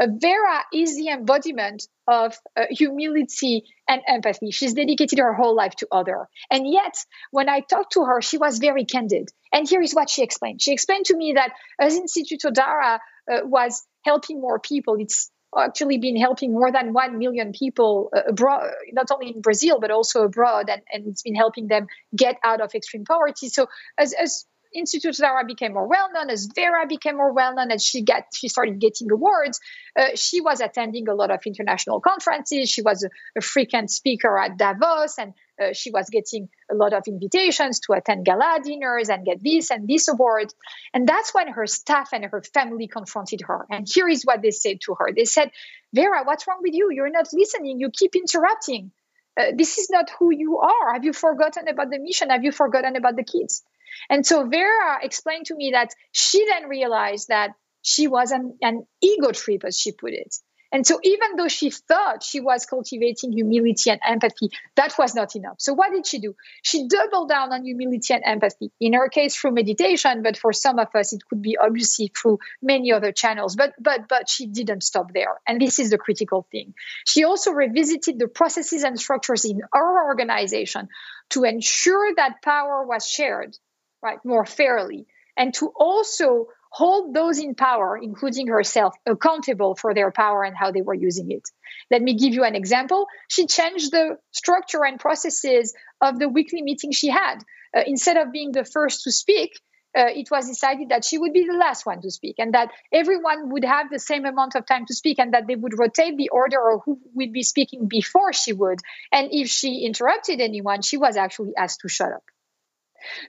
Uh, 0.00 0.06
Vera 0.16 0.64
is 0.72 0.96
the 0.96 1.08
embodiment 1.08 1.82
of 2.06 2.36
uh, 2.56 2.66
humility 2.70 3.64
and 3.88 4.00
empathy. 4.06 4.50
She's 4.50 4.74
dedicated 4.74 5.18
her 5.18 5.34
whole 5.34 5.56
life 5.56 5.74
to 5.76 5.88
other. 5.90 6.28
And 6.50 6.70
yet, 6.70 6.96
when 7.32 7.48
I 7.48 7.60
talked 7.60 7.92
to 7.94 8.04
her, 8.04 8.22
she 8.22 8.38
was 8.38 8.58
very 8.58 8.84
candid. 8.84 9.28
And 9.52 9.68
here 9.68 9.82
is 9.82 9.94
what 9.94 10.08
she 10.08 10.22
explained. 10.22 10.62
She 10.62 10.72
explained 10.72 11.06
to 11.06 11.16
me 11.16 11.32
that 11.34 11.52
as 11.80 11.98
Instituto 11.98 12.52
Dara 12.52 13.00
uh, 13.30 13.40
was 13.44 13.84
helping 14.04 14.40
more 14.40 14.60
people, 14.60 14.96
it's 14.98 15.30
actually 15.56 15.98
been 15.98 16.16
helping 16.16 16.52
more 16.52 16.70
than 16.70 16.92
1 16.92 17.18
million 17.18 17.52
people 17.52 18.10
uh, 18.14 18.22
abroad, 18.28 18.70
not 18.92 19.10
only 19.10 19.30
in 19.30 19.40
Brazil, 19.40 19.80
but 19.80 19.90
also 19.90 20.24
abroad. 20.24 20.68
And, 20.68 20.82
and 20.92 21.06
it's 21.06 21.22
been 21.22 21.34
helping 21.34 21.68
them 21.68 21.86
get 22.14 22.36
out 22.44 22.60
of 22.60 22.74
extreme 22.74 23.04
poverty. 23.04 23.48
So 23.48 23.66
as, 23.98 24.12
as 24.12 24.44
Institute 24.74 25.16
Dara 25.16 25.44
became 25.46 25.72
more 25.72 25.88
well 25.88 26.10
known, 26.12 26.30
as 26.30 26.48
Vera 26.54 26.86
became 26.86 27.16
more 27.16 27.32
well 27.32 27.54
known, 27.54 27.70
as 27.70 27.84
she 27.84 28.02
get 28.02 28.26
she 28.34 28.48
started 28.48 28.78
getting 28.78 29.10
awards. 29.10 29.60
Uh, 29.98 30.08
she 30.14 30.40
was 30.40 30.60
attending 30.60 31.08
a 31.08 31.14
lot 31.14 31.30
of 31.30 31.40
international 31.46 32.00
conferences. 32.00 32.68
She 32.68 32.82
was 32.82 33.04
a, 33.04 33.08
a 33.36 33.40
frequent 33.40 33.90
speaker 33.90 34.38
at 34.38 34.58
Davos, 34.58 35.18
and 35.18 35.32
uh, 35.60 35.72
she 35.72 35.90
was 35.90 36.08
getting 36.10 36.48
a 36.70 36.74
lot 36.74 36.92
of 36.92 37.04
invitations 37.06 37.80
to 37.80 37.92
attend 37.92 38.24
gala 38.24 38.60
dinners 38.62 39.08
and 39.08 39.24
get 39.24 39.42
this 39.42 39.70
and 39.70 39.88
this 39.88 40.08
award. 40.08 40.52
And 40.94 41.06
that's 41.08 41.34
when 41.34 41.48
her 41.48 41.66
staff 41.66 42.10
and 42.12 42.24
her 42.24 42.42
family 42.54 42.88
confronted 42.88 43.42
her. 43.46 43.66
And 43.70 43.86
here 43.88 44.08
is 44.08 44.22
what 44.22 44.42
they 44.42 44.50
said 44.50 44.80
to 44.82 44.94
her: 44.98 45.12
They 45.14 45.24
said, 45.24 45.50
"Vera, 45.92 46.24
what's 46.24 46.46
wrong 46.46 46.60
with 46.62 46.74
you? 46.74 46.90
You're 46.92 47.10
not 47.10 47.28
listening. 47.32 47.80
You 47.80 47.90
keep 47.90 48.14
interrupting." 48.14 48.92
Uh, 49.38 49.52
this 49.56 49.78
is 49.78 49.88
not 49.88 50.10
who 50.18 50.34
you 50.34 50.58
are. 50.58 50.92
Have 50.94 51.04
you 51.04 51.12
forgotten 51.12 51.68
about 51.68 51.90
the 51.90 51.98
mission? 52.00 52.30
Have 52.30 52.42
you 52.42 52.50
forgotten 52.50 52.96
about 52.96 53.14
the 53.14 53.22
kids? 53.22 53.62
And 54.10 54.26
so 54.26 54.46
Vera 54.46 54.98
explained 55.02 55.46
to 55.46 55.54
me 55.54 55.70
that 55.72 55.90
she 56.12 56.44
then 56.46 56.68
realized 56.68 57.28
that 57.28 57.52
she 57.82 58.08
was 58.08 58.32
an, 58.32 58.58
an 58.62 58.86
ego 59.00 59.30
trip, 59.30 59.64
as 59.64 59.78
she 59.78 59.92
put 59.92 60.12
it. 60.12 60.34
And 60.70 60.86
so, 60.86 61.00
even 61.02 61.36
though 61.36 61.48
she 61.48 61.70
thought 61.70 62.22
she 62.22 62.40
was 62.40 62.66
cultivating 62.66 63.32
humility 63.32 63.90
and 63.90 64.00
empathy, 64.04 64.50
that 64.76 64.94
was 64.98 65.14
not 65.14 65.34
enough. 65.34 65.56
So, 65.58 65.72
what 65.72 65.92
did 65.92 66.06
she 66.06 66.18
do? 66.18 66.34
She 66.62 66.88
doubled 66.88 67.30
down 67.30 67.52
on 67.52 67.64
humility 67.64 68.12
and 68.12 68.22
empathy. 68.24 68.70
In 68.80 68.92
her 68.92 69.08
case, 69.08 69.34
through 69.34 69.52
meditation, 69.52 70.22
but 70.22 70.36
for 70.36 70.52
some 70.52 70.78
of 70.78 70.88
us, 70.94 71.12
it 71.12 71.22
could 71.28 71.40
be 71.40 71.56
obviously 71.56 72.12
through 72.14 72.38
many 72.60 72.92
other 72.92 73.12
channels. 73.12 73.56
But 73.56 73.74
but 73.80 74.08
but 74.08 74.28
she 74.28 74.46
didn't 74.46 74.82
stop 74.82 75.12
there, 75.12 75.40
and 75.46 75.60
this 75.60 75.78
is 75.78 75.90
the 75.90 75.98
critical 75.98 76.46
thing. 76.52 76.74
She 77.06 77.24
also 77.24 77.52
revisited 77.52 78.18
the 78.18 78.28
processes 78.28 78.84
and 78.84 78.98
structures 79.00 79.44
in 79.44 79.62
our 79.72 80.06
organization 80.06 80.88
to 81.30 81.44
ensure 81.44 82.14
that 82.16 82.42
power 82.42 82.84
was 82.86 83.06
shared 83.06 83.56
right, 84.02 84.24
more 84.24 84.44
fairly, 84.44 85.06
and 85.36 85.54
to 85.54 85.72
also 85.74 86.48
hold 86.70 87.14
those 87.14 87.38
in 87.38 87.54
power, 87.54 87.98
including 88.00 88.48
herself, 88.48 88.94
accountable 89.06 89.74
for 89.74 89.94
their 89.94 90.10
power 90.10 90.44
and 90.44 90.56
how 90.56 90.70
they 90.70 90.82
were 90.82 90.94
using 90.94 91.30
it. 91.30 91.48
Let 91.90 92.02
me 92.02 92.14
give 92.14 92.34
you 92.34 92.44
an 92.44 92.54
example. 92.54 93.06
She 93.28 93.46
changed 93.46 93.92
the 93.92 94.18
structure 94.32 94.84
and 94.84 95.00
processes 95.00 95.74
of 96.00 96.18
the 96.18 96.28
weekly 96.28 96.62
meeting 96.62 96.92
she 96.92 97.08
had. 97.08 97.38
Uh, 97.76 97.82
instead 97.86 98.16
of 98.16 98.32
being 98.32 98.52
the 98.52 98.64
first 98.64 99.04
to 99.04 99.12
speak, 99.12 99.60
uh, 99.96 100.06
it 100.14 100.30
was 100.30 100.46
decided 100.46 100.90
that 100.90 101.04
she 101.04 101.18
would 101.18 101.32
be 101.32 101.46
the 101.46 101.56
last 101.56 101.86
one 101.86 102.00
to 102.02 102.10
speak 102.10 102.36
and 102.38 102.54
that 102.54 102.70
everyone 102.92 103.50
would 103.50 103.64
have 103.64 103.90
the 103.90 103.98
same 103.98 104.26
amount 104.26 104.54
of 104.54 104.66
time 104.66 104.84
to 104.86 104.94
speak 104.94 105.18
and 105.18 105.32
that 105.34 105.46
they 105.46 105.56
would 105.56 105.78
rotate 105.78 106.16
the 106.16 106.28
order 106.28 106.70
of 106.70 106.82
who 106.84 107.00
would 107.14 107.32
be 107.32 107.42
speaking 107.42 107.88
before 107.88 108.32
she 108.32 108.52
would. 108.52 108.80
And 109.10 109.28
if 109.32 109.48
she 109.48 109.84
interrupted 109.84 110.40
anyone, 110.40 110.82
she 110.82 110.98
was 110.98 111.16
actually 111.16 111.54
asked 111.56 111.80
to 111.80 111.88
shut 111.88 112.12
up. 112.12 112.24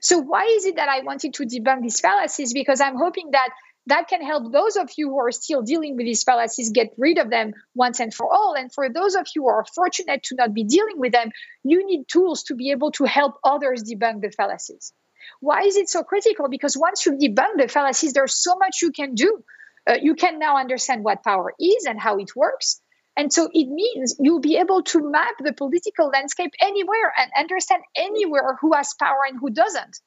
So, 0.00 0.18
why 0.18 0.44
is 0.44 0.64
it 0.64 0.76
that 0.76 0.88
I 0.88 1.00
wanted 1.00 1.34
to 1.34 1.44
debunk 1.44 1.82
these 1.82 2.00
fallacies? 2.00 2.52
Because 2.52 2.80
I'm 2.80 2.96
hoping 2.96 3.30
that 3.32 3.50
that 3.86 4.08
can 4.08 4.22
help 4.22 4.52
those 4.52 4.76
of 4.76 4.90
you 4.96 5.08
who 5.08 5.18
are 5.18 5.32
still 5.32 5.62
dealing 5.62 5.96
with 5.96 6.06
these 6.06 6.22
fallacies 6.22 6.70
get 6.70 6.92
rid 6.98 7.18
of 7.18 7.30
them 7.30 7.54
once 7.74 8.00
and 8.00 8.12
for 8.12 8.32
all. 8.32 8.54
And 8.54 8.72
for 8.72 8.88
those 8.88 9.14
of 9.14 9.26
you 9.34 9.42
who 9.42 9.48
are 9.48 9.64
fortunate 9.74 10.22
to 10.24 10.36
not 10.36 10.52
be 10.52 10.64
dealing 10.64 10.98
with 10.98 11.12
them, 11.12 11.30
you 11.64 11.86
need 11.86 12.04
tools 12.06 12.44
to 12.44 12.54
be 12.54 12.70
able 12.70 12.92
to 12.92 13.04
help 13.04 13.34
others 13.42 13.82
debunk 13.82 14.20
the 14.20 14.30
fallacies. 14.30 14.92
Why 15.40 15.62
is 15.62 15.76
it 15.76 15.88
so 15.88 16.02
critical? 16.02 16.48
Because 16.48 16.76
once 16.76 17.04
you 17.06 17.12
debunk 17.12 17.56
the 17.56 17.68
fallacies, 17.68 18.12
there's 18.12 18.34
so 18.34 18.56
much 18.56 18.82
you 18.82 18.92
can 18.92 19.14
do. 19.14 19.42
Uh, 19.88 19.96
you 20.00 20.14
can 20.14 20.38
now 20.38 20.58
understand 20.58 21.02
what 21.02 21.24
power 21.24 21.52
is 21.58 21.86
and 21.86 21.98
how 21.98 22.18
it 22.18 22.36
works. 22.36 22.80
And 23.20 23.30
so 23.30 23.50
it 23.52 23.68
means 23.68 24.16
you'll 24.18 24.40
be 24.40 24.56
able 24.56 24.82
to 24.82 25.10
map 25.10 25.34
the 25.40 25.52
political 25.52 26.08
landscape 26.08 26.52
anywhere 26.58 27.12
and 27.18 27.30
understand 27.38 27.82
anywhere 27.94 28.56
who 28.62 28.72
has 28.72 28.94
power 28.98 29.26
and 29.28 29.38
who 29.38 29.50
doesn't. 29.50 29.98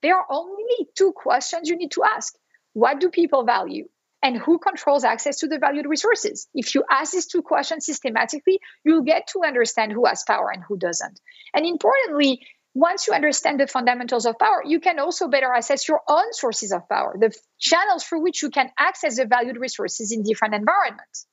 There 0.00 0.16
are 0.16 0.24
only 0.30 0.88
two 0.96 1.12
questions 1.12 1.68
you 1.68 1.76
need 1.76 1.90
to 1.90 2.02
ask 2.02 2.34
What 2.72 2.98
do 2.98 3.10
people 3.10 3.44
value? 3.44 3.88
And 4.22 4.38
who 4.38 4.58
controls 4.58 5.04
access 5.04 5.40
to 5.40 5.48
the 5.48 5.58
valued 5.58 5.84
resources? 5.84 6.48
If 6.54 6.74
you 6.74 6.82
ask 6.90 7.12
these 7.12 7.26
two 7.26 7.42
questions 7.42 7.84
systematically, 7.84 8.58
you'll 8.84 9.02
get 9.02 9.26
to 9.34 9.42
understand 9.46 9.92
who 9.92 10.06
has 10.06 10.24
power 10.26 10.50
and 10.50 10.64
who 10.66 10.78
doesn't. 10.78 11.20
And 11.52 11.66
importantly, 11.66 12.40
once 12.72 13.06
you 13.06 13.12
understand 13.12 13.60
the 13.60 13.66
fundamentals 13.66 14.24
of 14.24 14.38
power, 14.38 14.62
you 14.64 14.80
can 14.80 14.98
also 14.98 15.28
better 15.28 15.52
assess 15.52 15.86
your 15.86 16.00
own 16.08 16.32
sources 16.32 16.72
of 16.72 16.88
power, 16.88 17.18
the 17.20 17.36
channels 17.58 18.02
through 18.02 18.22
which 18.22 18.40
you 18.42 18.48
can 18.48 18.70
access 18.78 19.18
the 19.18 19.26
valued 19.26 19.58
resources 19.58 20.10
in 20.10 20.22
different 20.22 20.54
environments. 20.54 21.26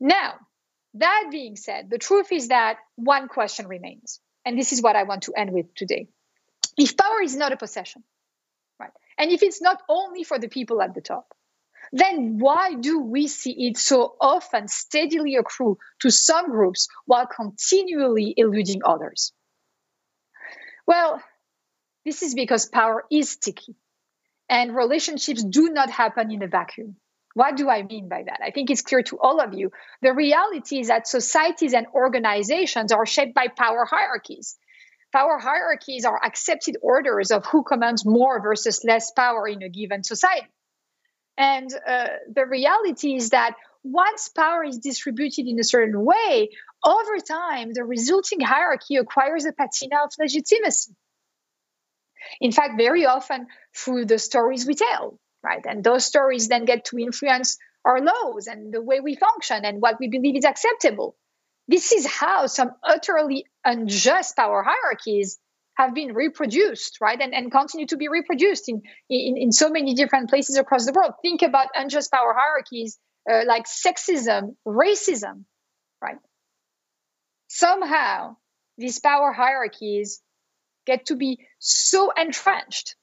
Now, 0.00 0.34
that 0.94 1.28
being 1.30 1.56
said, 1.56 1.90
the 1.90 1.98
truth 1.98 2.32
is 2.32 2.48
that 2.48 2.78
one 2.96 3.28
question 3.28 3.68
remains. 3.68 4.20
And 4.44 4.58
this 4.58 4.72
is 4.72 4.82
what 4.82 4.96
I 4.96 5.04
want 5.04 5.22
to 5.24 5.34
end 5.34 5.52
with 5.52 5.74
today. 5.74 6.08
If 6.76 6.96
power 6.96 7.22
is 7.22 7.36
not 7.36 7.52
a 7.52 7.56
possession, 7.56 8.04
right, 8.78 8.92
and 9.18 9.30
if 9.30 9.42
it's 9.42 9.62
not 9.62 9.82
only 9.88 10.24
for 10.24 10.38
the 10.38 10.48
people 10.48 10.82
at 10.82 10.94
the 10.94 11.00
top, 11.00 11.34
then 11.92 12.38
why 12.38 12.74
do 12.74 13.00
we 13.00 13.28
see 13.28 13.68
it 13.68 13.78
so 13.78 14.16
often 14.20 14.68
steadily 14.68 15.36
accrue 15.36 15.78
to 16.00 16.10
some 16.10 16.50
groups 16.50 16.88
while 17.06 17.26
continually 17.26 18.34
eluding 18.36 18.82
others? 18.84 19.32
Well, 20.86 21.22
This 22.06 22.22
is 22.22 22.34
because 22.36 22.66
power 22.66 23.04
is 23.10 23.30
sticky 23.30 23.74
and 24.48 24.76
relationships 24.76 25.42
do 25.42 25.70
not 25.70 25.90
happen 25.90 26.30
in 26.30 26.42
a 26.42 26.46
vacuum. 26.46 26.96
What 27.36 27.58
do 27.58 27.68
I 27.68 27.82
mean 27.82 28.08
by 28.08 28.22
that? 28.22 28.40
I 28.42 28.50
think 28.50 28.70
it's 28.70 28.80
clear 28.80 29.02
to 29.02 29.18
all 29.18 29.42
of 29.42 29.52
you. 29.52 29.70
The 30.00 30.14
reality 30.14 30.80
is 30.80 30.88
that 30.88 31.06
societies 31.06 31.74
and 31.74 31.86
organizations 31.94 32.92
are 32.92 33.04
shaped 33.04 33.34
by 33.34 33.48
power 33.48 33.84
hierarchies. 33.84 34.56
Power 35.12 35.38
hierarchies 35.38 36.06
are 36.06 36.18
accepted 36.24 36.78
orders 36.80 37.30
of 37.30 37.44
who 37.44 37.62
commands 37.62 38.06
more 38.06 38.40
versus 38.40 38.84
less 38.84 39.10
power 39.10 39.46
in 39.46 39.62
a 39.62 39.68
given 39.68 40.02
society. 40.02 40.48
And 41.36 41.68
uh, 41.86 42.06
the 42.34 42.46
reality 42.46 43.16
is 43.16 43.28
that 43.30 43.54
once 43.84 44.30
power 44.30 44.64
is 44.64 44.78
distributed 44.78 45.46
in 45.46 45.60
a 45.60 45.64
certain 45.64 46.02
way, 46.02 46.48
over 46.82 47.18
time, 47.18 47.70
the 47.74 47.84
resulting 47.84 48.40
hierarchy 48.40 48.96
acquires 48.96 49.44
a 49.44 49.52
patina 49.52 50.04
of 50.04 50.10
legitimacy. 50.18 50.96
In 52.40 52.50
fact, 52.50 52.78
very 52.78 53.04
often 53.04 53.48
through 53.76 54.06
the 54.06 54.18
stories 54.18 54.66
we 54.66 54.74
tell, 54.74 55.20
right? 55.46 55.64
And 55.64 55.84
those 55.84 56.04
stories 56.04 56.48
then 56.48 56.64
get 56.64 56.86
to 56.86 56.98
influence 56.98 57.56
our 57.84 58.00
laws 58.00 58.48
and 58.48 58.74
the 58.74 58.82
way 58.82 58.98
we 58.98 59.14
function 59.14 59.64
and 59.64 59.80
what 59.80 60.00
we 60.00 60.08
believe 60.08 60.36
is 60.36 60.44
acceptable. 60.44 61.16
This 61.68 61.92
is 61.92 62.04
how 62.04 62.46
some 62.46 62.72
utterly 62.82 63.46
unjust 63.64 64.36
power 64.36 64.64
hierarchies 64.66 65.38
have 65.76 65.94
been 65.94 66.14
reproduced, 66.14 66.98
right? 67.00 67.20
And, 67.20 67.32
and 67.32 67.52
continue 67.52 67.86
to 67.86 67.96
be 67.96 68.08
reproduced 68.08 68.68
in, 68.68 68.82
in, 69.08 69.36
in 69.36 69.52
so 69.52 69.70
many 69.70 69.94
different 69.94 70.30
places 70.30 70.56
across 70.56 70.84
the 70.84 70.92
world. 70.92 71.12
Think 71.22 71.42
about 71.42 71.68
unjust 71.74 72.10
power 72.10 72.34
hierarchies 72.36 72.98
uh, 73.30 73.42
like 73.46 73.66
sexism, 73.66 74.56
racism, 74.66 75.44
right? 76.02 76.18
Somehow, 77.48 78.36
these 78.78 78.98
power 78.98 79.32
hierarchies 79.32 80.20
get 80.86 81.06
to 81.06 81.16
be 81.16 81.38
so 81.58 82.10
entrenched 82.10 82.96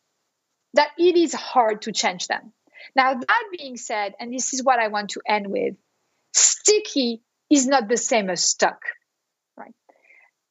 that 0.73 0.89
it 0.97 1.15
is 1.15 1.33
hard 1.33 1.83
to 1.83 1.91
change 1.91 2.27
them. 2.27 2.53
Now, 2.95 3.13
that 3.13 3.43
being 3.57 3.77
said, 3.77 4.13
and 4.19 4.33
this 4.33 4.53
is 4.53 4.63
what 4.63 4.79
I 4.79 4.89
want 4.89 5.11
to 5.11 5.21
end 5.27 5.47
with 5.47 5.75
sticky 6.33 7.21
is 7.49 7.67
not 7.67 7.87
the 7.87 7.97
same 7.97 8.29
as 8.29 8.43
stuck, 8.43 8.81
right? 9.57 9.73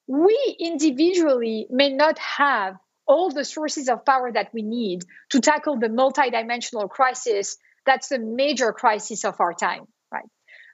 We 0.06 0.56
individually 0.58 1.66
may 1.70 1.90
not 1.90 2.18
have 2.18 2.76
all 3.06 3.30
the 3.30 3.44
sources 3.44 3.88
of 3.88 4.04
power 4.04 4.30
that 4.32 4.54
we 4.54 4.62
need 4.62 5.04
to 5.30 5.40
tackle 5.40 5.78
the 5.78 5.88
multidimensional 5.88 6.88
crisis 6.88 7.56
that's 7.84 8.08
the 8.08 8.18
major 8.18 8.72
crisis 8.72 9.24
of 9.24 9.40
our 9.40 9.52
time, 9.52 9.86
right? 10.12 10.28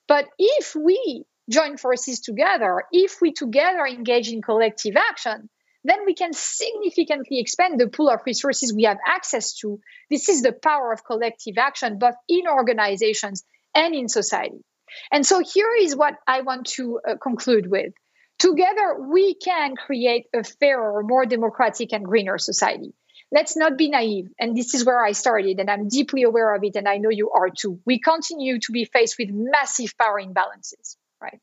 But 0.07 0.27
if 0.39 0.75
we 0.75 1.25
join 1.51 1.79
forces 1.79 2.21
together, 2.21 2.83
if 2.93 3.21
we 3.23 3.33
together 3.33 3.87
engage 3.87 4.31
in 4.31 4.43
collective 4.43 4.97
action, 4.97 5.49
then 5.89 6.05
we 6.07 6.15
can 6.15 6.33
significantly 6.33 7.41
expand 7.41 7.79
the 7.79 7.89
pool 7.89 8.11
of 8.11 8.21
resources 8.27 8.75
we 8.75 8.85
have 8.85 8.99
access 9.07 9.55
to. 9.59 9.81
This 10.11 10.29
is 10.29 10.43
the 10.43 10.53
power 10.53 10.93
of 10.93 11.05
collective 11.05 11.59
action, 11.59 11.99
both 11.99 12.15
in 12.29 12.49
organizations 12.49 13.45
and 13.75 13.95
in 13.95 14.09
society. 14.09 14.65
And 15.13 15.25
so 15.25 15.41
here 15.41 15.75
is 15.79 15.95
what 15.97 16.15
I 16.27 16.41
want 16.41 16.67
to 16.77 17.01
uh, 17.07 17.15
conclude 17.23 17.71
with. 17.71 17.93
Together, 18.39 18.97
we 19.11 19.35
can 19.35 19.75
create 19.75 20.27
a 20.35 20.45
fairer, 20.45 21.03
more 21.03 21.27
democratic, 21.27 21.93
and 21.93 22.05
greener 22.05 22.39
society. 22.39 22.95
Let's 23.31 23.57
not 23.57 23.77
be 23.77 23.91
naive. 23.91 24.29
And 24.39 24.57
this 24.57 24.75
is 24.75 24.85
where 24.85 25.05
I 25.05 25.13
started, 25.13 25.59
and 25.61 25.69
I'm 25.71 25.89
deeply 25.89 26.23
aware 26.23 26.55
of 26.55 26.63
it, 26.65 26.77
and 26.77 26.89
I 26.89 26.99
know 26.99 27.11
you 27.11 27.31
are 27.31 27.51
too. 27.51 27.81
We 27.85 27.99
continue 27.99 28.59
to 28.61 28.73
be 28.73 28.85
faced 28.85 29.17
with 29.19 29.29
massive 29.33 29.99
power 29.99 30.21
imbalances, 30.21 30.97
right? 31.21 31.41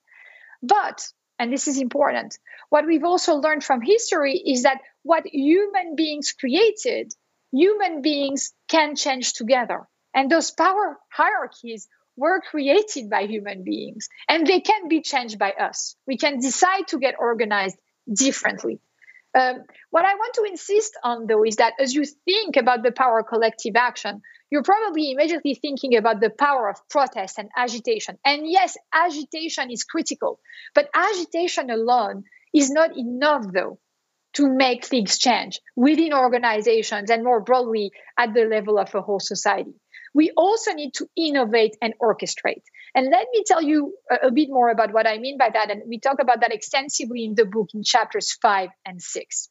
But 0.64 1.06
and 1.38 1.52
this 1.52 1.68
is 1.68 1.78
important. 1.78 2.38
What 2.70 2.86
we've 2.86 3.04
also 3.04 3.36
learned 3.36 3.64
from 3.64 3.82
history 3.82 4.38
is 4.38 4.64
that 4.64 4.82
what 5.04 5.26
human 5.26 5.96
beings 5.96 6.34
created, 6.34 7.14
human 7.52 8.02
beings 8.02 8.54
can 8.68 8.96
change 8.96 9.34
together. 9.34 9.88
And 10.14 10.30
those 10.30 10.52
power 10.52 10.98
hierarchies 11.12 11.88
were 12.16 12.42
created 12.42 13.10
by 13.10 13.26
human 13.26 13.64
beings 13.64 14.08
and 14.30 14.48
they 14.48 14.62
can 14.62 14.88
be 14.88 15.02
changed 15.02 15.38
by 15.38 15.52
us. 15.52 15.96
We 16.08 16.18
can 16.18 16.40
decide 16.40 16.88
to 16.90 17.00
get 17.00 17.16
organized 17.20 17.78
differently. 18.12 18.80
Um, 19.36 19.64
what 19.92 20.06
I 20.06 20.16
want 20.16 20.34
to 20.36 20.44
insist 20.44 20.98
on, 21.04 21.28
though, 21.28 21.44
is 21.44 21.58
that 21.58 21.74
as 21.80 21.94
you 21.94 22.06
think 22.06 22.56
about 22.56 22.84
the 22.84 22.92
power 22.92 23.20
of 23.20 23.28
collective 23.28 23.76
action, 23.76 24.22
you're 24.50 24.64
probably 24.64 25.12
immediately 25.12 25.56
thinking 25.56 25.98
about 25.98 26.22
the 26.22 26.30
power 26.30 26.70
of 26.70 26.78
protest 26.90 27.38
and 27.38 27.50
agitation. 27.58 28.18
And 28.24 28.50
yes, 28.50 28.78
agitation 28.94 29.72
is 29.72 29.84
critical, 29.84 30.40
but 30.74 30.90
agitation 30.96 31.70
alone 31.70 32.24
is 32.54 32.70
not 32.70 32.96
enough, 32.96 33.46
though, 33.54 33.80
to 34.36 34.48
make 34.48 34.86
things 34.86 35.18
change 35.18 35.60
within 35.76 36.14
organizations 36.14 37.10
and 37.10 37.24
more 37.24 37.42
broadly 37.42 37.92
at 38.18 38.34
the 38.34 38.46
level 38.46 38.78
of 38.78 38.96
a 38.96 39.02
whole 39.02 39.20
society. 39.20 39.74
We 40.14 40.32
also 40.38 40.72
need 40.72 40.94
to 40.96 41.08
innovate 41.18 41.76
and 41.82 41.94
orchestrate. 42.02 42.64
And 42.96 43.10
let 43.12 43.28
me 43.32 43.44
tell 43.46 43.62
you 43.62 43.94
a, 44.10 44.28
a, 44.28 44.32
bit 44.32 44.48
more 44.50 44.70
about 44.70 44.94
what 44.94 45.06
I 45.06 45.18
mean 45.18 45.38
by 45.38 45.50
that. 45.54 45.70
And 45.70 45.84
we 45.86 46.00
talk 46.00 46.22
about 46.22 46.40
that 46.42 46.54
extensively 46.54 47.26
in 47.26 47.36
the 47.36 47.46
book 47.46 47.70
in 47.74 47.84
chapters 47.84 48.32
five 48.42 48.70
and 48.86 49.02
six. 49.02 49.50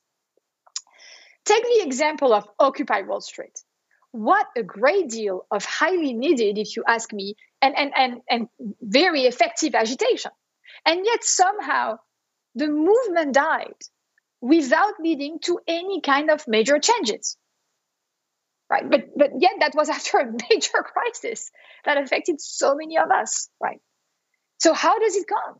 Take 1.44 1.62
the 1.62 1.84
example 1.84 2.32
of 2.32 2.48
Occupy 2.58 3.02
Wall 3.02 3.20
Street. 3.20 3.58
What 4.12 4.46
a 4.56 4.62
great 4.62 5.10
deal 5.10 5.44
of 5.50 5.64
highly 5.64 6.14
needed, 6.14 6.56
if 6.56 6.74
you 6.74 6.84
ask 6.88 7.12
me, 7.12 7.36
and, 7.60 7.76
and, 7.76 7.92
and, 7.94 8.20
and 8.30 8.48
very 8.80 9.22
effective 9.22 9.74
agitation. 9.74 10.30
And 10.86 11.04
yet 11.04 11.22
somehow 11.22 11.98
the 12.54 12.68
movement 12.68 13.34
died 13.34 13.76
without 14.40 14.94
leading 15.00 15.38
to 15.40 15.58
any 15.66 16.00
kind 16.00 16.30
of 16.30 16.46
major 16.48 16.78
changes 16.78 17.36
right? 18.74 18.90
But 18.90 19.16
but 19.16 19.30
yet 19.38 19.52
that 19.60 19.74
was 19.74 19.88
after 19.88 20.18
a 20.18 20.26
major 20.50 20.82
crisis 20.92 21.50
that 21.84 21.96
affected 21.96 22.40
so 22.40 22.74
many 22.74 22.98
of 22.98 23.10
us, 23.10 23.48
right? 23.62 23.80
So 24.58 24.74
how 24.74 24.98
does 24.98 25.16
it 25.16 25.26
come 25.28 25.56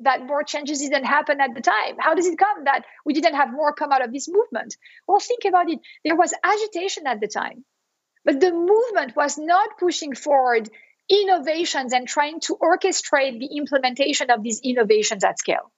that 0.00 0.26
more 0.26 0.42
changes 0.42 0.80
didn't 0.80 1.04
happen 1.04 1.40
at 1.40 1.54
the 1.54 1.60
time? 1.60 1.96
How 1.98 2.14
does 2.14 2.26
it 2.26 2.38
come 2.38 2.64
that 2.64 2.84
we 3.04 3.14
didn't 3.14 3.34
have 3.34 3.52
more 3.52 3.72
come 3.72 3.92
out 3.92 4.04
of 4.04 4.12
this 4.12 4.28
movement? 4.28 4.76
Well, 5.06 5.20
think 5.20 5.44
about 5.48 5.70
it. 5.70 5.78
There 6.04 6.16
was 6.16 6.34
agitation 6.42 7.06
at 7.06 7.20
the 7.20 7.28
time, 7.28 7.64
but 8.24 8.40
the 8.40 8.52
movement 8.52 9.16
was 9.16 9.38
not 9.38 9.78
pushing 9.78 10.14
forward 10.14 10.68
innovations 11.08 11.92
and 11.92 12.06
trying 12.06 12.40
to 12.40 12.56
orchestrate 12.60 13.38
the 13.38 13.56
implementation 13.56 14.30
of 14.30 14.42
these 14.42 14.60
innovations 14.62 15.24
at 15.24 15.38
scale. 15.38 15.72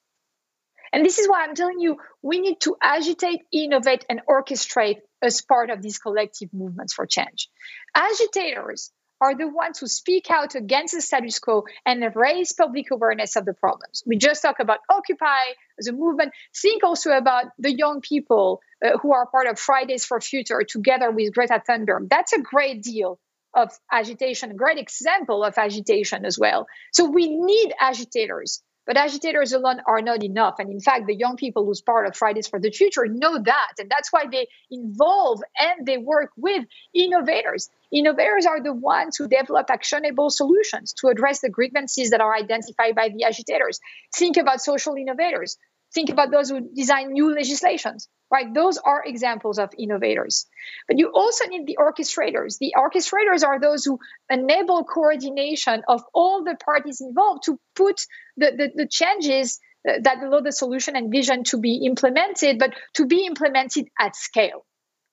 And 0.92 1.04
this 1.04 1.18
is 1.18 1.28
why 1.28 1.42
I'm 1.42 1.56
telling 1.56 1.80
you, 1.80 1.96
we 2.22 2.38
need 2.38 2.60
to 2.60 2.76
agitate, 2.80 3.40
innovate, 3.52 4.04
and 4.08 4.20
orchestrate 4.28 4.98
as 5.24 5.40
part 5.40 5.70
of 5.70 5.82
these 5.82 5.98
collective 5.98 6.52
movements 6.52 6.92
for 6.92 7.06
change. 7.06 7.48
Agitators 7.94 8.90
are 9.20 9.34
the 9.34 9.48
ones 9.48 9.78
who 9.78 9.86
speak 9.86 10.30
out 10.30 10.54
against 10.54 10.94
the 10.94 11.00
status 11.00 11.38
quo 11.38 11.64
and 11.86 12.04
raise 12.14 12.52
public 12.52 12.90
awareness 12.90 13.36
of 13.36 13.44
the 13.44 13.54
problems. 13.54 14.02
We 14.06 14.16
just 14.16 14.42
talk 14.42 14.60
about 14.60 14.80
Occupy 14.90 15.54
as 15.78 15.86
a 15.86 15.92
movement. 15.92 16.32
Think 16.54 16.84
also 16.84 17.10
about 17.10 17.46
the 17.58 17.72
young 17.72 18.00
people 18.00 18.60
uh, 18.84 18.98
who 18.98 19.12
are 19.12 19.26
part 19.26 19.46
of 19.46 19.58
Fridays 19.58 20.04
for 20.04 20.20
Future 20.20 20.62
together 20.68 21.10
with 21.10 21.32
Greta 21.32 21.62
Thunberg. 21.66 22.08
That's 22.10 22.32
a 22.32 22.40
great 22.40 22.82
deal 22.82 23.18
of 23.54 23.70
agitation, 23.90 24.50
a 24.50 24.54
great 24.54 24.78
example 24.78 25.44
of 25.44 25.56
agitation 25.56 26.24
as 26.26 26.38
well. 26.38 26.66
So 26.92 27.08
we 27.08 27.28
need 27.28 27.72
agitators 27.80 28.62
but 28.86 28.96
agitators 28.96 29.52
alone 29.52 29.80
are 29.86 30.02
not 30.02 30.22
enough. 30.22 30.56
And 30.58 30.70
in 30.70 30.80
fact, 30.80 31.06
the 31.06 31.14
young 31.14 31.36
people 31.36 31.64
who's 31.64 31.80
part 31.80 32.06
of 32.06 32.16
Fridays 32.16 32.48
for 32.48 32.60
the 32.60 32.70
Future 32.70 33.06
know 33.06 33.42
that. 33.42 33.72
And 33.78 33.90
that's 33.90 34.12
why 34.12 34.24
they 34.30 34.46
involve 34.70 35.40
and 35.58 35.86
they 35.86 35.98
work 35.98 36.30
with 36.36 36.64
innovators. 36.94 37.70
Innovators 37.92 38.46
are 38.46 38.62
the 38.62 38.72
ones 38.72 39.16
who 39.16 39.28
develop 39.28 39.70
actionable 39.70 40.30
solutions 40.30 40.92
to 40.94 41.08
address 41.08 41.40
the 41.40 41.50
grievances 41.50 42.10
that 42.10 42.20
are 42.20 42.34
identified 42.34 42.94
by 42.94 43.08
the 43.08 43.24
agitators. 43.24 43.80
Think 44.14 44.36
about 44.36 44.60
social 44.60 44.94
innovators. 44.94 45.56
Think 45.94 46.10
about 46.10 46.30
those 46.32 46.50
who 46.50 46.60
design 46.74 47.12
new 47.12 47.32
legislations, 47.32 48.08
right? 48.32 48.52
Those 48.52 48.78
are 48.78 49.02
examples 49.06 49.60
of 49.60 49.70
innovators. 49.78 50.46
But 50.88 50.98
you 50.98 51.12
also 51.14 51.46
need 51.46 51.66
the 51.66 51.78
orchestrators. 51.80 52.58
The 52.58 52.74
orchestrators 52.76 53.46
are 53.46 53.60
those 53.60 53.84
who 53.84 54.00
enable 54.28 54.84
coordination 54.84 55.82
of 55.86 56.02
all 56.12 56.42
the 56.42 56.56
parties 56.56 57.00
involved 57.00 57.44
to 57.44 57.58
put 57.76 58.00
the, 58.36 58.50
the, 58.56 58.70
the 58.74 58.88
changes 58.88 59.60
that 59.84 60.22
allow 60.22 60.40
the 60.40 60.52
solution 60.52 60.96
and 60.96 61.12
vision 61.12 61.44
to 61.44 61.58
be 61.58 61.84
implemented, 61.86 62.58
but 62.58 62.72
to 62.94 63.06
be 63.06 63.26
implemented 63.26 63.86
at 64.00 64.16
scale. 64.16 64.64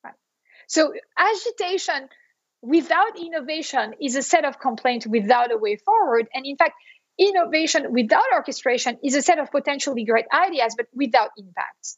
Right? 0.03 0.13
So 0.67 0.93
agitation 1.17 2.09
without 2.61 3.19
innovation 3.19 3.95
is 3.99 4.15
a 4.15 4.21
set 4.21 4.45
of 4.45 4.59
complaints 4.59 5.05
without 5.07 5.51
a 5.51 5.57
way 5.57 5.77
forward. 5.77 6.27
And 6.33 6.45
in 6.45 6.55
fact, 6.57 6.73
innovation 7.17 7.91
without 7.91 8.25
orchestration 8.33 8.97
is 9.03 9.15
a 9.15 9.21
set 9.21 9.39
of 9.39 9.51
potentially 9.51 10.05
great 10.05 10.25
ideas, 10.33 10.75
but 10.77 10.87
without 10.93 11.29
impact. 11.37 11.97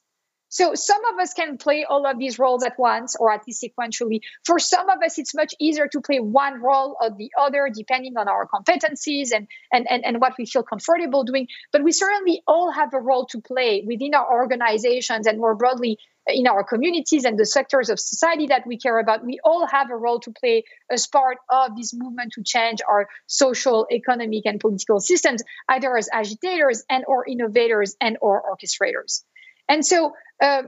So 0.53 0.76
some 0.76 1.03
of 1.05 1.20
us 1.20 1.34
can 1.34 1.57
play 1.57 1.84
all 1.84 2.05
of 2.05 2.20
these 2.20 2.38
roles 2.38 2.64
at 2.64 2.78
once 2.78 3.16
or 3.20 3.34
at 3.34 3.41
least 3.47 3.66
sequentially. 3.66 4.20
For 4.45 4.59
some 4.59 4.88
of 4.88 4.99
us, 5.03 5.18
it's 5.18 5.34
much 5.34 5.55
easier 5.59 5.88
to 5.88 5.99
play 5.99 6.20
one 6.20 6.61
role 6.61 6.95
or 7.01 7.09
the 7.09 7.32
other, 7.39 7.72
depending 7.74 8.18
on 8.18 8.28
our 8.28 8.47
competencies 8.47 9.32
and, 9.34 9.47
and, 9.72 9.88
and, 9.89 10.05
and 10.05 10.22
what 10.22 10.34
we 10.38 10.45
feel 10.45 10.61
comfortable 10.61 11.24
doing. 11.24 11.47
But 11.72 11.84
we 11.84 11.91
certainly 11.91 12.43
all 12.45 12.72
have 12.72 12.93
a 12.93 12.99
role 12.99 13.26
to 13.32 13.41
play 13.41 13.84
within 13.84 14.14
our 14.14 14.32
organizations 14.32 15.26
and 15.26 15.39
more 15.39 15.55
broadly 15.55 15.97
in 16.28 16.47
our 16.47 16.63
communities 16.63 17.26
and 17.26 17.38
the 17.38 17.45
sectors 17.45 17.89
of 17.89 17.99
society 17.99 18.47
that 18.47 18.65
we 18.65 18.78
care 18.78 18.99
about. 18.99 19.26
We 19.26 19.39
all 19.43 19.65
have 19.67 19.89
a 19.91 19.95
role 19.95 20.19
to 20.21 20.32
play 20.32 20.63
as 20.89 21.07
part 21.07 21.38
of 21.49 21.76
this 21.76 21.93
movement 21.93 22.34
to 22.34 22.43
change 22.43 22.80
our 22.88 23.09
social, 23.28 23.88
economic, 23.91 24.45
and 24.45 24.59
political 24.59 24.99
systems, 24.99 25.43
either 25.67 25.95
as 25.97 26.09
agitators 26.11 26.84
and 26.89 27.03
or 27.07 27.26
innovators 27.28 27.95
and 27.99 28.17
or 28.21 28.41
orchestrators. 28.41 29.24
And 29.67 29.86
so 29.86 30.13
uh, 30.41 30.63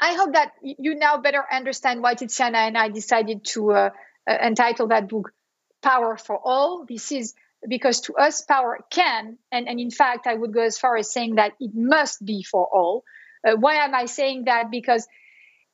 I 0.00 0.14
hope 0.14 0.32
that 0.32 0.52
you 0.62 0.96
now 0.96 1.18
better 1.18 1.44
understand 1.50 2.02
why 2.02 2.14
Tiziana 2.14 2.66
and 2.66 2.76
I 2.76 2.88
decided 2.88 3.44
to 3.54 3.72
uh, 3.72 3.90
uh, 4.28 4.36
entitle 4.42 4.88
that 4.88 5.08
book 5.08 5.32
Power 5.82 6.16
for 6.16 6.38
All. 6.42 6.84
This 6.88 7.12
is 7.12 7.34
because 7.68 8.00
to 8.02 8.16
us, 8.16 8.42
power 8.42 8.80
can, 8.90 9.38
and, 9.52 9.68
and 9.68 9.78
in 9.78 9.90
fact, 9.90 10.26
I 10.26 10.34
would 10.34 10.52
go 10.52 10.62
as 10.62 10.78
far 10.78 10.96
as 10.96 11.12
saying 11.12 11.36
that 11.36 11.52
it 11.60 11.70
must 11.74 12.24
be 12.24 12.42
for 12.42 12.66
all. 12.66 13.04
Uh, 13.46 13.56
why 13.56 13.84
am 13.84 13.94
I 13.94 14.06
saying 14.06 14.44
that? 14.44 14.70
Because 14.70 15.06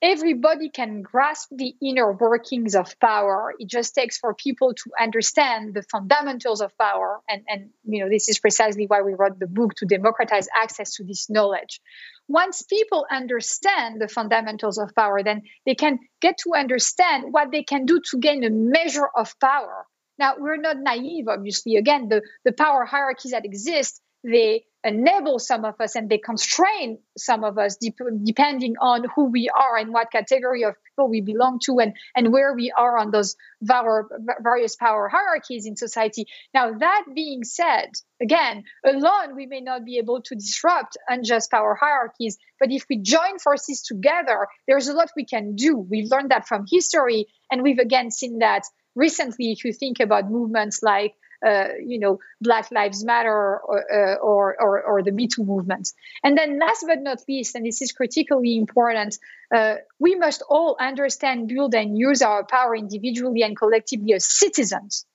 everybody 0.01 0.71
can 0.71 1.03
grasp 1.03 1.49
the 1.51 1.75
inner 1.83 2.13
workings 2.13 2.75
of 2.77 2.99
power. 3.01 3.53
It 3.59 3.69
just 3.69 3.95
takes 3.95 4.17
for 4.19 4.33
people 4.35 4.75
to 4.75 4.91
understand 5.01 5.75
the 5.75 5.83
fundamentals 5.83 6.61
of 6.61 6.77
power. 6.79 7.21
And, 7.29 7.43
and 7.49 7.71
you 7.85 8.03
know, 8.05 8.11
this 8.11 8.29
is 8.29 8.39
precisely 8.39 8.87
why 8.87 9.03
we 9.03 9.15
wrote 9.15 9.39
the 9.39 9.49
book 9.49 9.75
to 9.77 9.87
democratize 9.87 10.47
access 10.55 10.95
to 10.95 11.05
this 11.05 11.29
knowledge. 11.29 11.81
Once 12.29 12.63
people 12.63 13.07
understand 13.11 14.01
the 14.01 14.09
fundamentals 14.09 14.79
of 14.79 14.95
power, 14.95 15.23
then 15.23 15.43
they 15.67 15.75
can 15.75 15.99
get 16.21 16.39
to 16.39 16.55
understand 16.55 17.33
what 17.33 17.51
they 17.51 17.63
can 17.63 17.87
do 17.87 18.01
to 18.11 18.19
gain 18.19 18.45
a 18.45 18.51
measure 18.51 19.09
of 19.17 19.35
power. 19.41 19.87
Now, 20.19 20.35
we're 20.39 20.57
not 20.57 20.77
naive, 20.79 21.27
obviously. 21.29 21.77
Again, 21.77 22.09
the, 22.09 22.23
the 22.45 22.53
power 22.53 22.85
hierarchies 22.85 23.33
that 23.33 23.45
exist, 23.45 24.01
they 24.29 24.65
enable 24.85 25.39
some 25.41 25.65
of 25.65 25.75
us 25.81 25.97
and 25.97 26.09
they 26.09 26.19
constrain 26.19 26.99
some 27.17 27.43
of 27.43 27.59
us 27.59 27.77
depending 27.77 28.77
on 28.81 29.05
who 29.15 29.25
we 29.25 29.51
are 29.51 29.77
and 29.77 29.93
what 29.93 30.11
category 30.13 30.63
of 30.63 30.75
people 30.85 31.09
we 31.09 31.21
belong 31.21 31.59
to 31.65 31.81
and, 31.81 31.95
and 32.15 32.33
where 32.33 32.55
we 32.55 32.73
are 32.77 32.97
on 32.97 33.11
those 33.11 33.35
various 33.61 34.77
power 34.77 35.09
hierarchies 35.09 35.67
in 35.67 35.77
society. 35.77 36.27
Now, 36.55 36.79
that 36.79 37.05
being 37.13 37.43
said, 37.43 37.91
again, 38.23 38.65
alone 38.85 39.35
we 39.35 39.47
may 39.47 39.61
not 39.61 39.85
be 39.85 39.99
able 39.99 40.23
to 40.23 40.35
disrupt 40.37 40.97
unjust 41.09 41.51
power 41.51 41.77
hierarchies, 41.79 42.39
but 42.61 42.71
if 42.71 42.87
we 42.89 42.99
join 42.99 43.41
forces 43.43 43.83
together, 43.83 44.47
there's 44.69 44.89
a 44.89 44.95
lot 44.95 45.11
we 45.17 45.25
can 45.25 45.57
do. 45.57 45.77
We've 45.77 46.11
learned 46.11 46.31
that 46.31 46.47
from 46.47 46.67
history, 46.71 47.27
and 47.51 47.63
we've 47.63 47.79
again 47.79 48.13
seen 48.13 48.39
that 48.39 48.63
recently 48.95 49.53
if 49.53 49.65
you 49.65 49.73
think 49.73 50.01
about 50.01 50.31
movements 50.31 50.83
like 50.83 51.15
uh, 51.47 51.69
you 51.85 51.99
know, 51.99 52.19
Black 52.41 52.71
Lives 52.71 53.05
Matter 53.05 53.31
or, 53.31 53.85
uh, 53.93 54.15
or, 54.17 54.57
or, 54.61 54.83
or, 54.83 55.03
the 55.03 55.13
Me 55.13 55.29
Too 55.29 55.45
movement. 55.45 55.93
And 56.25 56.37
then 56.37 56.59
last 56.59 56.85
but 56.87 57.01
not 57.01 57.21
least, 57.29 57.55
and 57.55 57.65
this 57.65 57.81
is 57.81 57.93
critically 57.93 58.57
important, 58.57 59.17
uh, 59.55 59.77
we 59.99 60.17
must 60.17 60.43
all 60.49 60.77
understand, 60.81 61.49
build, 61.49 61.75
and 61.75 61.97
use 61.97 62.23
our 62.23 62.45
power 62.45 62.75
individually 62.75 63.43
and 63.43 63.57
collectively 63.57 64.15
as 64.15 64.27
citizens 64.27 65.07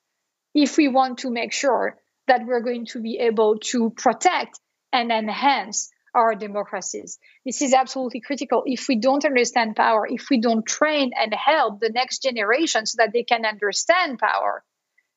if 0.54 0.76
we 0.76 0.88
want 0.88 1.18
to 1.18 1.30
make 1.30 1.52
sure 1.52 1.98
that 2.26 2.46
we're 2.46 2.62
going 2.62 2.86
to 2.86 3.00
be 3.00 3.18
able 3.18 3.58
to 3.58 3.90
protect 3.90 4.58
and 4.92 5.10
enhance 5.10 5.90
our 6.14 6.34
democracies. 6.34 7.18
This 7.44 7.60
is 7.60 7.74
absolutely 7.74 8.20
critical. 8.20 8.62
If 8.64 8.86
we 8.88 8.96
don't 8.96 9.24
understand 9.24 9.76
power, 9.76 10.06
if 10.08 10.30
we 10.30 10.40
don't 10.40 10.64
train 10.64 11.10
and 11.20 11.34
help 11.34 11.80
the 11.80 11.90
next 11.90 12.22
generation 12.22 12.86
so 12.86 12.96
that 12.98 13.12
they 13.12 13.24
can 13.24 13.44
understand 13.44 14.20
power, 14.20 14.62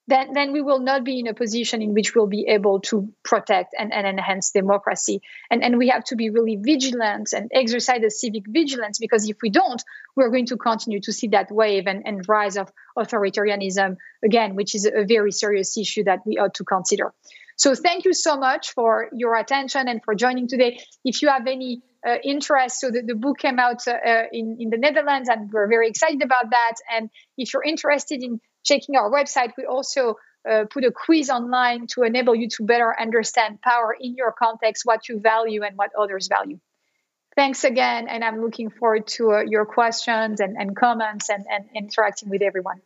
then, 0.08 0.32
then 0.34 0.54
we 0.54 0.62
will 0.62 0.80
not 0.80 1.04
be 1.04 1.20
in 1.20 1.28
a 1.28 1.34
position 1.34 1.82
in 1.82 1.94
which 1.94 2.16
we'll 2.16 2.28
be 2.28 2.48
able 2.48 2.80
to 2.82 3.14
protect 3.24 3.76
and, 3.78 3.94
and 3.94 4.08
enhance 4.08 4.52
democracy. 4.52 5.22
And, 5.52 5.64
and 5.64 5.78
we 5.78 5.90
have 5.90 6.06
to 6.06 6.16
be 6.16 6.30
really 6.30 6.56
vigilant 6.56 7.34
and 7.34 7.52
exercise 7.54 8.02
a 8.04 8.10
civic 8.10 8.44
vigilance 8.48 9.00
because 9.00 9.30
if 9.30 9.38
we 9.42 9.50
don't, 9.50 9.84
we're 10.16 10.30
going 10.30 10.46
to 10.48 10.58
continue 10.58 11.02
to 11.02 11.12
see 11.12 11.28
that 11.30 11.52
wave 11.52 11.88
and, 11.88 12.04
and 12.06 12.28
rise 12.28 12.56
of 12.56 12.72
authoritarianism 12.98 13.98
again, 14.24 14.56
which 14.56 14.76
is 14.76 14.86
a 14.86 15.04
very 15.04 15.32
serious 15.32 15.78
issue 15.78 16.06
that 16.06 16.20
we 16.26 16.38
ought 16.38 16.54
to 16.56 16.64
consider. 16.64 17.14
So 17.58 17.76
thank 17.76 18.06
you 18.06 18.14
so 18.14 18.38
much 18.38 18.74
for 18.74 19.10
your 19.12 19.36
attention 19.36 19.88
and 19.88 20.02
for 20.04 20.16
joining 20.16 20.48
today. 20.48 20.80
If 21.04 21.22
you 21.22 21.28
have 21.28 21.48
any 21.48 21.82
uh, 22.08 22.16
interest, 22.24 22.80
so 22.80 22.92
the, 22.92 23.02
the, 23.02 23.16
book 23.16 23.40
came 23.40 23.58
out 23.58 23.86
uh, 23.88 24.24
in, 24.32 24.58
in 24.60 24.70
the 24.70 24.78
Netherlands 24.78 25.28
and 25.28 25.52
we're 25.52 25.68
very 25.68 25.90
excited 25.90 26.22
about 26.22 26.52
that. 26.52 26.76
And 26.96 27.10
if 27.36 27.54
you're 27.54 27.64
interested 27.64 28.22
in 28.22 28.40
checking 28.68 28.96
our 28.98 29.10
website, 29.10 29.52
we 29.58 29.66
also 29.66 30.16
uh, 30.50 30.66
put 30.70 30.84
a 30.84 30.92
quiz 30.92 31.30
online 31.30 31.88
to 31.88 32.04
enable 32.04 32.36
you 32.36 32.50
to 32.50 32.64
better 32.64 32.94
understand 33.00 33.62
power 33.62 33.96
in 34.00 34.16
your 34.16 34.32
context, 34.32 34.86
what 34.86 35.08
you 35.10 35.20
value 35.20 35.64
and 35.64 35.78
what 35.78 35.92
others 35.98 36.28
value. 36.28 36.60
Thanks 37.36 37.64
again, 37.64 38.08
and 38.08 38.24
I'm 38.24 38.42
looking 38.42 38.70
forward 38.70 39.08
to 39.18 39.32
uh, 39.32 39.42
your 39.42 39.66
questions 39.66 40.40
and, 40.40 40.58
and 40.58 40.76
comments 40.76 41.30
and, 41.30 41.46
and 41.50 41.66
interacting 41.76 42.30
with 42.30 42.42
everyone. 42.42 42.82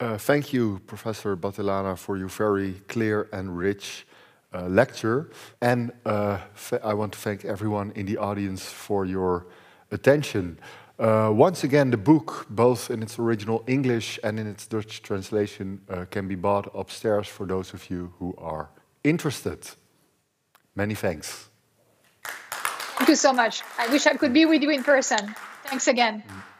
Uh, 0.00 0.18
thank 0.18 0.52
you, 0.52 0.80
Professor 0.86 1.36
Battilana, 1.36 1.96
for 1.96 2.16
your 2.16 2.28
very 2.28 2.74
clear 2.88 3.28
and 3.32 3.56
rich 3.56 4.06
uh, 4.54 4.68
lecture. 4.68 5.30
And 5.60 5.92
uh, 6.06 6.38
I 6.82 6.94
want 6.94 7.12
to 7.12 7.18
thank 7.18 7.44
everyone 7.44 7.92
in 7.96 8.06
the 8.06 8.18
audience 8.18 8.64
for 8.64 9.04
your 9.04 9.46
attention. 9.90 10.58
Uh, 10.98 11.30
once 11.32 11.64
again, 11.64 11.90
the 11.90 11.96
book, 11.96 12.46
both 12.48 12.90
in 12.90 13.02
its 13.02 13.18
original 13.18 13.64
English 13.66 14.20
and 14.22 14.38
in 14.38 14.46
its 14.46 14.66
Dutch 14.66 15.02
translation, 15.02 15.80
uh, 15.90 16.04
can 16.10 16.28
be 16.28 16.36
bought 16.36 16.70
upstairs 16.74 17.26
for 17.26 17.46
those 17.46 17.74
of 17.74 17.90
you 17.90 18.12
who 18.18 18.34
are 18.38 18.70
interested. 19.02 19.58
Many 20.76 20.94
thanks. 20.94 21.48
Thank 22.98 23.08
you 23.08 23.16
so 23.16 23.32
much. 23.32 23.62
I 23.76 23.88
wish 23.88 24.06
I 24.06 24.14
could 24.14 24.32
be 24.32 24.46
with 24.46 24.62
you 24.62 24.70
in 24.70 24.84
person. 24.84 25.34
Thanks 25.64 25.88
again. 25.88 26.22
Mm. 26.28 26.53